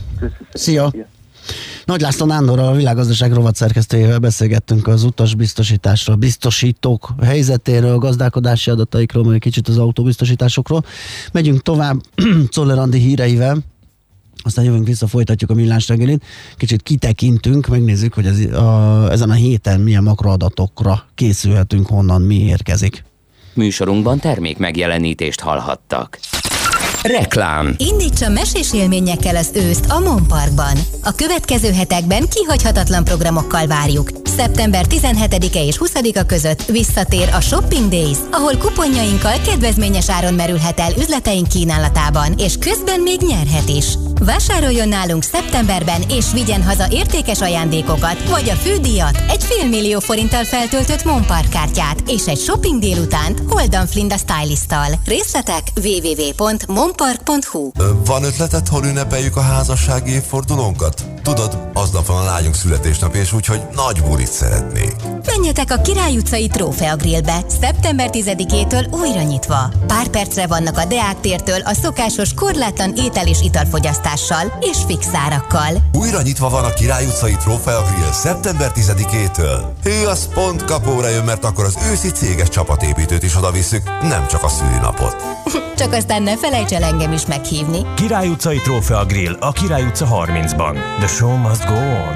Szia! 0.53 0.91
Nagy 1.85 2.01
László 2.01 2.25
Nándorral, 2.25 2.67
a 2.67 2.75
világgazdaság 2.75 3.33
rovat 3.33 3.55
szerkesztőjével 3.55 4.19
beszélgettünk 4.19 4.87
az 4.87 5.03
utasbiztosításról, 5.03 6.15
biztosítók 6.15 7.13
helyzetéről, 7.23 7.97
gazdálkodási 7.97 8.69
adataikról, 8.69 9.23
meg 9.23 9.33
egy 9.33 9.41
kicsit 9.41 9.67
az 9.67 9.77
autóbiztosításokról. 9.77 10.85
Megyünk 11.31 11.61
tovább 11.61 12.01
Czoller 12.49 12.77
Andi 12.77 12.99
híreivel, 12.99 13.57
aztán 14.43 14.65
jövünk 14.65 14.87
vissza, 14.87 15.07
folytatjuk 15.07 15.49
a 15.49 15.53
millás 15.53 15.87
reggelit. 15.87 16.23
Kicsit 16.57 16.81
kitekintünk, 16.81 17.67
megnézzük, 17.67 18.13
hogy 18.13 18.25
ez, 18.25 18.39
a, 18.53 19.07
ezen 19.11 19.29
a 19.29 19.33
héten 19.33 19.79
milyen 19.79 20.03
makroadatokra 20.03 21.05
készülhetünk, 21.15 21.87
honnan 21.87 22.21
mi 22.21 22.35
érkezik. 22.35 23.03
Műsorunkban 23.53 24.19
termék 24.19 24.57
megjelenítést 24.57 25.39
hallhattak. 25.39 26.19
Reklám 27.05 27.75
Indítsa 27.77 28.29
mesés 28.29 28.73
élményekkel 28.73 29.35
az 29.35 29.51
őszt 29.53 29.85
a 29.89 29.99
Mon 29.99 30.27
Parkban. 30.27 30.77
A 31.03 31.11
következő 31.11 31.71
hetekben 31.71 32.27
kihagyhatatlan 32.29 33.03
programokkal 33.03 33.67
várjuk. 33.67 34.09
Szeptember 34.23 34.85
17-e 34.89 35.63
és 35.63 35.79
20-a 35.79 36.25
között 36.25 36.65
visszatér 36.65 37.29
a 37.33 37.39
Shopping 37.41 37.89
Days, 37.89 38.17
ahol 38.31 38.57
kuponjainkkal 38.57 39.39
kedvezményes 39.45 40.09
áron 40.09 40.33
merülhet 40.33 40.79
el 40.79 40.91
üzleteink 40.97 41.47
kínálatában, 41.47 42.33
és 42.37 42.57
közben 42.59 42.99
még 42.99 43.19
nyerhet 43.21 43.69
is. 43.69 43.85
Vásároljon 44.19 44.87
nálunk 44.87 45.23
szeptemberben, 45.23 46.01
és 46.09 46.25
vigyen 46.33 46.63
haza 46.63 46.87
értékes 46.91 47.41
ajándékokat, 47.41 48.29
vagy 48.29 48.49
a 48.49 48.55
fődíjat, 48.55 49.21
egy 49.29 49.43
félmillió 49.43 49.99
forinttal 49.99 50.43
feltöltött 50.43 51.03
Mon 51.03 51.25
Park 51.25 51.49
kártyát, 51.49 52.03
és 52.07 52.25
egy 52.25 52.39
shopping 52.39 52.79
délutánt 52.79 53.41
Holdan 53.49 53.87
Flinda 53.87 54.15
stylisttal. 54.17 54.87
Részletek 55.05 55.63
www.monpark.hu 55.75 56.94
Ö, 57.79 57.89
Van 58.05 58.23
ötleted, 58.23 58.67
hol 58.67 58.83
ünnepeljük 58.83 59.35
a 59.35 59.41
házassági 59.41 60.11
évfordulónkat? 60.11 61.03
Tudod, 61.23 61.57
aznap 61.73 62.05
van 62.05 62.17
a 62.17 62.23
lányunk 62.23 62.55
születésnapja, 62.55 63.21
és 63.21 63.33
úgyhogy 63.33 63.61
nagy 63.75 64.03
bulit 64.03 64.31
szeretnék. 64.31 64.95
Menjetek 65.25 65.71
a 65.71 65.81
Király 65.81 66.17
utcai 66.17 66.47
Trófea 66.47 66.95
Grillbe, 66.95 67.45
szeptember 67.61 68.09
10-től 68.11 69.01
újra 69.01 69.21
nyitva. 69.21 69.71
Pár 69.87 70.07
percre 70.07 70.47
vannak 70.47 70.77
a 70.77 70.85
Deák 70.85 71.19
tértől 71.19 71.59
a 71.59 71.73
szokásos 71.73 72.33
korlátlan 72.33 72.93
étel 72.95 73.27
és 73.27 73.41
italfogyasztással 73.41 74.57
és 74.59 74.77
fix 74.87 75.07
árakkal. 75.13 75.71
Újra 75.93 76.21
nyitva 76.21 76.49
van 76.49 76.63
a 76.63 76.73
Király 76.73 77.05
utcai 77.05 77.35
Trófea 77.35 77.81
Grill 77.81 78.11
szeptember 78.11 78.71
10-től. 78.75 79.59
Hű, 79.83 80.05
az 80.05 80.27
pont 80.33 80.65
kapóra 80.65 81.09
jön, 81.09 81.23
mert 81.23 81.45
akkor 81.45 81.65
az 81.65 81.77
őszi 81.91 82.11
céges 82.11 82.49
csapatépítőt 82.49 83.23
is 83.23 83.35
oda 83.37 83.51
visszük, 83.51 83.83
nem 84.01 84.27
csak 84.27 84.43
a 84.43 84.47
szülinapot. 84.47 85.15
Csak 85.75 85.93
aztán 85.93 86.23
ne 86.23 86.37
felejts 86.37 86.71
el 86.71 86.83
engem 86.85 87.13
is 87.13 87.25
meghívni. 87.25 87.93
Király 87.95 88.27
utcai 88.27 88.57
Trófea 88.57 89.03
Grill 89.03 89.37
a 89.39 89.51
Király 89.51 89.83
utca 89.83 90.05
30-ban. 90.05 90.75
The 90.99 91.07
show 91.07 91.37
must 91.37 91.65
go 91.65 91.75
on. 91.75 92.15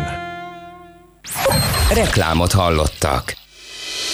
Reklámot 1.94 2.52
hallottak. 2.52 3.38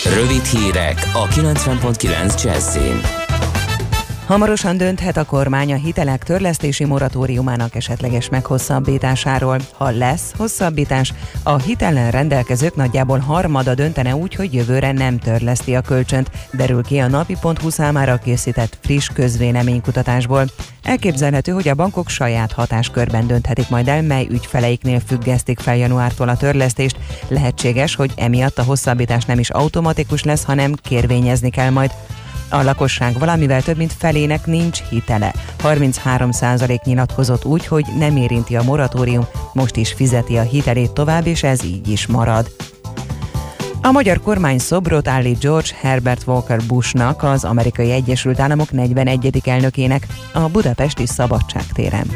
Rövid 0.04 0.46
hírek 0.46 1.10
a 1.14 1.28
90.9 1.28 2.42
Jazzin. 2.44 3.25
Hamarosan 4.28 4.78
dönthet 4.78 5.18
a 5.18 5.26
kormány 5.26 5.74
a 5.74 5.76
hitelek 5.76 6.24
törlesztési 6.24 6.86
moratóriumának 6.86 7.76
esetleges 7.76 8.30
meghosszabbításáról. 8.30 9.60
Ha 9.72 9.90
lesz 9.90 10.34
hosszabbítás, 10.38 11.14
a 11.44 11.58
hitellen 11.58 12.12
rendelkezők 12.12 12.76
nagyjából 12.76 13.20
harmada 13.20 13.74
döntene 13.74 14.16
úgy, 14.16 14.36
hogy 14.36 14.54
jövőre 14.54 14.92
nem 14.92 15.20
törleszti 15.20 15.76
a 15.76 15.82
kölcsönt, 15.82 16.30
derül 16.52 16.84
ki 16.84 16.98
a 16.98 17.08
napi.hu 17.08 17.70
számára 17.70 18.18
készített 18.18 18.78
friss 18.82 19.10
közvéleménykutatásból. 19.14 20.46
Elképzelhető, 20.84 21.52
hogy 21.52 21.68
a 21.68 21.76
bankok 21.76 22.10
saját 22.10 22.52
hatáskörben 22.52 23.28
dönthetik 23.28 23.70
majd 23.70 23.88
el, 23.88 24.02
mely 24.02 24.28
ügyfeleiknél 24.32 25.00
függesztik 25.00 25.60
fel 25.60 25.78
januártól 25.78 26.30
a 26.30 26.38
törlesztést. 26.38 26.98
Lehetséges, 27.28 27.96
hogy 27.96 28.12
emiatt 28.16 28.58
a 28.58 28.64
hosszabbítás 28.64 29.26
nem 29.26 29.40
is 29.40 29.50
automatikus 29.50 30.24
lesz, 30.24 30.44
hanem 30.44 30.74
kérvényezni 30.74 31.50
kell 31.50 31.70
majd. 31.70 31.92
A 32.50 32.64
lakosság 32.64 33.20
valamivel 33.20 33.62
több 33.62 33.78
mint 33.78 33.94
felének 33.94 34.46
nincs 34.46 34.82
hitele. 34.90 35.34
33% 35.64 36.84
nyilatkozott 36.84 37.46
úgy, 37.46 37.66
hogy 37.66 37.86
nem 37.98 38.18
érinti 38.18 38.56
a 38.56 38.64
moratórium, 38.64 39.28
most 39.54 39.76
is 39.76 39.94
fizeti 39.94 40.38
a 40.38 40.42
hitelét 40.42 40.92
tovább, 40.92 41.28
és 41.28 41.44
ez 41.44 41.64
így 41.64 41.88
is 41.88 42.08
marad. 42.08 42.52
A 43.82 43.92
magyar 43.92 44.22
kormány 44.22 44.58
szobrot 44.58 45.08
állít 45.08 45.40
George 45.40 45.70
Herbert 45.82 46.28
Walker 46.28 46.62
Bushnak, 46.68 47.24
az 47.24 47.44
amerikai 47.44 47.92
Egyesült 47.92 48.40
Államok 48.40 48.72
41. 48.72 49.42
elnökének 49.46 50.08
a 50.34 50.40
budapesti 50.40 51.06
Szabadságtéren. 51.06 52.08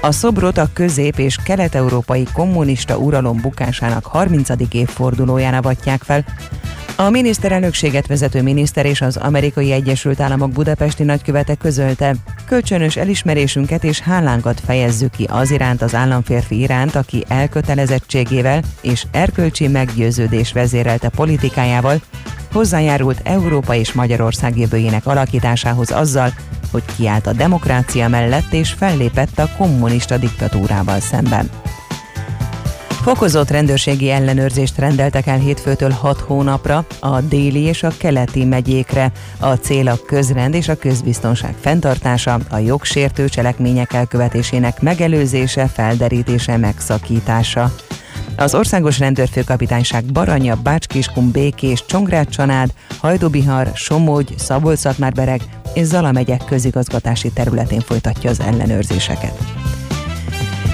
A 0.00 0.12
szobrot 0.12 0.58
a 0.58 0.68
közép- 0.72 1.18
és 1.18 1.36
kelet-európai 1.44 2.26
kommunista 2.32 2.96
uralom 2.96 3.40
bukásának 3.40 4.04
30. 4.06 4.48
évfordulóján 4.70 5.54
avatják 5.54 6.02
fel. 6.02 6.24
A 6.96 7.10
miniszterelnökséget 7.10 8.06
vezető 8.06 8.42
miniszter 8.42 8.86
és 8.86 9.00
az 9.00 9.16
Amerikai 9.16 9.72
Egyesült 9.72 10.20
Államok 10.20 10.50
budapesti 10.50 11.02
nagykövete 11.02 11.54
közölte, 11.54 12.14
kölcsönös 12.46 12.96
elismerésünket 12.96 13.84
és 13.84 14.00
hálánkat 14.00 14.60
fejezzük 14.60 15.10
ki 15.10 15.26
az 15.30 15.50
iránt 15.50 15.82
az 15.82 15.94
államférfi 15.94 16.60
iránt, 16.60 16.94
aki 16.94 17.24
elkötelezettségével 17.28 18.62
és 18.80 19.04
erkölcsi 19.12 19.68
meggyőződés 19.68 20.52
vezérelte 20.52 21.08
politikájával 21.08 22.00
hozzájárult 22.52 23.20
Európa 23.24 23.74
és 23.74 23.92
Magyarország 23.92 24.58
jövőjének 24.58 25.06
alakításához 25.06 25.90
azzal, 25.90 26.32
hogy 26.70 26.82
kiállt 26.96 27.26
a 27.26 27.32
demokrácia 27.32 28.08
mellett 28.08 28.52
és 28.52 28.72
fellépett 28.72 29.38
a 29.38 29.50
kommunista 29.56 30.18
diktatúrával 30.18 31.00
szemben. 31.00 31.50
Fokozott 33.04 33.50
rendőrségi 33.50 34.10
ellenőrzést 34.10 34.78
rendeltek 34.78 35.26
el 35.26 35.38
hétfőtől 35.38 35.90
6 35.90 36.20
hónapra 36.20 36.86
a 37.00 37.20
déli 37.20 37.60
és 37.60 37.82
a 37.82 37.92
keleti 37.98 38.44
megyékre. 38.44 39.12
A 39.38 39.54
cél 39.54 39.88
a 39.88 39.98
közrend 40.06 40.54
és 40.54 40.68
a 40.68 40.76
közbiztonság 40.76 41.54
fenntartása, 41.60 42.38
a 42.50 42.58
jogsértő 42.58 43.28
cselekmények 43.28 43.92
elkövetésének 43.92 44.80
megelőzése, 44.80 45.66
felderítése, 45.66 46.56
megszakítása. 46.56 47.74
Az 48.36 48.54
Országos 48.54 48.98
Rendőrfőkapitányság 48.98 50.04
Baranya, 50.04 50.56
Bácskiskun, 50.62 51.30
Békés, 51.30 51.84
Csongrád 51.86 52.28
Csanád, 52.28 52.70
Hajdubihar, 52.98 53.70
Somogy, 53.74 54.34
Szabolcs-Szatmárbereg 54.38 55.40
és 55.74 55.86
Zala 55.86 56.12
megyek 56.12 56.44
közigazgatási 56.44 57.30
területén 57.30 57.80
folytatja 57.80 58.30
az 58.30 58.40
ellenőrzéseket. 58.40 59.63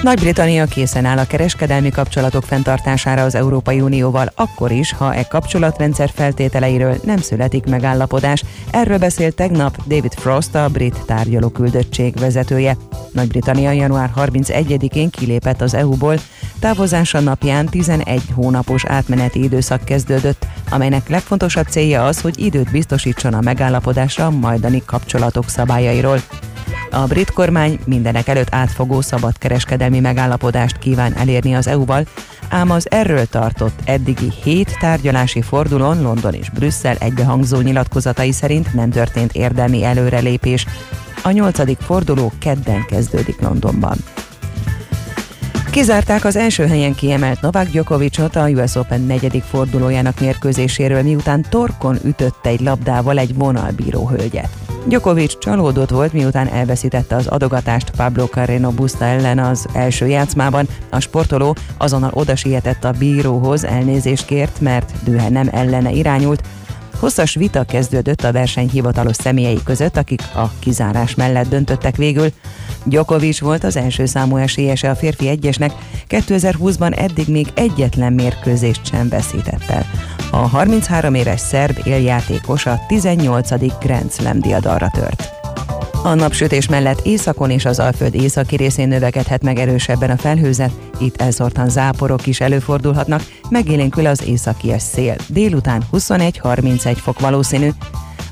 Nagy-Britannia 0.01 0.65
készen 0.65 1.05
áll 1.05 1.17
a 1.17 1.25
kereskedelmi 1.25 1.89
kapcsolatok 1.89 2.43
fenntartására 2.43 3.23
az 3.23 3.35
Európai 3.35 3.81
Unióval, 3.81 4.31
akkor 4.35 4.71
is, 4.71 4.93
ha 4.93 5.13
e 5.13 5.23
kapcsolatrendszer 5.23 6.09
feltételeiről 6.15 6.95
nem 7.03 7.17
születik 7.17 7.65
megállapodás. 7.65 8.43
Erről 8.71 8.97
beszélt 8.97 9.35
tegnap 9.35 9.77
David 9.87 10.13
Frost, 10.13 10.55
a 10.55 10.67
brit 10.67 11.05
tárgyaló 11.05 11.49
küldöttség 11.49 12.19
vezetője. 12.19 12.77
Nagy-Britannia 13.11 13.71
január 13.71 14.11
31-én 14.15 15.09
kilépett 15.09 15.61
az 15.61 15.73
EU-ból, 15.73 16.15
távozása 16.59 17.19
napján 17.19 17.65
11 17.65 18.21
hónapos 18.35 18.85
átmeneti 18.85 19.43
időszak 19.43 19.83
kezdődött, 19.83 20.45
amelynek 20.69 21.09
legfontosabb 21.09 21.67
célja 21.67 22.05
az, 22.05 22.21
hogy 22.21 22.39
időt 22.39 22.71
biztosítson 22.71 23.33
a 23.33 23.41
megállapodásra 23.41 24.25
a 24.25 24.29
majdani 24.29 24.83
kapcsolatok 24.85 25.49
szabályairól. 25.49 26.21
A 26.93 27.05
brit 27.05 27.31
kormány 27.31 27.79
mindenek 27.85 28.27
előtt 28.27 28.53
átfogó 28.53 29.01
szabadkereskedelmi 29.01 29.99
megállapodást 29.99 30.77
kíván 30.77 31.13
elérni 31.13 31.55
az 31.55 31.67
EU-val, 31.67 32.05
ám 32.49 32.69
az 32.69 32.91
erről 32.91 33.25
tartott 33.25 33.79
eddigi 33.85 34.31
hét 34.43 34.77
tárgyalási 34.79 35.41
fordulón 35.41 36.01
London 36.01 36.33
és 36.33 36.49
Brüsszel 36.49 36.95
egybehangzó 36.99 37.59
nyilatkozatai 37.59 38.31
szerint 38.31 38.73
nem 38.73 38.89
történt 38.89 39.33
érdemi 39.33 39.83
előrelépés. 39.83 40.65
A 41.23 41.31
nyolcadik 41.31 41.79
forduló 41.79 42.31
kedden 42.39 42.85
kezdődik 42.85 43.41
Londonban. 43.41 43.97
Kizárták 45.69 46.25
az 46.25 46.35
első 46.35 46.67
helyen 46.67 46.95
kiemelt 46.95 47.41
Novák 47.41 47.69
Djokovicot 47.69 48.35
a 48.35 48.47
US 48.47 48.75
Open 48.75 49.01
negyedik 49.01 49.43
fordulójának 49.43 50.19
mérkőzéséről, 50.19 51.01
miután 51.01 51.45
torkon 51.49 51.97
ütötte 52.03 52.49
egy 52.49 52.61
labdával 52.61 53.17
egy 53.17 53.35
vonalbíró 53.35 54.07
hölgyet. 54.07 54.70
Djokovic 54.85 55.37
csalódott 55.37 55.89
volt, 55.89 56.13
miután 56.13 56.47
elveszítette 56.47 57.15
az 57.15 57.27
adogatást 57.27 57.89
Pablo 57.89 58.25
Carreno 58.25 58.71
Busta 58.71 59.05
ellen 59.05 59.39
az 59.39 59.65
első 59.73 60.07
játszmában. 60.07 60.67
A 60.89 60.99
sportoló 60.99 61.55
azonnal 61.77 62.11
odasietett 62.13 62.83
a 62.83 62.91
bíróhoz, 62.91 63.63
elnézést 63.63 64.25
kért, 64.25 64.59
mert 64.59 64.91
dühe 65.03 65.29
nem 65.29 65.49
ellene 65.51 65.91
irányult, 65.91 66.41
Hosszas 67.01 67.35
vita 67.35 67.63
kezdődött 67.63 68.23
a 68.23 68.31
verseny 68.31 68.69
hivatalos 68.69 69.15
személyei 69.15 69.59
között, 69.63 69.97
akik 69.97 70.21
a 70.35 70.51
kizárás 70.59 71.15
mellett 71.15 71.49
döntöttek 71.49 71.95
végül. 71.95 72.27
Djokovic 72.85 73.39
volt 73.39 73.63
az 73.63 73.75
első 73.75 74.05
számú 74.05 74.37
esélyese 74.37 74.89
a 74.89 74.95
férfi 74.95 75.27
egyesnek, 75.27 75.71
2020-ban 76.09 76.99
eddig 76.99 77.27
még 77.27 77.47
egyetlen 77.53 78.13
mérkőzést 78.13 78.85
sem 78.85 79.09
veszített 79.09 79.69
el. 79.69 79.85
A 80.31 80.37
33 80.37 81.13
éves 81.13 81.39
szerb 81.39 81.79
éljátékos 81.83 82.65
a 82.65 82.79
18. 82.87 83.49
Grand 83.79 84.11
Slam 84.11 84.39
diadalra 84.39 84.89
tört. 84.93 85.40
A 86.03 86.13
napsütés 86.13 86.67
mellett 86.67 87.05
északon 87.05 87.49
és 87.49 87.65
az 87.65 87.79
Alföld 87.79 88.15
északi 88.15 88.55
részén 88.55 88.87
növekedhet 88.87 89.43
meg 89.43 89.59
erősebben 89.59 90.09
a 90.09 90.17
felhőzet, 90.17 90.71
itt 90.99 91.21
elszórtan 91.21 91.69
záporok 91.69 92.27
is 92.27 92.39
előfordulhatnak, 92.41 93.21
megélénkül 93.49 94.05
az 94.05 94.23
északi 94.23 94.73
szél. 94.77 95.15
Délután 95.27 95.83
21-31 95.91 96.97
fok 97.01 97.19
valószínű. 97.19 97.69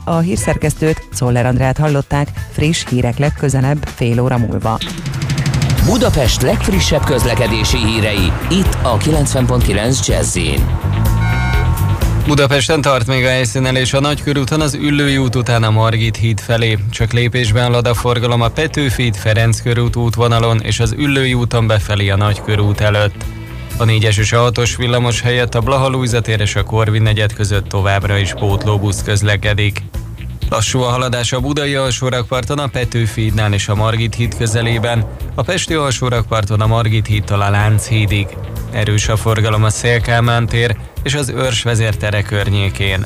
A 0.04 0.18
hírszerkesztőt, 0.18 1.08
Czoller 1.14 1.46
Andrát 1.46 1.78
hallották, 1.78 2.28
friss 2.52 2.86
hírek 2.90 3.18
legközelebb 3.18 3.84
fél 3.86 4.22
óra 4.22 4.38
múlva. 4.38 4.78
Budapest 5.86 6.42
legfrissebb 6.42 7.04
közlekedési 7.04 7.78
hírei, 7.78 8.32
itt 8.50 8.78
a 8.84 8.98
90.9 8.98 10.08
jazz 10.08 10.38
Budapesten 12.30 12.82
tart 12.82 13.08
még 13.08 13.26
a 13.26 13.28
helyszínelés 13.28 13.94
a 13.94 14.00
Nagykörúton 14.00 14.62
az 14.62 14.74
Üllői 14.74 15.18
út 15.18 15.36
után 15.36 15.64
a 15.64 15.70
Margit 15.70 16.16
híd 16.16 16.40
felé. 16.40 16.78
Csak 16.92 17.12
lépésben 17.12 17.64
halad 17.64 17.88
a 17.88 17.94
forgalom 17.94 18.42
a 18.42 18.48
Petőfi 18.48 19.12
Ferenc 19.14 19.62
körút 19.62 19.96
útvonalon 19.96 20.62
és 20.62 20.80
az 20.80 20.96
Üllői 20.98 21.34
úton 21.34 21.68
befelé 21.68 22.10
a 22.10 22.16
Nagykörút 22.16 22.80
előtt. 22.80 23.26
A 23.78 23.84
4-es 23.84 24.18
és 24.18 24.32
a 24.32 24.52
6-os 24.52 24.74
villamos 24.78 25.22
helyett 25.22 25.56
a 25.56 25.60
Blaha 25.60 26.22
tér 26.22 26.40
és 26.40 26.56
a 26.56 26.64
Korvin 26.64 27.02
negyed 27.02 27.34
között 27.34 27.68
továbbra 27.68 28.18
is 28.18 28.34
pótlóbusz 28.34 29.04
közlekedik. 29.04 29.82
Lassú 30.50 30.82
a 30.82 30.90
haladás 30.90 31.32
a 31.32 31.40
Budai 31.40 31.76
alsórakparton 31.76 32.60
a 32.60 32.68
Petőfi 32.68 33.22
hídnál 33.22 33.54
és 33.54 33.68
a 33.68 33.76
Margit 33.76 34.16
híd 34.16 34.38
közelében, 34.38 35.06
a 35.36 35.42
Pesti 35.42 35.74
alsórakparton 35.74 36.62
a 36.62 36.68
Margit 36.68 37.08
hídtól 37.08 37.42
a 37.42 37.50
Lánchídig. 37.50 38.28
Erős 38.72 39.08
a 39.08 39.18
forgalom 39.18 39.64
a 39.64 39.70
Szélkámán 39.70 40.48
tér 40.48 40.78
és 41.04 41.14
az 41.14 41.30
Őrs 41.30 41.64
vezértere 41.64 42.22
környékén. 42.22 43.06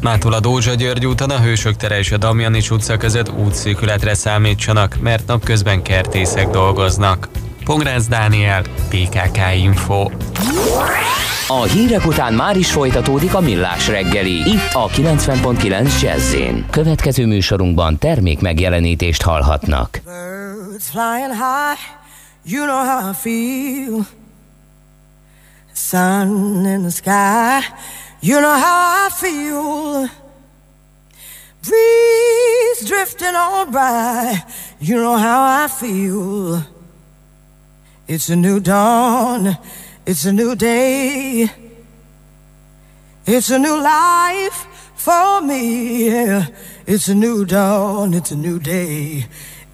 Mától 0.00 0.32
a 0.32 0.40
Dózsa 0.40 0.74
György 0.74 1.06
úton 1.06 1.30
a 1.30 1.40
Hősök 1.40 1.76
tere 1.76 1.98
és 1.98 2.12
a 2.12 2.16
Damjanics 2.16 2.70
utca 2.70 2.96
között 2.96 3.32
útszűkületre 3.32 4.14
számítsanak, 4.14 4.96
mert 5.00 5.26
napközben 5.26 5.82
kertészek 5.82 6.48
dolgoznak. 6.48 7.28
Pongrász 7.64 8.06
Dániel, 8.06 8.62
PKK 8.88 9.38
Info. 9.56 10.10
A 11.48 11.62
hírek 11.62 12.06
után 12.06 12.34
már 12.34 12.56
is 12.56 12.72
folytatódik 12.72 13.34
a 13.34 13.40
millás 13.40 13.88
reggeli, 13.88 14.50
itt 14.50 14.72
a 14.72 14.88
90.9 14.88 16.00
jazz 16.00 16.34
Következő 16.70 17.26
műsorunkban 17.26 17.98
termék 17.98 18.40
megjelenítést 18.40 19.22
hallhatnak. 19.22 20.00
Birds 20.04 20.88
flying 20.88 21.30
high, 21.30 21.80
you 22.44 22.64
know 22.64 22.84
how 22.84 23.10
I 23.10 23.14
feel. 23.14 24.06
Sun 25.72 26.66
in 26.66 26.80
the 26.80 26.90
sky, 26.90 27.74
you 28.20 28.40
know 28.40 28.58
how 28.60 29.06
I 29.06 29.10
feel. 29.10 30.08
Breeze 31.62 32.88
drifting 32.88 33.34
on 33.34 33.70
by, 33.70 34.44
you 34.78 34.98
know 34.98 35.16
how 35.16 35.64
I 35.64 35.68
feel. 35.68 36.62
It's 38.06 38.28
a 38.30 38.36
new 38.36 38.60
dawn, 38.60 39.56
it's 40.06 40.24
a 40.24 40.32
new 40.32 40.54
day. 40.54 41.50
It's 43.26 43.50
a 43.50 43.58
new 43.58 43.80
life 43.80 44.66
for 44.96 45.40
me. 45.40 46.08
It's 46.86 47.08
a 47.08 47.14
new 47.14 47.44
dawn, 47.44 48.14
it's 48.14 48.30
a 48.32 48.36
new 48.36 48.58
day. 48.58 49.26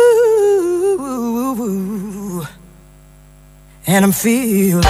and 3.87 4.05
I'm 4.05 4.11
feeling 4.11 4.81
good. 4.81 4.85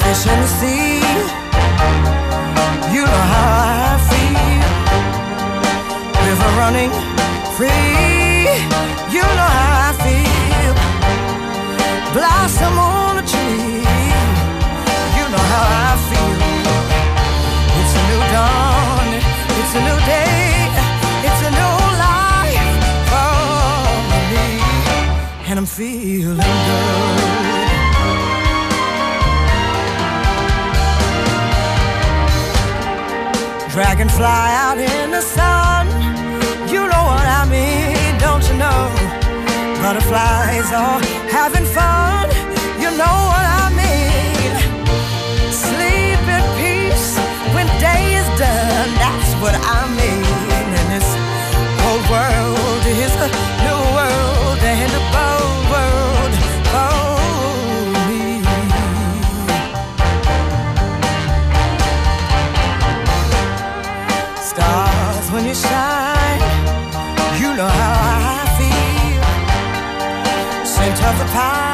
Fish 0.00 0.26
in 0.32 0.40
the 0.40 0.46
sea, 0.58 0.83
feeling 25.76 26.36
good. 26.36 27.20
Dragonfly 33.72 34.24
out 34.24 34.78
in 34.78 35.10
the 35.10 35.20
sun, 35.20 35.86
you 36.68 36.80
know 36.92 37.04
what 37.10 37.26
I 37.40 37.44
mean, 37.50 38.18
don't 38.18 38.46
you 38.48 38.56
know? 38.56 39.04
butterflies 39.84 40.72
are 40.72 41.00
having 41.28 41.66
fun. 41.66 42.24
You 42.82 42.90
know 43.00 43.16
what 43.32 43.46
I 43.62 43.66
mean. 43.80 44.50
Sleep 45.52 46.22
in 46.36 46.44
peace 46.60 47.10
when 47.54 47.66
day 47.84 48.02
is 48.20 48.28
done. 48.40 48.90
That's 49.04 49.32
what 49.42 49.54
I 49.78 49.80
mean. 50.00 50.24
And 50.78 50.86
this 50.94 51.08
whole 51.82 52.02
world 52.14 52.82
is 53.04 53.14
a 53.26 53.53
Scent 71.14 71.28
of 71.28 71.32
the 71.32 71.73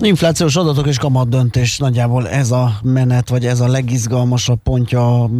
Inflációs 0.00 0.56
adatok 0.56 0.86
és 0.86 0.98
kamat 0.98 1.28
döntés 1.28 1.78
nagyjából 1.78 2.28
ez 2.28 2.50
a 2.50 2.78
menet, 2.82 3.28
vagy 3.28 3.46
ez 3.46 3.60
a 3.60 3.68
legizgalmasabb 3.68 4.58
pontja 4.62 5.22
az 5.22 5.30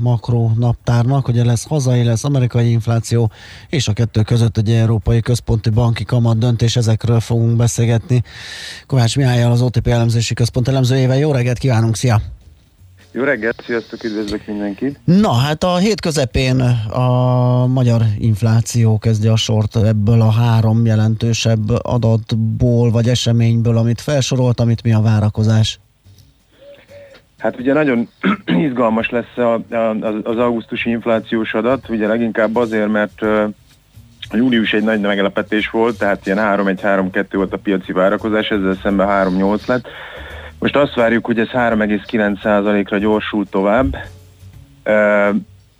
makro 0.00 0.50
naptárnak, 0.56 1.24
hogy 1.24 1.36
lesz 1.44 1.66
hazai, 1.66 2.02
lesz 2.02 2.24
amerikai 2.24 2.70
infláció, 2.70 3.30
és 3.68 3.88
a 3.88 3.92
kettő 3.92 4.22
között 4.22 4.56
egy 4.56 4.70
európai 4.70 5.20
központi 5.20 5.70
banki 5.70 6.04
kamat 6.04 6.38
döntés, 6.38 6.76
ezekről 6.76 7.20
fogunk 7.20 7.56
beszélgetni. 7.56 8.22
Kovács 8.86 9.16
Mihályal, 9.16 9.52
az 9.52 9.62
OTP 9.62 9.86
elemzési 9.86 10.34
központ 10.34 10.68
elemzőjével. 10.68 11.18
Jó 11.18 11.32
reggelt 11.32 11.58
kívánunk, 11.58 11.96
szia! 11.96 12.37
Jó 13.18 13.24
reggelt, 13.24 13.62
sziasztok, 13.64 14.04
üdvözlök 14.04 14.46
mindenkit! 14.46 14.98
Na, 15.04 15.32
hát 15.32 15.62
a 15.62 15.76
hét 15.76 16.00
közepén 16.00 16.60
a 16.90 17.66
magyar 17.66 18.00
infláció 18.18 18.98
kezdje 18.98 19.32
a 19.32 19.36
sort 19.36 19.76
ebből 19.76 20.20
a 20.20 20.30
három 20.30 20.86
jelentősebb 20.86 21.68
adatból, 21.82 22.90
vagy 22.90 23.08
eseményből, 23.08 23.76
amit 23.76 24.00
felsorolt, 24.00 24.60
amit 24.60 24.82
mi 24.82 24.92
a 24.92 25.00
várakozás? 25.00 25.78
Hát 27.38 27.58
ugye 27.58 27.72
nagyon 27.72 28.08
izgalmas 28.66 29.10
lesz 29.10 29.36
a, 29.36 29.54
a, 29.74 29.96
az 30.22 30.36
augusztusi 30.36 30.90
inflációs 30.90 31.54
adat, 31.54 31.88
ugye 31.88 32.06
leginkább 32.06 32.56
azért, 32.56 32.88
mert 32.88 33.22
a 34.30 34.36
július 34.36 34.72
egy 34.72 34.84
nagy 34.84 35.00
meglepetés 35.00 35.70
volt, 35.70 35.98
tehát 35.98 36.26
ilyen 36.26 36.38
3-1-3-2 36.40 37.24
volt 37.32 37.52
a 37.52 37.58
piaci 37.58 37.92
várakozás, 37.92 38.48
ezzel 38.48 38.78
szemben 38.82 39.08
3-8 39.10 39.66
lett. 39.66 39.88
Most 40.58 40.76
azt 40.76 40.94
várjuk, 40.94 41.26
hogy 41.26 41.38
ez 41.38 41.48
3,9%-ra 41.52 42.98
gyorsul 42.98 43.46
tovább, 43.50 43.96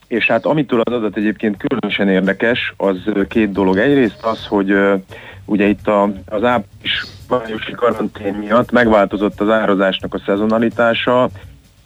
és 0.06 0.26
hát 0.26 0.44
amitől 0.44 0.80
az 0.80 0.92
adat 0.92 1.16
egyébként 1.16 1.56
különösen 1.56 2.08
érdekes, 2.08 2.74
az 2.76 2.96
két 3.28 3.52
dolog. 3.52 3.78
Egyrészt 3.78 4.24
az, 4.24 4.46
hogy 4.46 4.74
ugye 5.44 5.66
itt 5.66 5.86
a, 5.86 6.10
az 6.26 6.44
április 6.44 7.04
májusi 7.28 7.72
karantén 7.72 8.34
miatt 8.34 8.70
megváltozott 8.70 9.40
az 9.40 9.50
árazásnak 9.50 10.14
a 10.14 10.22
szezonalitása, 10.26 11.28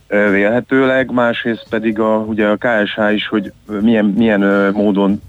vélhetőleg, 0.09 1.11
másrészt 1.11 1.67
pedig 1.69 1.99
a, 1.99 2.17
ugye 2.17 2.47
a 2.47 2.57
KSH 2.57 3.15
is, 3.15 3.29
hogy 3.29 3.53
milyen, 3.81 4.05
milyen 4.05 4.71
módon 4.73 5.21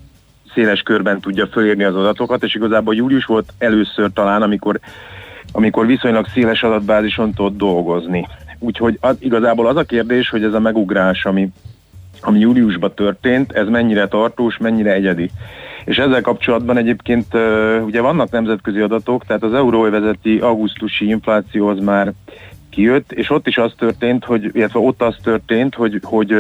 széles 0.54 0.82
körben 0.82 1.20
tudja 1.20 1.48
fölírni 1.48 1.84
az 1.84 1.96
adatokat, 1.96 2.44
és 2.44 2.56
igazából 2.56 2.96
július 2.96 3.26
volt 3.26 3.54
először 3.58 4.10
talán, 4.14 4.42
amikor, 4.42 4.80
amikor 5.56 5.86
viszonylag 5.86 6.28
széles 6.34 6.64
adatbázison 6.64 7.34
tudott 7.34 7.58
dolgozni. 7.58 8.28
Úgyhogy 8.60 8.98
az, 9.02 9.16
igazából 9.20 9.68
az 9.68 9.76
a 9.76 9.84
kérdés, 9.84 10.30
hogy 10.30 10.44
ez 10.44 10.54
a 10.54 10.60
megugrás, 10.60 11.26
ami, 11.26 11.50
ami 12.22 12.40
júliusban 12.40 12.94
történt, 12.96 13.52
ez 13.52 13.68
mennyire 13.68 14.08
tartós, 14.08 14.58
mennyire 14.58 14.94
egyedi. 14.94 15.30
És 15.86 15.98
ezzel 15.98 16.22
kapcsolatban 16.22 16.78
egyébként 16.78 17.34
ugye 17.86 18.02
vannak 18.02 18.32
nemzetközi 18.32 18.80
adatok, 18.80 19.26
tehát 19.26 19.44
az 19.44 19.54
euróvezeti 19.54 20.38
augusztusi 20.38 21.08
infláció 21.08 21.68
az 21.68 21.80
már 21.80 22.14
kijött, 22.74 23.12
és 23.12 23.30
ott 23.30 23.48
is 23.48 23.58
az 23.58 23.72
történt, 23.78 24.26
hogy, 24.26 24.50
illetve 24.54 24.80
ott 24.80 25.02
az 25.02 25.16
történt, 25.24 25.76
hogy, 25.76 26.00
hogy 26.04 26.34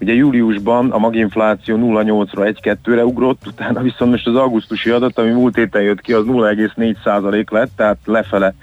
ugye 0.00 0.14
júliusban 0.14 0.90
a 0.90 0.98
maginfláció 0.98 1.76
0,8-ra 1.76 2.54
1-2-re 2.62 3.04
ugrott, 3.04 3.46
utána 3.46 3.80
viszont 3.82 4.10
most 4.10 4.26
az 4.26 4.34
augusztusi 4.34 4.90
adat, 4.90 5.18
ami 5.18 5.30
múlt 5.30 5.56
héten 5.56 5.82
jött 5.82 6.00
ki, 6.00 6.12
az 6.12 6.24
0,4% 6.26 7.50
lett, 7.50 7.70
tehát 7.76 7.98
lefele 8.04 8.54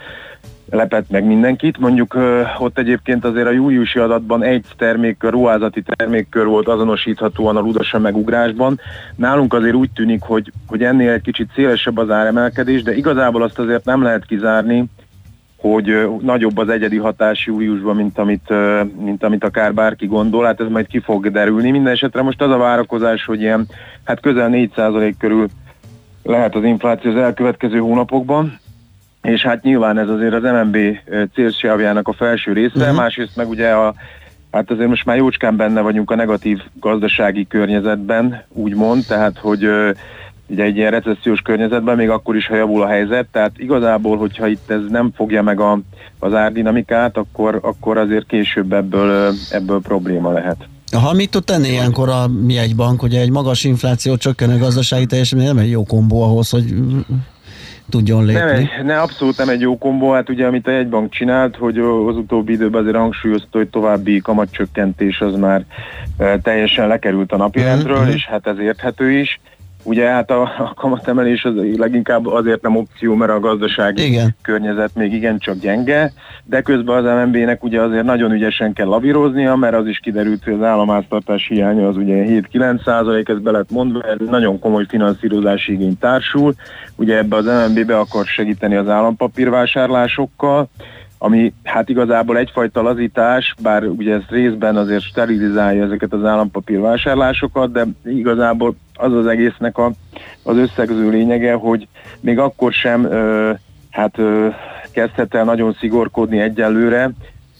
lepett 0.70 1.10
meg 1.10 1.26
mindenkit. 1.26 1.78
Mondjuk 1.78 2.18
ott 2.58 2.78
egyébként 2.78 3.26
azért 3.26 3.48
a 3.48 3.52
júliusi 3.52 4.00
adatban 4.00 4.44
egy 4.44 4.66
termékkör, 4.78 5.32
ruházati 5.32 5.82
termékkör 5.82 6.46
volt 6.46 6.68
azonosíthatóan 6.68 7.58
a 7.58 7.60
ludasa 7.60 8.00
megugrásban. 8.00 8.80
Nálunk 9.16 9.54
azért 9.54 9.76
úgy 9.76 9.92
tűnik, 9.92 10.22
hogy, 10.22 10.52
hogy 10.68 10.84
ennél 10.84 11.12
egy 11.12 11.22
kicsit 11.22 11.50
szélesebb 11.56 11.98
az 11.98 12.10
áremelkedés, 12.10 12.84
de 12.84 12.96
igazából 12.96 13.44
azt 13.44 13.60
azért 13.60 13.86
nem 13.86 14.02
lehet 14.02 14.26
kizárni, 14.26 14.86
hogy 15.72 16.10
nagyobb 16.22 16.58
az 16.58 16.70
egyedi 16.70 16.98
hatás 16.98 17.46
júliusban, 17.46 17.96
mint 17.96 18.18
amit, 18.18 18.54
mint 19.04 19.24
amit 19.24 19.44
akár 19.44 19.74
bárki 19.74 20.06
gondol, 20.06 20.46
hát 20.46 20.62
ez 20.62 20.68
majd 20.70 20.88
ki 20.88 21.00
fog 21.00 21.32
derülni. 21.32 21.72
Minden 21.72 21.94
esetre 21.94 22.22
most 22.22 22.42
az 22.42 22.52
a 22.52 22.58
várakozás, 22.58 23.26
hogy 23.26 23.42
ilyen 23.42 23.68
hát 24.04 24.20
közel 24.20 24.50
4% 24.52 25.14
körül 25.20 25.48
lehet 26.24 26.56
az 26.56 26.64
infláció 26.64 27.12
az 27.12 27.18
elkövetkező 27.18 27.78
hónapokban, 27.78 28.60
és 29.22 29.42
hát 29.42 29.64
nyilván 29.64 29.98
ez 29.98 30.10
azért 30.10 30.34
az 30.34 30.44
MNB 30.44 30.78
célsávjának 31.34 32.08
a 32.08 32.14
felső 32.14 32.54
része, 32.54 32.80
uh-huh. 32.80 32.96
másrészt 32.96 33.36
meg 33.36 33.50
ugye 33.50 33.70
a 33.70 33.94
Hát 34.52 34.72
azért 34.72 34.90
most 34.90 35.06
már 35.06 35.18
jócskán 35.18 35.56
benne 35.56 35.82
vagyunk 35.82 36.12
a 36.12 36.16
negatív 36.16 36.62
gazdasági 36.80 37.48
környezetben, 37.48 38.44
úgymond, 38.50 39.06
tehát 39.08 39.38
hogy 39.38 39.70
ugye 40.48 40.64
egy 40.64 40.78
ilyen 40.78 40.92
recessziós 40.92 41.42
környezetben, 41.42 41.96
még 41.96 42.10
akkor 42.10 42.36
is, 42.36 42.48
ha 42.48 42.56
javul 42.56 42.82
a 42.82 42.88
helyzet, 42.88 43.26
tehát 43.32 43.52
igazából, 43.58 44.18
hogyha 44.18 44.48
itt 44.48 44.70
ez 44.72 44.82
nem 44.90 45.12
fogja 45.16 45.42
meg 45.42 45.60
a, 45.60 45.80
az 46.20 46.34
árdinamikát, 46.34 47.18
akkor, 47.18 47.60
akkor 47.62 47.98
azért 47.98 48.26
később 48.28 48.74
ebből, 48.74 49.34
ebből 49.50 49.82
probléma 49.82 50.32
lehet. 50.32 50.68
Ha 50.92 51.14
mit 51.14 51.30
tud 51.32 51.44
tenni 51.44 51.68
ilyenkor 51.68 52.10
a 52.10 52.26
jegybank, 52.48 53.04
ugye 53.04 53.20
egy 53.20 53.32
magas 53.32 53.64
infláció 53.64 54.18
csökkenő 54.18 54.58
gazdasági 54.58 55.06
teljesítmény 55.06 55.48
nem 55.48 55.58
egy 55.58 55.70
jó 55.70 55.84
kombó 55.84 56.24
ahhoz, 56.24 56.50
hogy 56.50 56.74
tudjon 57.90 58.26
lépni. 58.26 58.42
Nem 58.42 58.56
egy, 58.56 58.70
ne, 58.84 59.00
abszolút 59.02 59.38
nem 59.38 59.50
egy 59.50 59.60
jó 59.62 59.78
kombó, 59.78 60.12
hát 60.12 60.30
ugye 60.30 60.46
amit 60.48 60.68
a 60.68 60.72
jegybank 60.72 61.12
csinált, 61.12 61.56
hogy 61.56 61.78
az 62.08 62.16
utóbbi 62.16 62.54
időben 62.54 62.82
azért 62.82 62.96
hangsúlyozta, 62.96 63.58
hogy 63.58 63.68
további 63.68 64.20
kamatcsökkentés 64.20 65.20
az 65.20 65.36
már 65.36 65.66
e, 66.18 66.40
teljesen 66.40 66.88
lekerült 66.88 67.32
a 67.32 67.38
napirendről, 67.38 68.02
Mhm. 68.02 68.10
és 68.10 68.26
hát 68.26 68.48
ez 68.48 68.60
érthető 68.60 69.12
is. 69.12 69.40
Ugye 69.86 70.10
hát 70.10 70.32
a, 70.32 70.42
a 70.42 70.74
kamatemelés 70.76 71.44
az 71.44 71.54
leginkább 71.78 72.26
azért 72.26 72.62
nem 72.62 72.76
opció, 72.76 73.16
mert 73.16 73.32
a 73.32 73.40
gazdasági 73.40 74.06
Igen. 74.06 74.36
környezet 74.42 74.96
még 74.96 75.14
igencsak 75.14 75.60
gyenge, 75.60 76.14
de 76.44 76.62
közben 76.62 77.06
az 77.06 77.26
MNB-nek 77.26 77.64
ugye 77.64 77.82
azért 77.82 78.04
nagyon 78.04 78.32
ügyesen 78.32 78.74
kell 78.74 78.88
lavíroznia, 78.88 79.56
mert 79.56 79.76
az 79.76 79.88
is 79.88 80.00
kiderült, 80.00 80.44
hogy 80.44 80.54
az 80.54 80.62
államháztartás 80.62 81.48
hiánya 81.48 81.88
az 81.88 81.98
ugye 81.98 82.26
7-9 82.52 82.84
százalék, 82.84 83.30
ez 83.30 83.40
be 83.40 83.52
lett 83.52 83.72
mondva, 83.72 84.02
ez 84.02 84.28
nagyon 84.30 84.60
komoly 84.60 84.86
finanszírozási 84.88 85.74
igény 85.74 85.98
társul. 85.98 86.54
Ugye 86.96 87.18
ebbe 87.18 87.36
az 87.36 87.46
MNB 87.46 87.86
be 87.86 87.98
akar 87.98 88.26
segíteni 88.26 88.76
az 88.76 88.90
állampapírvásárlásokkal, 88.90 90.70
ami 91.18 91.54
hát 91.64 91.90
igazából 91.90 92.38
egyfajta 92.38 92.82
lazítás, 92.82 93.56
bár 93.62 93.84
ugye 93.84 94.14
ez 94.14 94.22
részben 94.30 94.76
azért 94.76 95.04
sterilizálja 95.04 95.84
ezeket 95.84 96.14
az 96.14 96.26
állampapírvásárlásokat, 96.26 97.72
de 97.72 97.86
igazából 98.06 98.76
az 98.94 99.14
az 99.14 99.28
egésznek 99.28 99.78
a, 99.78 99.92
az 100.44 100.58
összegző 100.58 101.10
lényege, 101.10 101.54
hogy 101.54 101.88
még 102.20 102.40
akkor 102.40 102.74
sem 102.74 103.04
ö, 103.06 103.52
hát 103.90 104.18
ö, 104.18 104.48
kezdhet 104.92 105.36
el 105.36 105.44
nagyon 105.44 105.76
szigorkodni 105.80 106.40
egyelőre, 106.40 107.12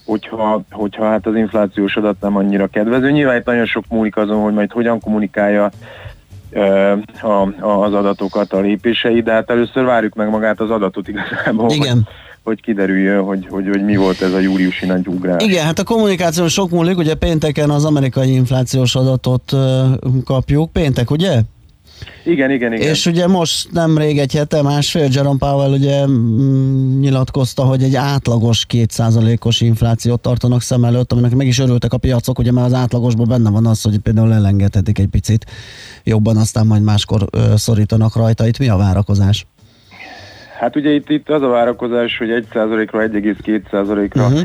hogyha, 0.06 0.62
hogyha 0.70 1.04
hát 1.04 1.26
az 1.26 1.36
inflációs 1.36 1.96
adat 1.96 2.20
nem 2.20 2.36
annyira 2.36 2.66
kedvező. 2.66 3.10
Nyilván 3.10 3.36
itt 3.36 3.44
nagyon 3.44 3.66
sok 3.66 3.84
múlik 3.88 4.16
azon, 4.16 4.42
hogy 4.42 4.52
majd 4.52 4.72
hogyan 4.72 5.00
kommunikálja 5.00 5.70
a, 7.20 7.64
az 7.66 7.94
adatokat, 7.94 8.52
a 8.52 8.60
lépései, 8.60 9.22
de 9.22 9.32
hát 9.32 9.50
először 9.50 9.84
várjuk 9.84 10.14
meg 10.14 10.30
magát 10.30 10.60
az 10.60 10.70
adatot 10.70 11.08
igazából. 11.08 11.70
Igen. 11.70 12.08
Hogy, 12.46 12.60
kiderüljön, 12.60 13.22
hogy, 13.22 13.46
hogy, 13.50 13.68
hogy 13.68 13.84
mi 13.84 13.96
volt 13.96 14.20
ez 14.20 14.32
a 14.32 14.38
júliusi 14.38 14.86
nagy 14.86 15.06
ugrás. 15.06 15.44
Igen, 15.44 15.64
hát 15.64 15.78
a 15.78 15.84
kommunikáción 15.84 16.48
sok 16.48 16.70
múlik, 16.70 16.98
ugye 16.98 17.14
pénteken 17.14 17.70
az 17.70 17.84
amerikai 17.84 18.32
inflációs 18.32 18.94
adatot 18.94 19.56
kapjuk, 20.24 20.72
péntek, 20.72 21.10
ugye? 21.10 21.40
Igen, 22.24 22.50
igen, 22.50 22.72
igen. 22.72 22.88
És 22.88 23.06
ugye 23.06 23.26
most 23.26 23.72
nemrég 23.72 24.18
egy 24.18 24.32
hete, 24.32 24.62
másfél 24.62 25.08
Jerome 25.12 25.38
Powell 25.38 25.70
ugye 25.70 26.06
mm, 26.06 27.00
nyilatkozta, 27.00 27.62
hogy 27.62 27.82
egy 27.82 27.94
átlagos 27.94 28.66
2%-os 28.68 29.60
inflációt 29.60 30.20
tartanak 30.20 30.62
szem 30.62 30.84
előtt, 30.84 31.12
aminek 31.12 31.34
meg 31.34 31.46
is 31.46 31.58
örültek 31.58 31.92
a 31.92 31.98
piacok, 31.98 32.38
ugye 32.38 32.52
mert 32.52 32.66
az 32.66 32.74
átlagosban 32.74 33.28
benne 33.28 33.50
van 33.50 33.66
az, 33.66 33.82
hogy 33.82 33.98
például 33.98 34.32
elengedhetik 34.32 34.98
egy 34.98 35.08
picit 35.08 35.46
jobban, 36.04 36.36
aztán 36.36 36.66
majd 36.66 36.82
máskor 36.82 37.26
ö, 37.30 37.38
szorítanak 37.56 38.16
rajta. 38.16 38.46
Itt 38.46 38.58
mi 38.58 38.68
a 38.68 38.76
várakozás? 38.76 39.46
Hát 40.58 40.76
ugye 40.76 40.90
itt, 40.90 41.10
itt 41.10 41.30
az 41.30 41.42
a 41.42 41.48
várakozás, 41.48 42.18
hogy 42.18 42.46
1%-ra, 42.52 43.00
1,2%-ra 43.00 44.26
uh-huh. 44.26 44.40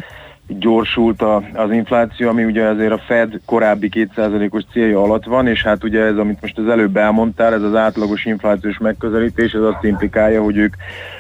gyorsult 0.47 1.21
a, 1.21 1.43
az 1.53 1.71
infláció, 1.71 2.29
ami 2.29 2.43
ugye 2.43 2.65
azért 2.65 2.91
a 2.91 3.01
Fed 3.05 3.39
korábbi 3.45 3.89
2%-os 3.93 4.63
célja 4.71 5.01
alatt 5.01 5.25
van, 5.25 5.47
és 5.47 5.63
hát 5.63 5.83
ugye 5.83 6.01
ez, 6.01 6.17
amit 6.17 6.41
most 6.41 6.57
az 6.57 6.67
előbb 6.67 6.97
elmondtál, 6.97 7.53
ez 7.53 7.61
az 7.61 7.75
átlagos 7.75 8.25
inflációs 8.25 8.77
megközelítés, 8.77 9.51
ez 9.51 9.61
azt 9.61 9.83
implikálja, 9.83 10.43
hogy 10.43 10.57
ők 10.57 10.73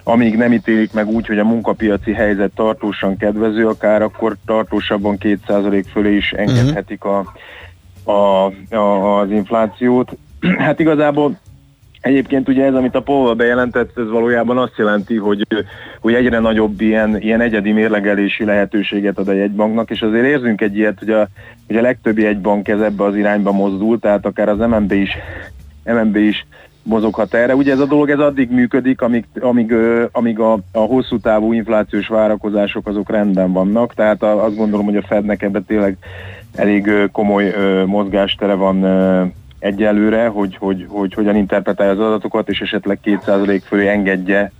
amíg 0.03 0.37
nem 0.37 0.53
ítélik 0.53 0.93
meg 0.93 1.07
úgy, 1.07 1.27
hogy 1.27 1.39
a 1.39 1.45
munkapiaci 1.45 2.13
helyzet 2.13 2.51
tartósan 2.55 3.17
kedvező, 3.17 3.67
akár 3.67 4.01
akkor 4.01 4.35
tartósabban 4.45 5.17
2% 5.19 5.83
fölé 5.91 6.15
is 6.15 6.31
engedhetik 6.31 7.03
a, 7.03 7.33
a, 8.03 8.45
a, 8.75 9.19
az 9.19 9.31
inflációt. 9.31 10.11
Hát 10.57 10.79
igazából 10.79 11.39
Egyébként 12.01 12.47
ugye 12.47 12.65
ez, 12.65 12.73
amit 12.73 12.95
a 12.95 13.01
Paul 13.01 13.33
bejelentett, 13.33 13.97
ez 13.97 14.09
valójában 14.09 14.57
azt 14.57 14.77
jelenti, 14.77 15.15
hogy, 15.15 15.47
hogy 15.99 16.13
egyre 16.13 16.39
nagyobb 16.39 16.81
ilyen, 16.81 17.21
ilyen 17.21 17.41
egyedi 17.41 17.71
mérlegelési 17.71 18.45
lehetőséget 18.45 19.17
ad 19.17 19.27
a 19.27 19.33
jegybanknak, 19.33 19.89
és 19.89 20.01
azért 20.01 20.25
érzünk 20.25 20.61
egy 20.61 20.77
ilyet, 20.77 20.99
hogy 20.99 21.09
a, 21.09 21.27
hogy 21.67 21.75
a 21.75 21.81
legtöbb 21.81 22.17
jegybank 22.17 22.67
ez 22.67 22.79
ebbe 22.79 23.03
az 23.03 23.15
irányba 23.15 23.51
mozdul, 23.51 23.99
tehát 23.99 24.25
akár 24.25 24.49
az 24.49 24.57
MNB 24.57 24.91
is, 24.91 25.09
MNB 25.83 26.15
is 26.15 26.45
mozoghat 26.83 27.33
erre. 27.33 27.55
Ugye 27.55 27.71
ez 27.71 27.79
a 27.79 27.85
dolog 27.85 28.09
ez 28.09 28.19
addig 28.19 28.51
működik, 28.51 29.01
amíg, 29.01 29.25
amíg, 29.39 29.73
amíg 30.11 30.39
a, 30.39 30.53
a 30.71 30.79
hosszú 30.79 31.19
távú 31.19 31.53
inflációs 31.53 32.07
várakozások 32.07 32.87
azok 32.87 33.09
rendben 33.09 33.51
vannak, 33.51 33.93
tehát 33.93 34.23
azt 34.23 34.55
gondolom, 34.55 34.85
hogy 34.85 34.95
a 34.95 35.05
Fednek 35.07 35.41
ebben 35.41 35.65
tényleg 35.65 35.97
elég 36.55 36.91
komoly 37.11 37.53
mozgástere 37.85 38.53
van 38.53 38.83
egyelőre, 39.61 40.27
hogy, 40.27 40.55
hogy, 40.59 40.85
hogy 40.89 41.13
hogyan 41.13 41.35
interpretálja 41.35 41.91
az 41.91 41.99
adatokat, 41.99 42.49
és 42.49 42.59
esetleg 42.59 42.99
2% 43.03 43.61
fölé 43.65 43.87
engedje 43.87 44.51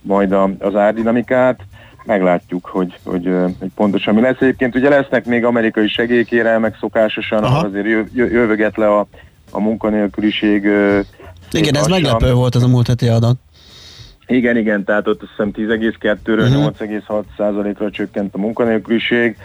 majd 0.00 0.32
a, 0.32 0.50
az 0.58 0.74
árdinamikát. 0.74 1.60
Meglátjuk, 2.04 2.66
hogy, 2.66 2.98
hogy, 3.04 3.30
hogy 3.58 3.70
pontosan 3.74 4.14
mi 4.14 4.20
lesz. 4.20 4.40
Egyébként 4.40 4.74
ugye 4.74 4.88
lesznek 4.88 5.24
még 5.24 5.44
amerikai 5.44 5.88
segélykérelmek 5.88 6.76
szokásosan, 6.80 7.44
ahol 7.44 7.66
azért 7.66 7.86
jö, 7.86 8.02
jö, 8.12 8.26
jövöget 8.30 8.76
le 8.76 8.88
a, 8.88 9.06
a 9.50 9.60
munkanélküliség. 9.60 10.62
Igen, 11.52 11.74
ez 11.76 11.86
meglepő 11.86 12.32
volt 12.32 12.54
ez 12.54 12.62
a 12.62 12.68
múlt 12.68 12.86
heti 12.86 13.08
adat. 13.08 13.36
Igen, 14.26 14.56
igen, 14.56 14.84
tehát 14.84 15.08
ott 15.08 15.22
azt 15.22 15.30
hiszem 15.30 15.50
10,2-ről 15.52 16.50
Mhm. 16.50 16.66
8,6 16.66 17.22
százalékra 17.36 17.90
csökkent 17.90 18.34
a 18.34 18.38
munkanélküliség. 18.38 19.36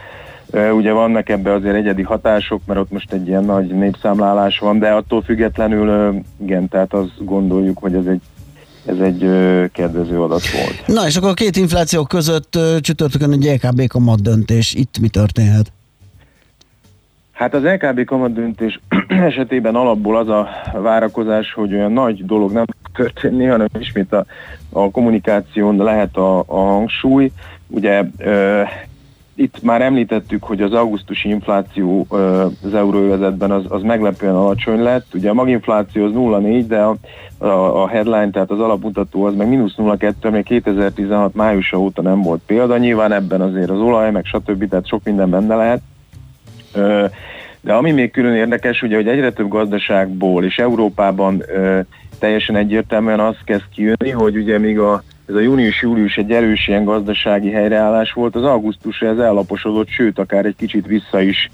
Ugye 0.51 0.91
vannak 0.91 1.29
ebbe 1.29 1.53
azért 1.53 1.75
egyedi 1.75 2.01
hatások, 2.01 2.61
mert 2.65 2.79
ott 2.79 2.91
most 2.91 3.13
egy 3.13 3.27
ilyen 3.27 3.43
nagy 3.43 3.67
népszámlálás 3.67 4.59
van, 4.59 4.79
de 4.79 4.89
attól 4.89 5.21
függetlenül 5.21 6.15
igen, 6.41 6.67
tehát 6.67 6.93
azt 6.93 7.25
gondoljuk, 7.25 7.77
hogy 7.77 7.93
ez 7.93 8.05
egy, 8.05 8.21
ez 8.85 8.99
egy 8.99 9.23
ö, 9.23 9.65
kedvező 9.71 10.21
adat 10.21 10.51
volt. 10.51 10.83
Na 10.85 11.07
és 11.07 11.15
akkor 11.15 11.29
a 11.29 11.33
két 11.33 11.55
infláció 11.55 12.03
között 12.03 12.55
ö, 12.55 12.77
csütörtökön 12.79 13.31
egy 13.31 13.59
LKB 13.61 13.87
kamat 13.87 14.21
döntés. 14.21 14.73
Itt 14.73 14.99
mi 14.99 15.07
történhet? 15.07 15.71
Hát 17.31 17.53
az 17.53 17.63
LKB 17.63 18.05
kamat 18.05 18.33
döntés 18.33 18.79
esetében 19.07 19.75
alapból 19.75 20.17
az 20.17 20.29
a 20.29 20.49
várakozás, 20.73 21.53
hogy 21.53 21.73
olyan 21.73 21.91
nagy 21.91 22.25
dolog 22.25 22.51
nem 22.51 22.65
történni, 22.93 23.45
hanem 23.45 23.67
ismét 23.79 24.13
a, 24.13 24.25
a 24.69 24.91
kommunikáción 24.91 25.75
lehet 25.75 26.17
a, 26.17 26.39
a 26.39 26.59
hangsúly. 26.59 27.31
Ugye 27.67 28.03
ö, 28.17 28.61
itt 29.41 29.61
már 29.61 29.81
említettük, 29.81 30.43
hogy 30.43 30.61
az 30.61 30.73
augusztusi 30.73 31.29
infláció 31.29 32.05
az 32.63 32.73
euróövezetben 32.73 33.51
az, 33.51 33.63
az 33.67 33.81
meglepően 33.81 34.35
alacsony 34.35 34.81
lett. 34.81 35.05
Ugye 35.13 35.29
a 35.29 35.33
maginfláció 35.33 36.05
az 36.05 36.11
0,4, 36.11 36.63
de 36.67 36.79
a, 36.79 36.95
a, 37.37 37.81
a 37.83 37.87
headline, 37.87 38.29
tehát 38.29 38.51
az 38.51 38.59
alapmutató 38.59 39.23
az 39.23 39.35
meg 39.35 39.47
mínusz 39.47 39.75
0,2, 39.77 40.31
még 40.31 40.43
2016 40.43 41.33
májusa 41.33 41.77
óta 41.79 42.01
nem 42.01 42.21
volt 42.21 42.41
példa. 42.45 42.77
Nyilván 42.77 43.11
ebben 43.11 43.41
azért 43.41 43.69
az 43.69 43.79
olaj, 43.79 44.11
meg 44.11 44.25
stb. 44.25 44.69
Tehát 44.69 44.87
sok 44.87 45.03
minden 45.03 45.29
benne 45.29 45.55
lehet. 45.55 45.81
De 47.61 47.73
ami 47.73 47.91
még 47.91 48.11
külön 48.11 48.35
érdekes, 48.35 48.81
ugye, 48.81 48.95
hogy 48.95 49.07
egyre 49.07 49.31
több 49.31 49.47
gazdaságból 49.47 50.43
és 50.43 50.57
Európában 50.57 51.43
teljesen 52.19 52.55
egyértelműen 52.55 53.19
az 53.19 53.35
kezd 53.45 53.63
kijönni, 53.73 54.09
hogy 54.09 54.37
ugye 54.37 54.57
még 54.57 54.79
a, 54.79 55.03
ez 55.27 55.35
a 55.35 55.39
június-július 55.39 56.17
egy 56.17 56.31
erős 56.31 56.67
ilyen 56.67 56.83
gazdasági 56.83 57.51
helyreállás 57.51 58.11
volt, 58.11 58.35
az 58.35 58.43
augusztusra 58.43 59.07
ez 59.07 59.17
ellaposodott, 59.17 59.89
sőt 59.89 60.19
akár 60.19 60.45
egy 60.45 60.55
kicsit 60.55 60.85
vissza 60.85 61.21
is 61.21 61.49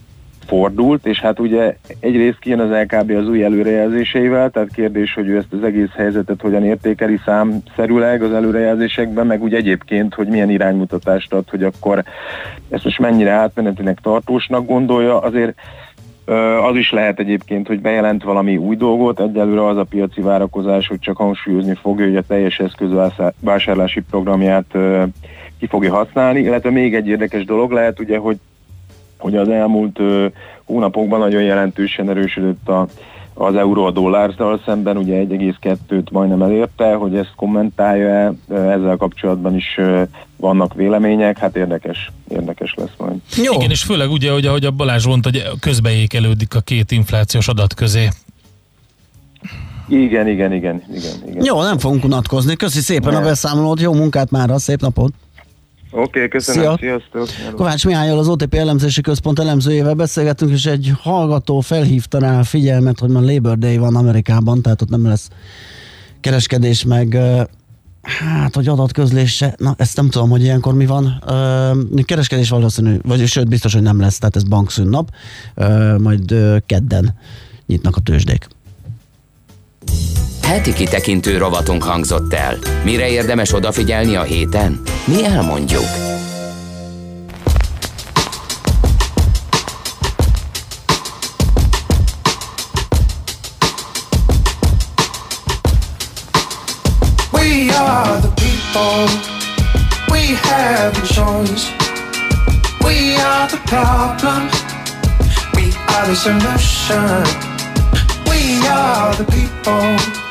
fordult, 0.48 1.06
és 1.06 1.20
hát 1.20 1.40
ugye 1.40 1.78
egyrészt 2.00 2.40
kijön 2.40 2.60
az 2.60 2.70
LKB 2.70 3.12
az 3.12 3.28
új 3.28 3.44
előrejelzéseivel, 3.44 4.50
tehát 4.50 4.74
kérdés, 4.74 5.14
hogy 5.14 5.28
ő 5.28 5.38
ezt 5.38 5.54
az 5.54 5.64
egész 5.64 5.92
helyzetet 5.96 6.42
hogyan 6.42 6.64
értékeli 6.64 7.20
számszerűleg 7.26 8.24
az 8.24 8.34
előrejelzésekben, 8.34 9.28
meg 9.28 9.42
úgy 9.42 9.54
egyébként, 9.54 10.14
hogy 10.14 10.28
milyen 10.28 10.50
iránymutatást 10.50 11.34
ad, 11.34 11.50
hogy 11.50 11.64
akkor 11.64 12.04
ezt 12.70 12.84
most 12.84 13.00
mennyire 13.00 13.32
átmenetileg 13.32 14.00
tartósnak 14.02 14.66
gondolja, 14.66 15.20
azért 15.20 15.56
Az 16.70 16.76
is 16.76 16.92
lehet 16.92 17.20
egyébként, 17.20 17.68
hogy 17.68 17.82
bejelent 17.82 18.24
valami 18.24 18.58
új 18.58 18.76
dolgot, 18.76 19.20
egyelőre 19.20 19.66
az 19.66 19.78
a 19.78 19.84
piaci 19.84 20.22
várakozás, 20.22 20.88
hogy 20.88 21.00
csak 21.00 21.18
hangsúlyozni 21.18 21.76
fogja, 21.82 22.06
hogy 22.06 22.16
a 22.16 22.22
teljes 22.22 22.60
eszközvásárlási 22.60 24.02
programját 24.10 24.78
ki 25.60 25.68
fogja 25.68 25.94
használni, 25.94 26.40
illetve 26.40 26.70
még 26.70 26.96
egy 26.96 27.08
érdekes 27.08 27.46
dolog 27.46 27.72
lehet 27.72 28.00
ugye, 28.00 28.18
hogy, 28.18 28.38
hogy 29.18 29.36
az 29.36 29.50
elmúlt 29.50 30.00
hónapokban 30.66 31.20
nagyon 31.20 31.42
jelentősen 31.42 32.10
erősödött 32.10 32.68
a, 32.70 32.88
az 33.38 33.56
euró 33.56 33.86
a 33.86 33.92
dollárdal 33.92 34.62
szemben, 34.66 34.98
ugye 34.98 35.24
1,2-t 35.24 36.12
majdnem 36.12 36.42
elérte, 36.42 36.94
hogy 36.94 37.16
ezt 37.16 37.34
kommentálja 37.36 38.34
ezzel 38.50 38.96
kapcsolatban 38.98 39.56
is 39.56 39.80
vannak 40.38 40.74
vélemények, 40.74 41.38
hát 41.38 41.56
érdekes, 41.56 42.12
érdekes 42.28 42.74
lesz 42.74 42.94
majd. 42.98 43.16
Jó. 43.44 43.54
Igen, 43.54 43.70
és 43.70 43.84
főleg 43.84 44.12
ugye, 44.12 44.32
hogy 44.32 44.46
ahogy 44.46 44.66
a 44.66 44.72
Balázs 44.72 45.06
mondta, 45.06 45.30
hogy 45.32 45.60
közbeékelődik 45.60 46.56
a 46.56 46.60
két 46.60 46.92
inflációs 46.92 47.48
adat 47.48 47.74
közé. 47.74 48.08
Igen, 49.88 50.28
igen, 50.28 50.54
igen, 50.54 50.84
igen. 50.94 51.12
igen. 51.28 51.44
Jó, 51.44 51.62
nem 51.62 51.78
fogunk 51.78 52.04
unatkozni. 52.04 52.56
Köszi 52.56 52.80
szépen 52.80 53.14
Nem. 53.14 53.22
a 53.22 53.26
beszámolót, 53.26 53.80
jó 53.80 53.94
munkát 53.94 54.32
már, 54.32 54.50
szép 54.56 54.82
napot! 54.82 55.14
Oké, 55.98 56.08
okay, 56.08 56.28
köszönöm, 56.28 56.78
Szia. 56.78 56.78
sziasztok! 56.78 57.56
Kovács 57.56 57.86
Mihályal 57.86 58.18
az 58.18 58.28
OTP 58.28 58.54
elemzési 58.54 59.02
központ 59.02 59.40
elemzőjével 59.40 59.94
beszélgettünk, 59.94 60.52
és 60.52 60.66
egy 60.66 60.94
hallgató 61.02 61.60
felhívta 61.60 62.20
rá 62.20 62.40
a 62.40 62.44
figyelmet, 62.44 63.00
hogy 63.00 63.10
ma 63.10 63.20
Labor 63.20 63.58
Day 63.58 63.78
van 63.78 63.96
Amerikában, 63.96 64.62
tehát 64.62 64.82
ott 64.82 64.90
nem 64.90 65.06
lesz 65.06 65.30
kereskedés, 66.20 66.84
meg 66.84 67.18
hát, 68.02 68.56
hogy 68.56 68.68
adatközlése, 68.68 69.56
na 69.58 69.76
ezt 69.78 69.96
nem 69.96 70.10
tudom, 70.10 70.30
hogy 70.30 70.44
ilyenkor 70.44 70.74
mi 70.74 70.86
van. 70.86 71.24
Ö, 71.28 72.02
kereskedés 72.04 72.50
valószínű, 72.50 72.98
vagy 73.04 73.28
sőt, 73.28 73.50
biztos, 73.50 73.74
hogy 73.74 73.82
nem 73.82 74.00
lesz, 74.00 74.18
tehát 74.18 74.36
ez 74.36 74.44
bankszünnap, 74.44 75.10
ö, 75.56 75.96
majd 75.98 76.32
ö, 76.32 76.58
kedden 76.66 77.14
nyitnak 77.66 77.96
a 77.96 78.00
tőzsdék. 78.00 78.48
Heti 80.48 80.74
kitekintő 80.74 81.38
rovatunk 81.38 81.84
hangzott 81.84 82.34
el. 82.34 82.58
Mire 82.84 83.10
érdemes 83.10 83.54
odafigyelni 83.54 84.16
a 84.16 84.22
héten? 84.22 84.82
Mi 85.06 85.26
elmondjuk. 85.26 85.86
We 97.32 97.72
are 97.76 98.20
the 98.20 98.32
people. 98.36 99.08
We 100.12 100.36
have 100.42 100.98
a 100.98 101.06
choice. 101.06 101.66
We 102.84 103.16
are 103.16 103.48
the 103.48 103.60
problem. 103.66 104.50
We 105.54 105.72
are 105.88 106.06
the 106.06 106.16
solution. 106.16 107.24
We 108.30 108.68
are 108.68 109.16
the 109.16 109.24
people. 109.24 110.26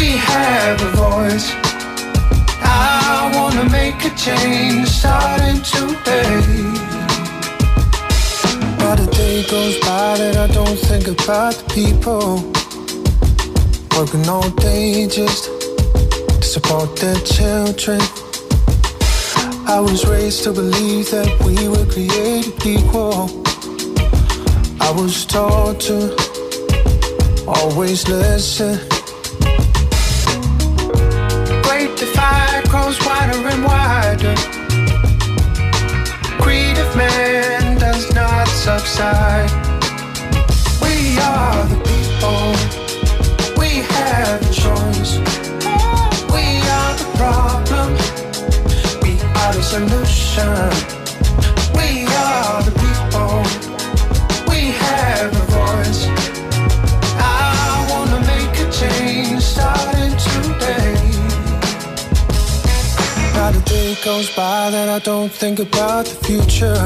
We 0.00 0.16
have 0.16 0.80
a 0.80 0.90
voice. 0.96 1.52
I 2.62 3.30
wanna 3.34 3.68
make 3.68 4.02
a 4.02 4.12
change 4.16 4.88
starting 4.88 5.60
today. 5.60 6.40
Not 8.78 8.98
a 8.98 9.06
day 9.20 9.44
goes 9.50 9.78
by 9.80 10.16
that 10.16 10.36
I 10.38 10.46
don't 10.54 10.78
think 10.88 11.06
about 11.06 11.52
the 11.56 11.66
people 11.74 12.50
working 13.94 14.26
all 14.26 14.48
day 14.70 15.06
just 15.06 15.44
to 15.44 16.42
support 16.42 16.96
their 16.96 17.20
children. 17.36 18.00
I 19.68 19.80
was 19.80 20.06
raised 20.06 20.44
to 20.44 20.52
believe 20.52 21.10
that 21.10 21.30
we 21.44 21.68
were 21.68 21.84
created 21.84 22.56
equal. 22.64 23.28
I 24.80 24.90
was 24.92 25.26
taught 25.26 25.78
to 25.88 26.16
always 27.46 28.08
listen. 28.08 28.99
Great 31.80 31.96
divide 31.96 32.68
grows 32.68 32.98
wider 33.06 33.38
and 33.48 33.64
wider. 33.64 34.34
Greed 36.42 36.76
of 36.76 36.94
man 36.94 37.78
does 37.78 38.12
not 38.14 38.46
subside. 38.48 39.50
We 40.82 41.18
are 41.18 41.64
the 41.72 41.80
people. 41.88 42.52
We 43.58 43.80
have 43.96 44.42
a 44.42 44.52
choice. 44.52 45.16
We 46.34 46.60
are 46.76 46.94
the 47.00 47.08
problem. 47.16 47.94
We 49.00 49.12
are 49.40 49.54
the 49.54 49.62
solution. 49.62 50.68
We 51.74 52.04
are 52.14 52.62
the 52.62 52.72
people. 52.72 52.89
Not 63.50 63.62
a 63.62 63.64
day 63.68 63.96
goes 64.04 64.30
by 64.36 64.70
that 64.70 64.88
I 64.88 65.00
don't 65.00 65.32
think 65.32 65.58
about 65.58 66.06
the 66.06 66.14
future. 66.24 66.76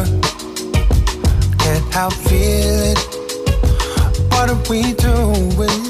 Can't 1.59 1.93
help 1.93 2.15
feeling. 2.15 2.97
What 4.31 4.49
are 4.49 4.62
we 4.70 4.95
doing? 4.95 5.85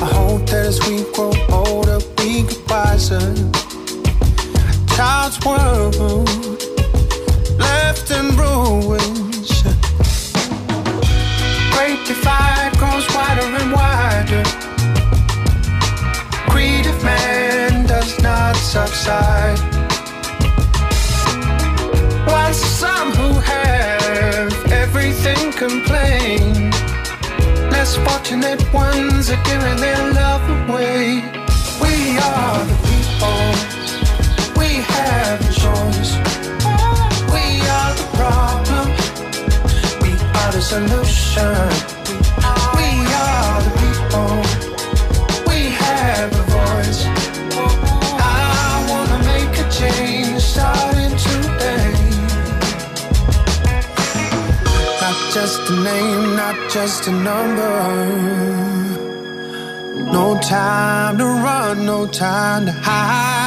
I 0.00 0.08
hope 0.10 0.46
that 0.46 0.64
as 0.64 0.80
we 0.88 1.04
grow 1.12 1.32
older, 1.50 1.98
we 2.16 2.44
get 2.44 2.70
wiser. 2.70 3.53
Complain, 25.52 26.70
less 27.70 27.96
fortunate 27.96 28.62
ones 28.72 29.30
are 29.30 29.42
giving 29.44 29.76
their 29.76 30.12
love 30.12 30.44
away. 30.68 31.22
We 31.80 32.18
are 32.18 32.64
the 32.70 32.76
people. 32.88 33.40
We 34.60 34.68
have 34.96 35.40
a 35.40 35.52
choice. 35.52 36.12
We 37.34 37.44
are 37.76 37.92
the 38.00 38.08
problem. 38.18 38.86
We 40.02 40.12
are 40.40 40.52
the 40.52 40.62
solution. 40.62 42.03
Just 55.46 55.68
a 55.68 55.76
name, 55.82 56.36
not 56.36 56.56
just 56.70 57.06
a 57.06 57.10
number. 57.10 57.74
No 60.10 60.40
time 60.40 61.18
to 61.18 61.24
run, 61.24 61.84
no 61.84 62.06
time 62.06 62.64
to 62.64 62.72
hide. 62.72 63.43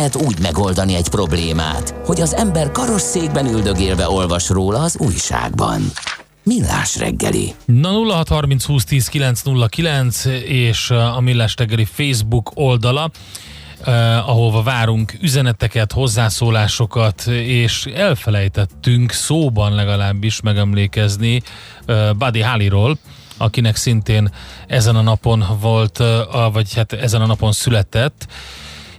Lehet 0.00 0.16
úgy 0.16 0.38
megoldani 0.40 0.94
egy 0.94 1.08
problémát, 1.08 1.94
hogy 2.04 2.20
az 2.20 2.34
ember 2.34 2.70
karosszékben 2.70 3.46
üldögélve 3.46 4.08
olvas 4.08 4.48
róla 4.48 4.78
az 4.78 4.96
újságban. 4.98 5.82
Millás 6.42 6.96
reggeli. 6.96 7.54
Na 7.64 7.88
0630 7.88 8.64
20 8.64 8.84
10 8.84 9.08
909 9.08 10.24
és 10.44 10.90
a 10.90 11.20
Millás 11.20 11.54
reggeli 11.56 11.84
Facebook 11.84 12.50
oldala, 12.54 13.10
uh, 13.80 14.28
ahova 14.28 14.62
várunk 14.62 15.14
üzeneteket, 15.20 15.92
hozzászólásokat, 15.92 17.26
és 17.26 17.86
elfelejtettünk 17.94 19.12
szóban 19.12 19.74
legalábbis 19.74 20.40
megemlékezni 20.40 21.42
uh, 21.86 22.10
Buddy 22.14 22.40
Hollyról, 22.40 22.98
akinek 23.36 23.76
szintén 23.76 24.30
ezen 24.66 24.96
a 24.96 25.02
napon 25.02 25.44
volt, 25.60 25.98
a- 25.98 26.50
vagy 26.52 26.74
hát 26.74 26.92
ezen 26.92 27.20
a 27.20 27.26
napon 27.26 27.52
született, 27.52 28.26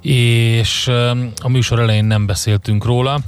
és 0.02 0.88
a 1.41 1.48
műsor 1.48 1.80
elején 1.80 2.06
nem 2.06 2.26
beszéltünk 2.26 2.86
róla, 2.86 3.19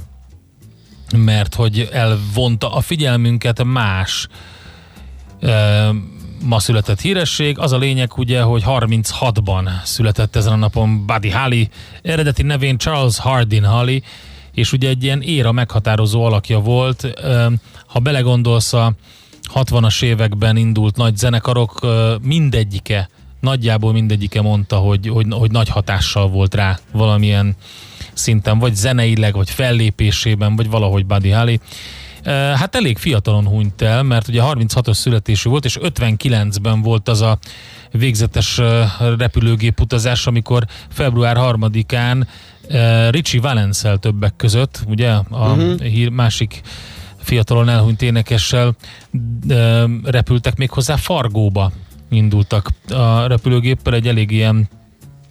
mert 1.16 1.54
hogy 1.54 1.88
elvonta 1.92 2.74
a 2.74 2.80
figyelmünket 2.80 3.64
más 3.64 4.28
ma 6.42 6.58
született 6.58 7.00
híresség. 7.00 7.58
Az 7.58 7.72
a 7.72 7.78
lényeg 7.78 8.12
ugye, 8.16 8.42
hogy 8.42 8.62
36-ban 8.66 9.68
született 9.84 10.36
ezen 10.36 10.52
a 10.52 10.56
napon 10.56 11.06
Buddy 11.06 11.30
Holly, 11.30 11.68
eredeti 12.02 12.42
nevén 12.42 12.78
Charles 12.78 13.18
Hardin 13.18 13.64
Holly, 13.64 14.02
és 14.52 14.72
ugye 14.72 14.88
egy 14.88 15.04
ilyen 15.04 15.22
éra 15.22 15.52
meghatározó 15.52 16.24
alakja 16.24 16.58
volt. 16.58 17.06
Ha 17.86 17.98
belegondolsz 17.98 18.72
a 18.72 18.92
60-as 19.54 20.02
években 20.02 20.56
indult 20.56 20.96
nagy 20.96 21.16
zenekarok, 21.16 21.86
mindegyike, 22.22 23.08
nagyjából 23.44 23.92
mindegyike 23.92 24.42
mondta, 24.42 24.76
hogy, 24.76 25.08
hogy, 25.08 25.26
hogy 25.30 25.50
nagy 25.50 25.68
hatással 25.68 26.28
volt 26.28 26.54
rá 26.54 26.78
valamilyen 26.92 27.56
szinten, 28.12 28.58
vagy 28.58 28.74
zeneileg, 28.74 29.34
vagy 29.34 29.50
fellépésében, 29.50 30.56
vagy 30.56 30.70
valahogy 30.70 31.06
Buddy 31.06 31.30
Holly. 31.30 31.60
Hát 32.32 32.74
elég 32.74 32.98
fiatalon 32.98 33.46
hunyt 33.46 33.82
el, 33.82 34.02
mert 34.02 34.28
ugye 34.28 34.40
36-os 34.44 34.94
születésű 34.94 35.50
volt, 35.50 35.64
és 35.64 35.78
59-ben 35.80 36.82
volt 36.82 37.08
az 37.08 37.20
a 37.20 37.38
végzetes 37.90 38.60
repülőgép 39.18 39.80
utazás, 39.80 40.26
amikor 40.26 40.64
február 40.88 41.36
3-án 41.38 42.26
ö, 42.68 43.10
Richie 43.10 43.40
valence 43.40 43.96
többek 43.96 44.36
között, 44.36 44.82
ugye 44.88 45.10
a 45.10 45.24
uh-huh. 45.30 45.80
hír, 45.80 46.08
másik 46.08 46.60
fiatalon 47.18 47.68
elhunyt 47.68 48.02
énekessel 48.02 48.76
repültek 50.04 50.56
még 50.56 50.70
hozzá 50.70 50.96
Fargóba 50.96 51.72
indultak 52.14 52.70
a 52.88 53.26
repülőgéppel, 53.26 53.94
egy 53.94 54.08
elég 54.08 54.30
ilyen 54.30 54.68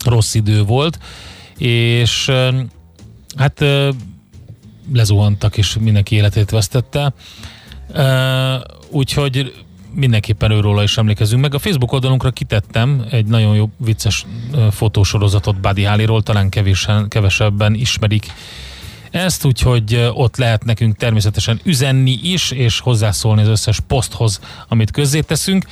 rossz 0.05 0.33
idő 0.33 0.63
volt, 0.63 0.99
és 1.57 2.31
hát 3.37 3.65
lezuhantak, 4.93 5.57
és 5.57 5.77
mindenki 5.79 6.15
életét 6.15 6.49
vesztette. 6.49 7.13
Úgyhogy 8.89 9.53
mindenképpen 9.95 10.51
őróla 10.51 10.83
is 10.83 10.97
emlékezünk 10.97 11.41
meg. 11.41 11.53
A 11.53 11.59
Facebook 11.59 11.91
oldalunkra 11.91 12.31
kitettem 12.31 13.05
egy 13.09 13.25
nagyon 13.25 13.55
jó 13.55 13.69
vicces 13.77 14.25
fotósorozatot 14.71 15.59
Buddy 15.59 15.83
Hollyról, 15.83 16.23
talán 16.23 16.49
kevésen, 16.49 17.07
kevesebben 17.07 17.73
ismerik 17.73 18.31
ezt, 19.11 19.45
úgyhogy 19.45 20.09
ott 20.13 20.37
lehet 20.37 20.63
nekünk 20.63 20.95
természetesen 20.95 21.59
üzenni 21.63 22.19
is, 22.23 22.51
és 22.51 22.79
hozzászólni 22.79 23.41
az 23.41 23.47
összes 23.47 23.79
poszthoz, 23.79 24.39
amit 24.67 24.91
közzéteszünk. 24.91 25.65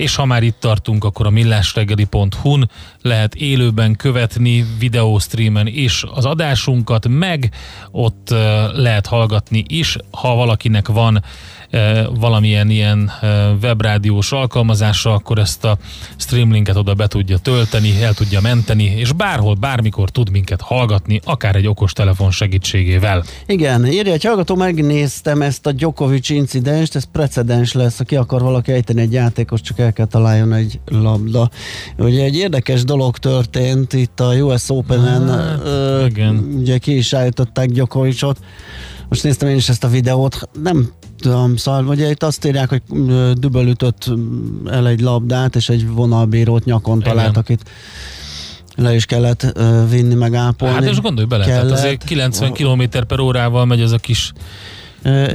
És 0.00 0.14
ha 0.14 0.24
már 0.24 0.42
itt 0.42 0.60
tartunk, 0.60 1.04
akkor 1.04 1.26
a 1.26 1.30
millásreggeli.hu-n 1.30 2.70
lehet 3.02 3.34
élőben 3.34 3.96
követni 3.96 4.64
videóstreamen 4.78 5.66
is 5.66 6.04
az 6.14 6.24
adásunkat, 6.24 7.08
meg 7.08 7.54
ott 7.90 8.28
lehet 8.74 9.06
hallgatni 9.06 9.64
is, 9.66 9.96
ha 10.10 10.34
valakinek 10.34 10.88
van 10.88 11.24
valamilyen 12.14 12.70
ilyen 12.70 13.10
ö, 13.22 13.52
webrádiós 13.62 14.32
alkalmazása, 14.32 15.12
akkor 15.12 15.38
ezt 15.38 15.64
a 15.64 15.78
streamlinket 16.16 16.76
oda 16.76 16.94
be 16.94 17.06
tudja 17.06 17.38
tölteni, 17.38 18.02
el 18.02 18.14
tudja 18.14 18.40
menteni, 18.40 18.84
és 18.84 19.12
bárhol, 19.12 19.54
bármikor 19.54 20.10
tud 20.10 20.30
minket 20.30 20.60
hallgatni, 20.60 21.20
akár 21.24 21.56
egy 21.56 21.66
okos 21.66 21.92
telefon 21.92 22.30
segítségével. 22.30 23.24
Igen, 23.46 23.86
írja 23.86 24.12
egy 24.12 24.24
hallgató, 24.24 24.54
megnéztem 24.54 25.42
ezt 25.42 25.66
a 25.66 25.72
Djokovic 25.72 26.28
incidenst, 26.28 26.96
ez 26.96 27.04
precedens 27.12 27.72
lesz, 27.72 27.98
ha 27.98 28.04
ki 28.04 28.16
akar 28.16 28.42
valaki 28.42 28.72
ejteni 28.72 29.00
egy 29.00 29.12
játékos, 29.12 29.60
csak 29.60 29.78
el 29.78 29.92
kell 29.92 30.06
találjon 30.06 30.52
egy 30.52 30.80
labda. 30.86 31.50
Ugye 31.98 32.24
egy 32.24 32.36
érdekes 32.36 32.84
dolog 32.84 33.18
történt 33.18 33.92
itt 33.92 34.20
a 34.20 34.34
US 34.34 34.70
Open-en, 34.70 35.28
Hát, 35.28 35.60
ö, 35.64 36.06
igen. 36.06 36.54
ugye 36.58 36.78
ki 36.78 36.96
is 36.96 37.12
állították 37.12 37.68
Djokovicot, 37.68 38.38
most 39.08 39.22
néztem 39.22 39.48
én 39.48 39.56
is 39.56 39.68
ezt 39.68 39.84
a 39.84 39.88
videót, 39.88 40.48
nem 40.62 40.90
tudom, 41.20 41.56
szóval 41.56 41.86
ugye 41.86 42.10
itt 42.10 42.22
azt 42.22 42.44
írják, 42.46 42.68
hogy 42.68 42.82
düböl 43.34 43.66
ütött 43.66 44.10
el 44.66 44.88
egy 44.88 45.00
labdát, 45.00 45.56
és 45.56 45.68
egy 45.68 45.88
vonalbírót 45.88 46.64
nyakon 46.64 47.00
talált, 47.00 47.36
akit 47.36 47.70
le 48.76 48.94
is 48.94 49.06
kellett 49.06 49.46
ö, 49.54 49.82
vinni, 49.88 50.14
meg 50.14 50.34
ápolni. 50.34 50.74
Hát 50.74 50.84
most 50.84 51.00
gondolj 51.02 51.26
bele, 51.26 51.44
tehát 51.44 51.60
kellett. 51.60 51.78
azért 51.78 52.04
90 52.04 52.52
km 52.52 52.82
per 53.08 53.20
órával 53.20 53.64
megy 53.64 53.80
ez 53.80 53.92
a 53.92 53.98
kis 53.98 54.32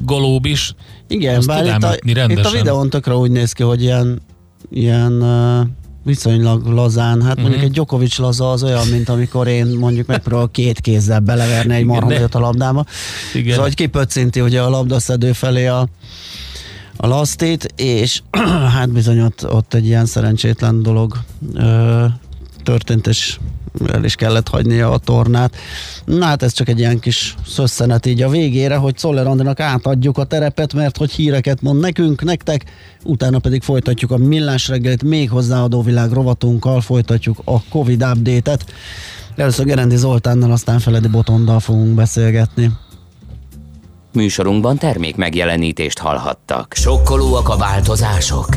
golób 0.04 0.46
is. 0.46 0.74
Igen, 1.08 1.36
Azt 1.38 1.48
bár 1.48 1.66
itt 1.66 1.84
a, 1.84 1.94
ütni 1.96 2.12
itt 2.12 2.18
a 2.18 2.20
rendesen. 2.20 2.52
videón 2.52 2.90
tökre 2.90 3.16
úgy 3.16 3.32
néz 3.32 3.52
ki, 3.52 3.64
hogy 3.64 3.82
ilyen, 3.82 4.22
ilyen 4.70 5.12
uh, 5.12 5.68
viszonylag 6.06 6.66
lazán, 6.66 7.22
hát 7.22 7.36
mondjuk 7.36 7.56
Mhm. 7.56 7.66
egy 7.66 7.72
Djokovic 7.72 8.18
laza 8.18 8.52
az 8.52 8.64
olyan, 8.64 8.88
mint 8.88 9.10
amikor 9.10 9.48
én 9.48 9.66
mondjuk 9.66 10.08
megpróbálok 10.08 10.52
két 10.52 10.80
kézzel 10.80 11.20
beleverni 11.20 11.74
egy 11.74 11.82
Igen, 11.82 11.94
marhanyat 11.94 12.36
a 12.36 12.40
labdába. 12.40 12.86
Igen. 13.34 13.50
Szóval, 13.50 13.66
hogy 13.66 13.76
kipöccinti 13.76 14.42
ugye 14.42 14.62
a 14.62 14.70
labdaszedő 14.70 15.32
felé 15.34 15.66
a, 15.66 15.88
a 16.98 17.08
lasztit, 17.08 17.74
és 17.76 18.22
hát 18.76 18.92
bizony 18.92 19.22
ott, 19.22 19.52
ott 19.52 19.74
egy 19.74 19.86
ilyen 19.86 20.06
szerencsétlen 20.06 20.82
dolog 20.84 21.18
ö, 21.54 22.06
történt, 22.64 23.08
és 23.08 23.38
el 23.88 24.04
is 24.04 24.16
kellett 24.16 24.48
hagynia 24.48 24.92
a 24.92 24.98
tornát. 24.98 25.56
Na 26.06 26.26
hát 26.26 26.44
ez 26.44 26.54
csak 26.54 26.70
egy 26.70 26.80
ilyen 26.80 27.00
kis 27.00 27.36
szösszenet 27.48 28.06
így 28.06 28.22
a 28.22 28.30
végére, 28.30 28.76
hogy 28.76 28.98
Szoller 28.98 29.28
Andinak 29.28 29.60
átadjuk 29.60 30.18
a 30.18 30.24
terepet, 30.24 30.74
mert 30.74 30.98
hogy 30.98 31.12
híreket 31.12 31.62
mond 31.62 31.80
nekünk, 31.80 32.24
nektek, 32.24 32.66
utána 33.04 33.40
pedig 33.40 33.62
folytatjuk 33.62 34.12
a 34.12 34.18
millás 34.18 34.68
reggelit, 34.68 35.04
még 35.04 35.30
hozzáadó 35.30 35.82
világ 35.82 36.12
rovatunkkal, 36.12 36.82
folytatjuk 36.82 37.42
a 37.44 37.64
Covid 37.64 38.04
update-et. 38.04 38.66
Először 39.36 39.66
Gerendi 39.66 39.96
Zoltánnal, 39.96 40.52
aztán 40.52 40.80
Feledi 40.80 41.08
Botondal 41.08 41.60
fogunk 41.60 41.96
beszélgetni. 41.96 42.72
Műsorunkban 44.14 44.78
termék 44.78 45.16
megjelenítést 45.16 46.00
hallhattak. 46.00 46.74
Sokkolóak 46.76 47.50
a 47.50 47.58
változások? 47.58 48.48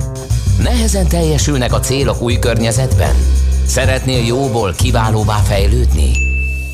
Nehezen 0.63 1.09
teljesülnek 1.09 1.73
a 1.73 1.81
célok 1.81 2.23
új 2.23 2.39
környezetben? 2.39 3.15
Szeretnél 3.69 4.25
jóból 4.25 4.73
kiválóvá 4.73 5.37
fejlődni? 5.37 6.11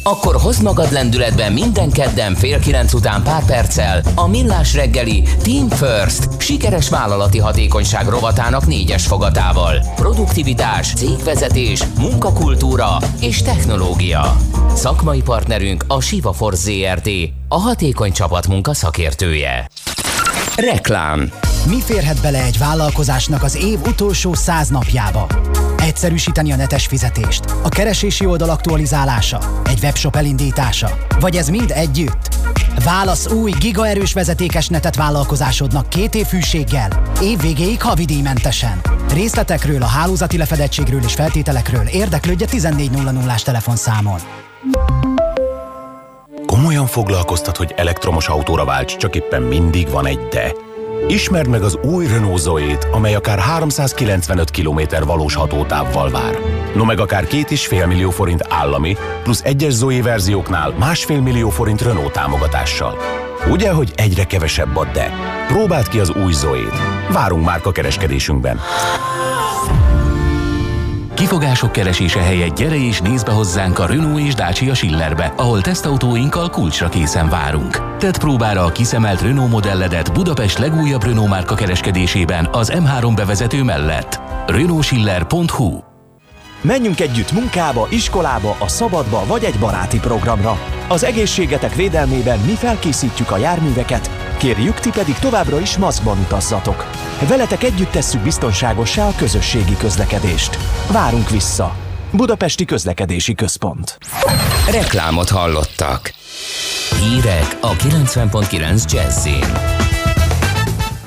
Akkor 0.03 0.37
hozd 0.37 0.63
magad 0.63 0.93
lendületben 0.93 1.53
minden 1.53 1.91
kedden 1.91 2.35
fél 2.35 2.59
kilenc 2.59 2.93
után 2.93 3.23
pár 3.23 3.45
perccel 3.45 4.03
a 4.15 4.27
Millás 4.27 4.75
reggeli 4.75 5.23
Team 5.43 5.69
First 5.69 6.41
sikeres 6.41 6.89
vállalati 6.89 7.39
hatékonyság 7.39 8.09
rovatának 8.09 8.67
négyes 8.67 9.07
fogatával. 9.07 9.79
Produktivitás, 9.95 10.93
cégvezetés, 10.95 11.83
munkakultúra 11.99 12.97
és 13.21 13.43
technológia. 13.43 14.37
Szakmai 14.75 15.23
partnerünk 15.23 15.85
a 15.89 16.01
Siva 16.01 16.33
Force 16.33 16.71
ZRT, 16.71 17.09
a 17.49 17.59
hatékony 17.59 18.13
csapatmunka 18.13 18.75
szakértője. 18.75 19.69
Reklám 20.57 21.31
Mi 21.69 21.81
férhet 21.81 22.21
bele 22.21 22.43
egy 22.43 22.59
vállalkozásnak 22.59 23.43
az 23.43 23.57
év 23.57 23.79
utolsó 23.87 24.35
száz 24.35 24.69
napjába? 24.69 25.27
Egyszerűsíteni 25.95 26.53
a 26.53 26.57
netes 26.57 26.87
fizetést, 26.87 27.45
a 27.63 27.69
keresési 27.69 28.27
oldal 28.27 28.51
aktualizálása, 28.51 29.39
egy 29.65 29.79
webshop 29.83 30.17
elindítása, 30.17 30.97
vagy 31.21 31.37
ez 31.37 31.49
mind 31.49 31.71
együtt? 31.71 32.29
Válasz 32.85 33.31
új 33.31 33.51
gigaerős 33.59 34.13
vezetékes 34.13 34.69
netet 34.69 34.97
vállalkozásodnak 34.97 35.89
két 35.89 36.15
év 36.15 36.27
fűséggel, 36.27 37.03
év 37.23 37.41
végéig 37.41 37.83
havidíjmentesen. 37.83 38.81
Részletekről, 39.13 39.83
a 39.83 39.87
hálózati 39.87 40.37
lefedettségről 40.37 41.03
és 41.05 41.15
feltételekről 41.15 41.87
érdeklődje 41.87 42.47
1400-ás 42.51 43.43
telefonszámon. 43.43 44.21
Komolyan 46.47 46.87
foglalkoztat, 46.87 47.57
hogy 47.57 47.75
elektromos 47.77 48.29
autóra 48.29 48.65
válts, 48.65 48.97
csak 48.97 49.17
éppen 49.17 49.43
mindig 49.43 49.89
van 49.89 50.07
egy 50.07 50.29
de. 50.29 50.53
Ismerd 51.09 51.49
meg 51.49 51.63
az 51.63 51.79
új 51.83 52.07
Renault 52.07 52.39
Zoe-t, 52.39 52.89
amely 52.93 53.15
akár 53.15 53.39
395 53.39 54.51
km 54.51 54.81
valós 55.05 55.35
hatótávval 55.35 56.11
vár. 56.11 56.39
No 56.75 56.85
meg 56.85 57.01
akár 57.01 57.27
két 57.27 57.51
és 57.51 57.67
fél 57.67 57.87
millió 57.87 58.11
forint 58.11 58.45
állami, 58.49 58.97
plusz 59.23 59.43
egyes 59.43 59.73
Zoe 59.73 60.03
verzióknál 60.03 60.75
másfél 60.79 61.21
millió 61.21 61.49
forint 61.49 61.83
Renault 61.83 62.13
támogatással. 62.13 62.97
Ugye, 63.51 63.73
hogy 63.73 63.93
egyre 63.97 64.25
kevesebb 64.25 64.77
a 64.77 64.85
de? 64.93 65.11
Próbáld 65.49 65.89
ki 65.89 65.99
az 65.99 66.11
új 66.25 66.33
Zoe-t. 66.33 67.13
Várunk 67.13 67.45
márka 67.45 67.73
kereskedésünkben. 67.73 68.61
Kifogások 71.15 71.73
keresése 71.73 72.21
helyett 72.21 72.57
gyere 72.57 72.77
és 72.77 73.01
nézd 73.01 73.27
be 73.27 73.33
hozzánk 73.33 73.79
a 73.79 73.87
Renault 73.87 74.21
és 74.21 74.35
Dacia 74.35 74.75
Schillerbe, 74.75 75.33
ahol 75.37 75.61
tesztautóinkkal 75.61 76.51
kulcsra 76.51 76.89
készen 76.89 77.29
várunk. 77.29 77.97
Tedd 77.99 78.19
próbára 78.19 78.65
a 78.65 78.73
kiszemelt 78.73 79.21
Renault 79.23 79.51
modelledet 79.51 80.13
Budapest 80.13 80.59
legújabb 80.59 81.05
Renault 81.05 81.29
márka 81.29 81.55
kereskedésében 81.55 82.49
az 82.53 82.73
M3 82.75 83.13
bevezető 83.15 83.63
mellett. 83.63 84.21
renaultschiller.hu 84.47 85.79
Menjünk 86.61 87.01
együtt 87.01 87.33
munkába, 87.33 87.87
iskolába, 87.91 88.57
a 88.59 88.69
szabadba 88.69 89.25
vagy 89.27 89.45
egy 89.45 89.59
baráti 89.59 89.99
programra. 89.99 90.59
Az 90.89 91.05
egészségetek 91.05 91.75
védelmében 91.75 92.39
mi 92.39 92.53
felkészítjük 92.53 93.31
a 93.31 93.37
járműveket, 93.37 94.24
kérjük 94.37 94.81
ti 94.81 94.91
pedig 94.91 95.19
továbbra 95.19 95.61
is 95.61 95.77
maszkban 95.77 96.19
utazzatok. 96.19 96.91
Veletek 97.29 97.63
együtt 97.63 97.91
tesszük 97.91 98.21
biztonságossá 98.21 99.09
a 99.09 99.15
közösségi 99.17 99.77
közlekedést. 99.77 100.59
Várunk 100.91 101.31
vissza! 101.31 101.77
Budapesti 102.17 102.65
Közlekedési 102.65 103.35
Központ. 103.35 103.99
Reklámot 104.71 105.29
hallottak. 105.29 106.13
Hírek 107.01 107.57
a 107.61 107.73
90.9 107.73 108.93
Jazzin. 108.93 109.53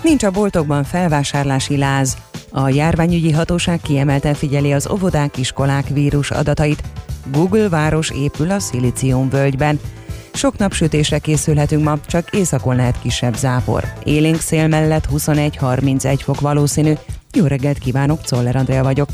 Nincs 0.04 0.24
a 0.24 0.32
boltokban 0.32 0.84
felvásárlási 0.84 1.78
láz. 1.78 2.18
A 2.52 2.70
járványügyi 2.70 3.32
hatóság 3.32 3.80
kiemelten 3.82 4.34
figyeli 4.34 4.74
az 4.74 4.90
óvodák, 4.90 5.38
iskolák 5.38 5.88
vírus 5.88 6.32
adatait. 6.32 6.84
Google 7.32 7.70
város 7.70 8.10
épül 8.10 8.52
a 8.52 8.60
Szilícium 8.60 9.30
völgyben. 9.30 9.80
Sok 10.38 10.58
napsütésre 10.58 11.20
készülhetünk 11.20 11.84
ma, 11.84 11.98
csak 12.08 12.30
északon 12.30 12.76
lehet 12.76 13.00
kisebb 13.00 13.36
zápor. 13.36 13.84
Élénk 14.04 14.40
szél 14.40 14.68
mellett 14.68 15.08
21-31 15.14 16.20
fok 16.24 16.40
valószínű. 16.40 16.94
Jó 17.34 17.46
reggelt 17.46 17.78
kívánok, 17.78 18.22
Czoller 18.22 18.56
Andrea 18.56 18.84
vagyok. 18.84 19.10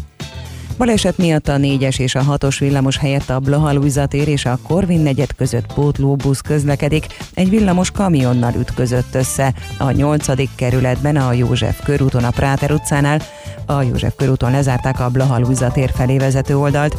Baleset 0.78 1.18
miatt 1.18 1.48
a 1.48 1.56
4-es 1.56 2.00
és 2.00 2.16
a 2.16 2.22
6-os 2.24 2.56
villamos 2.60 2.98
helyett 2.98 3.30
a 3.30 3.40
Blaha 3.40 4.08
tér 4.08 4.28
és 4.28 4.46
a 4.46 4.60
Korvin 4.68 5.00
negyed 5.00 5.36
között 5.36 5.74
pótlóbusz 5.74 6.42
közlekedik. 6.42 7.06
Egy 7.34 7.50
villamos 7.50 7.92
kamionnal 7.92 8.54
ütközött 8.60 9.16
össze 9.16 9.54
a 9.78 9.92
8. 9.92 10.56
kerületben 10.56 11.16
a 11.16 11.34
József 11.34 11.84
körúton 11.84 12.24
a 12.24 12.30
Práter 12.32 12.72
utcánál. 12.72 13.22
A 13.66 13.82
József 13.82 14.14
körúton 14.16 14.52
lezárták 14.52 15.00
a 15.00 15.10
Blaha 15.10 15.72
tér 15.72 15.92
felé 15.96 16.18
vezető 16.18 16.58
oldalt. 16.58 16.96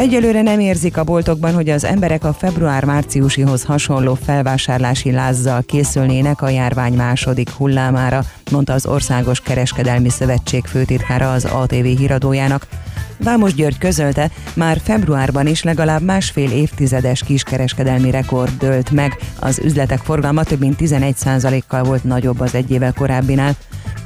Egyelőre 0.00 0.42
nem 0.42 0.60
érzik 0.60 0.96
a 0.96 1.04
boltokban, 1.04 1.54
hogy 1.54 1.68
az 1.68 1.84
emberek 1.84 2.24
a 2.24 2.32
február-márciusihoz 2.32 3.64
hasonló 3.64 4.14
felvásárlási 4.14 5.10
lázzal 5.10 5.62
készülnének 5.62 6.42
a 6.42 6.48
járvány 6.48 6.92
második 6.92 7.50
hullámára, 7.50 8.24
mondta 8.50 8.72
az 8.72 8.86
Országos 8.86 9.40
Kereskedelmi 9.40 10.08
Szövetség 10.08 10.64
főtitkára 10.64 11.32
az 11.32 11.44
ATV 11.44 11.84
híradójának. 11.84 12.66
Vámos 13.18 13.54
György 13.54 13.78
közölte, 13.78 14.30
már 14.54 14.80
februárban 14.82 15.46
is 15.46 15.62
legalább 15.62 16.02
másfél 16.02 16.50
évtizedes 16.50 17.22
kiskereskedelmi 17.22 18.10
rekord 18.10 18.52
dőlt 18.58 18.90
meg. 18.90 19.16
Az 19.40 19.60
üzletek 19.64 19.98
forgalma 19.98 20.44
több 20.44 20.60
mint 20.60 20.80
11%-kal 20.80 21.82
volt 21.82 22.04
nagyobb 22.04 22.40
az 22.40 22.54
egy 22.54 22.70
évvel 22.70 22.92
korábbinál 22.92 23.56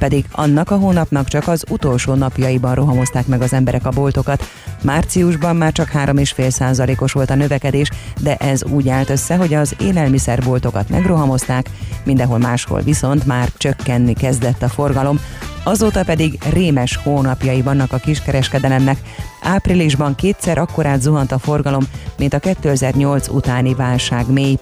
pedig 0.05 0.25
annak 0.31 0.71
a 0.71 0.75
hónapnak 0.75 1.27
csak 1.27 1.47
az 1.47 1.63
utolsó 1.69 2.13
napjaiban 2.13 2.75
rohamozták 2.75 3.27
meg 3.27 3.41
az 3.41 3.53
emberek 3.53 3.85
a 3.85 3.89
boltokat. 3.89 4.43
Márciusban 4.81 5.55
már 5.55 5.71
csak 5.71 5.89
3,5 5.93 6.49
százalékos 6.49 7.11
volt 7.11 7.29
a 7.29 7.35
növekedés, 7.35 7.89
de 8.21 8.35
ez 8.35 8.63
úgy 8.63 8.89
állt 8.89 9.09
össze, 9.09 9.35
hogy 9.35 9.53
az 9.53 9.75
élelmiszerboltokat 9.79 10.89
megrohamozták, 10.89 11.69
mindenhol 12.03 12.37
máshol 12.37 12.81
viszont 12.81 13.25
már 13.25 13.49
csökkenni 13.57 14.13
kezdett 14.13 14.61
a 14.61 14.69
forgalom, 14.69 15.19
azóta 15.63 16.03
pedig 16.03 16.39
rémes 16.49 16.95
hónapjai 16.95 17.61
vannak 17.61 17.93
a 17.93 17.97
kiskereskedelemnek. 17.97 18.97
Áprilisban 19.41 20.15
kétszer 20.15 20.57
akkorát 20.57 21.01
zuhant 21.01 21.31
a 21.31 21.39
forgalom, 21.39 21.83
mint 22.17 22.33
a 22.33 22.39
2008 22.39 23.27
utáni 23.27 23.73
válság 23.73 24.31
mély 24.31 24.57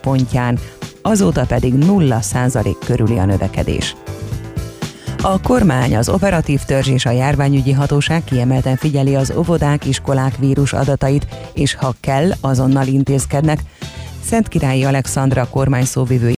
azóta 1.02 1.46
pedig 1.46 1.74
0 1.74 2.22
százalék 2.22 2.78
körüli 2.86 3.18
a 3.18 3.26
növekedés. 3.26 3.96
A 5.26 5.42
kormány, 5.42 5.96
az 5.96 6.10
operatív 6.10 6.62
törzs 6.64 6.88
és 6.88 7.06
a 7.06 7.12
járványügyi 7.12 7.72
hatóság 7.72 8.24
kiemelten 8.24 8.76
figyeli 8.76 9.16
az 9.16 9.34
óvodák, 9.38 9.86
iskolák 9.86 10.38
vírus 10.38 10.74
adatait, 10.74 11.28
és 11.54 11.74
ha 11.74 11.94
kell, 12.00 12.32
azonnal 12.42 12.88
intézkednek. 12.88 13.60
Szent 14.26 14.48
Királyi 14.48 14.84
Alexandra 14.84 15.48
kormány 15.50 15.86
szóvivő 15.86 16.30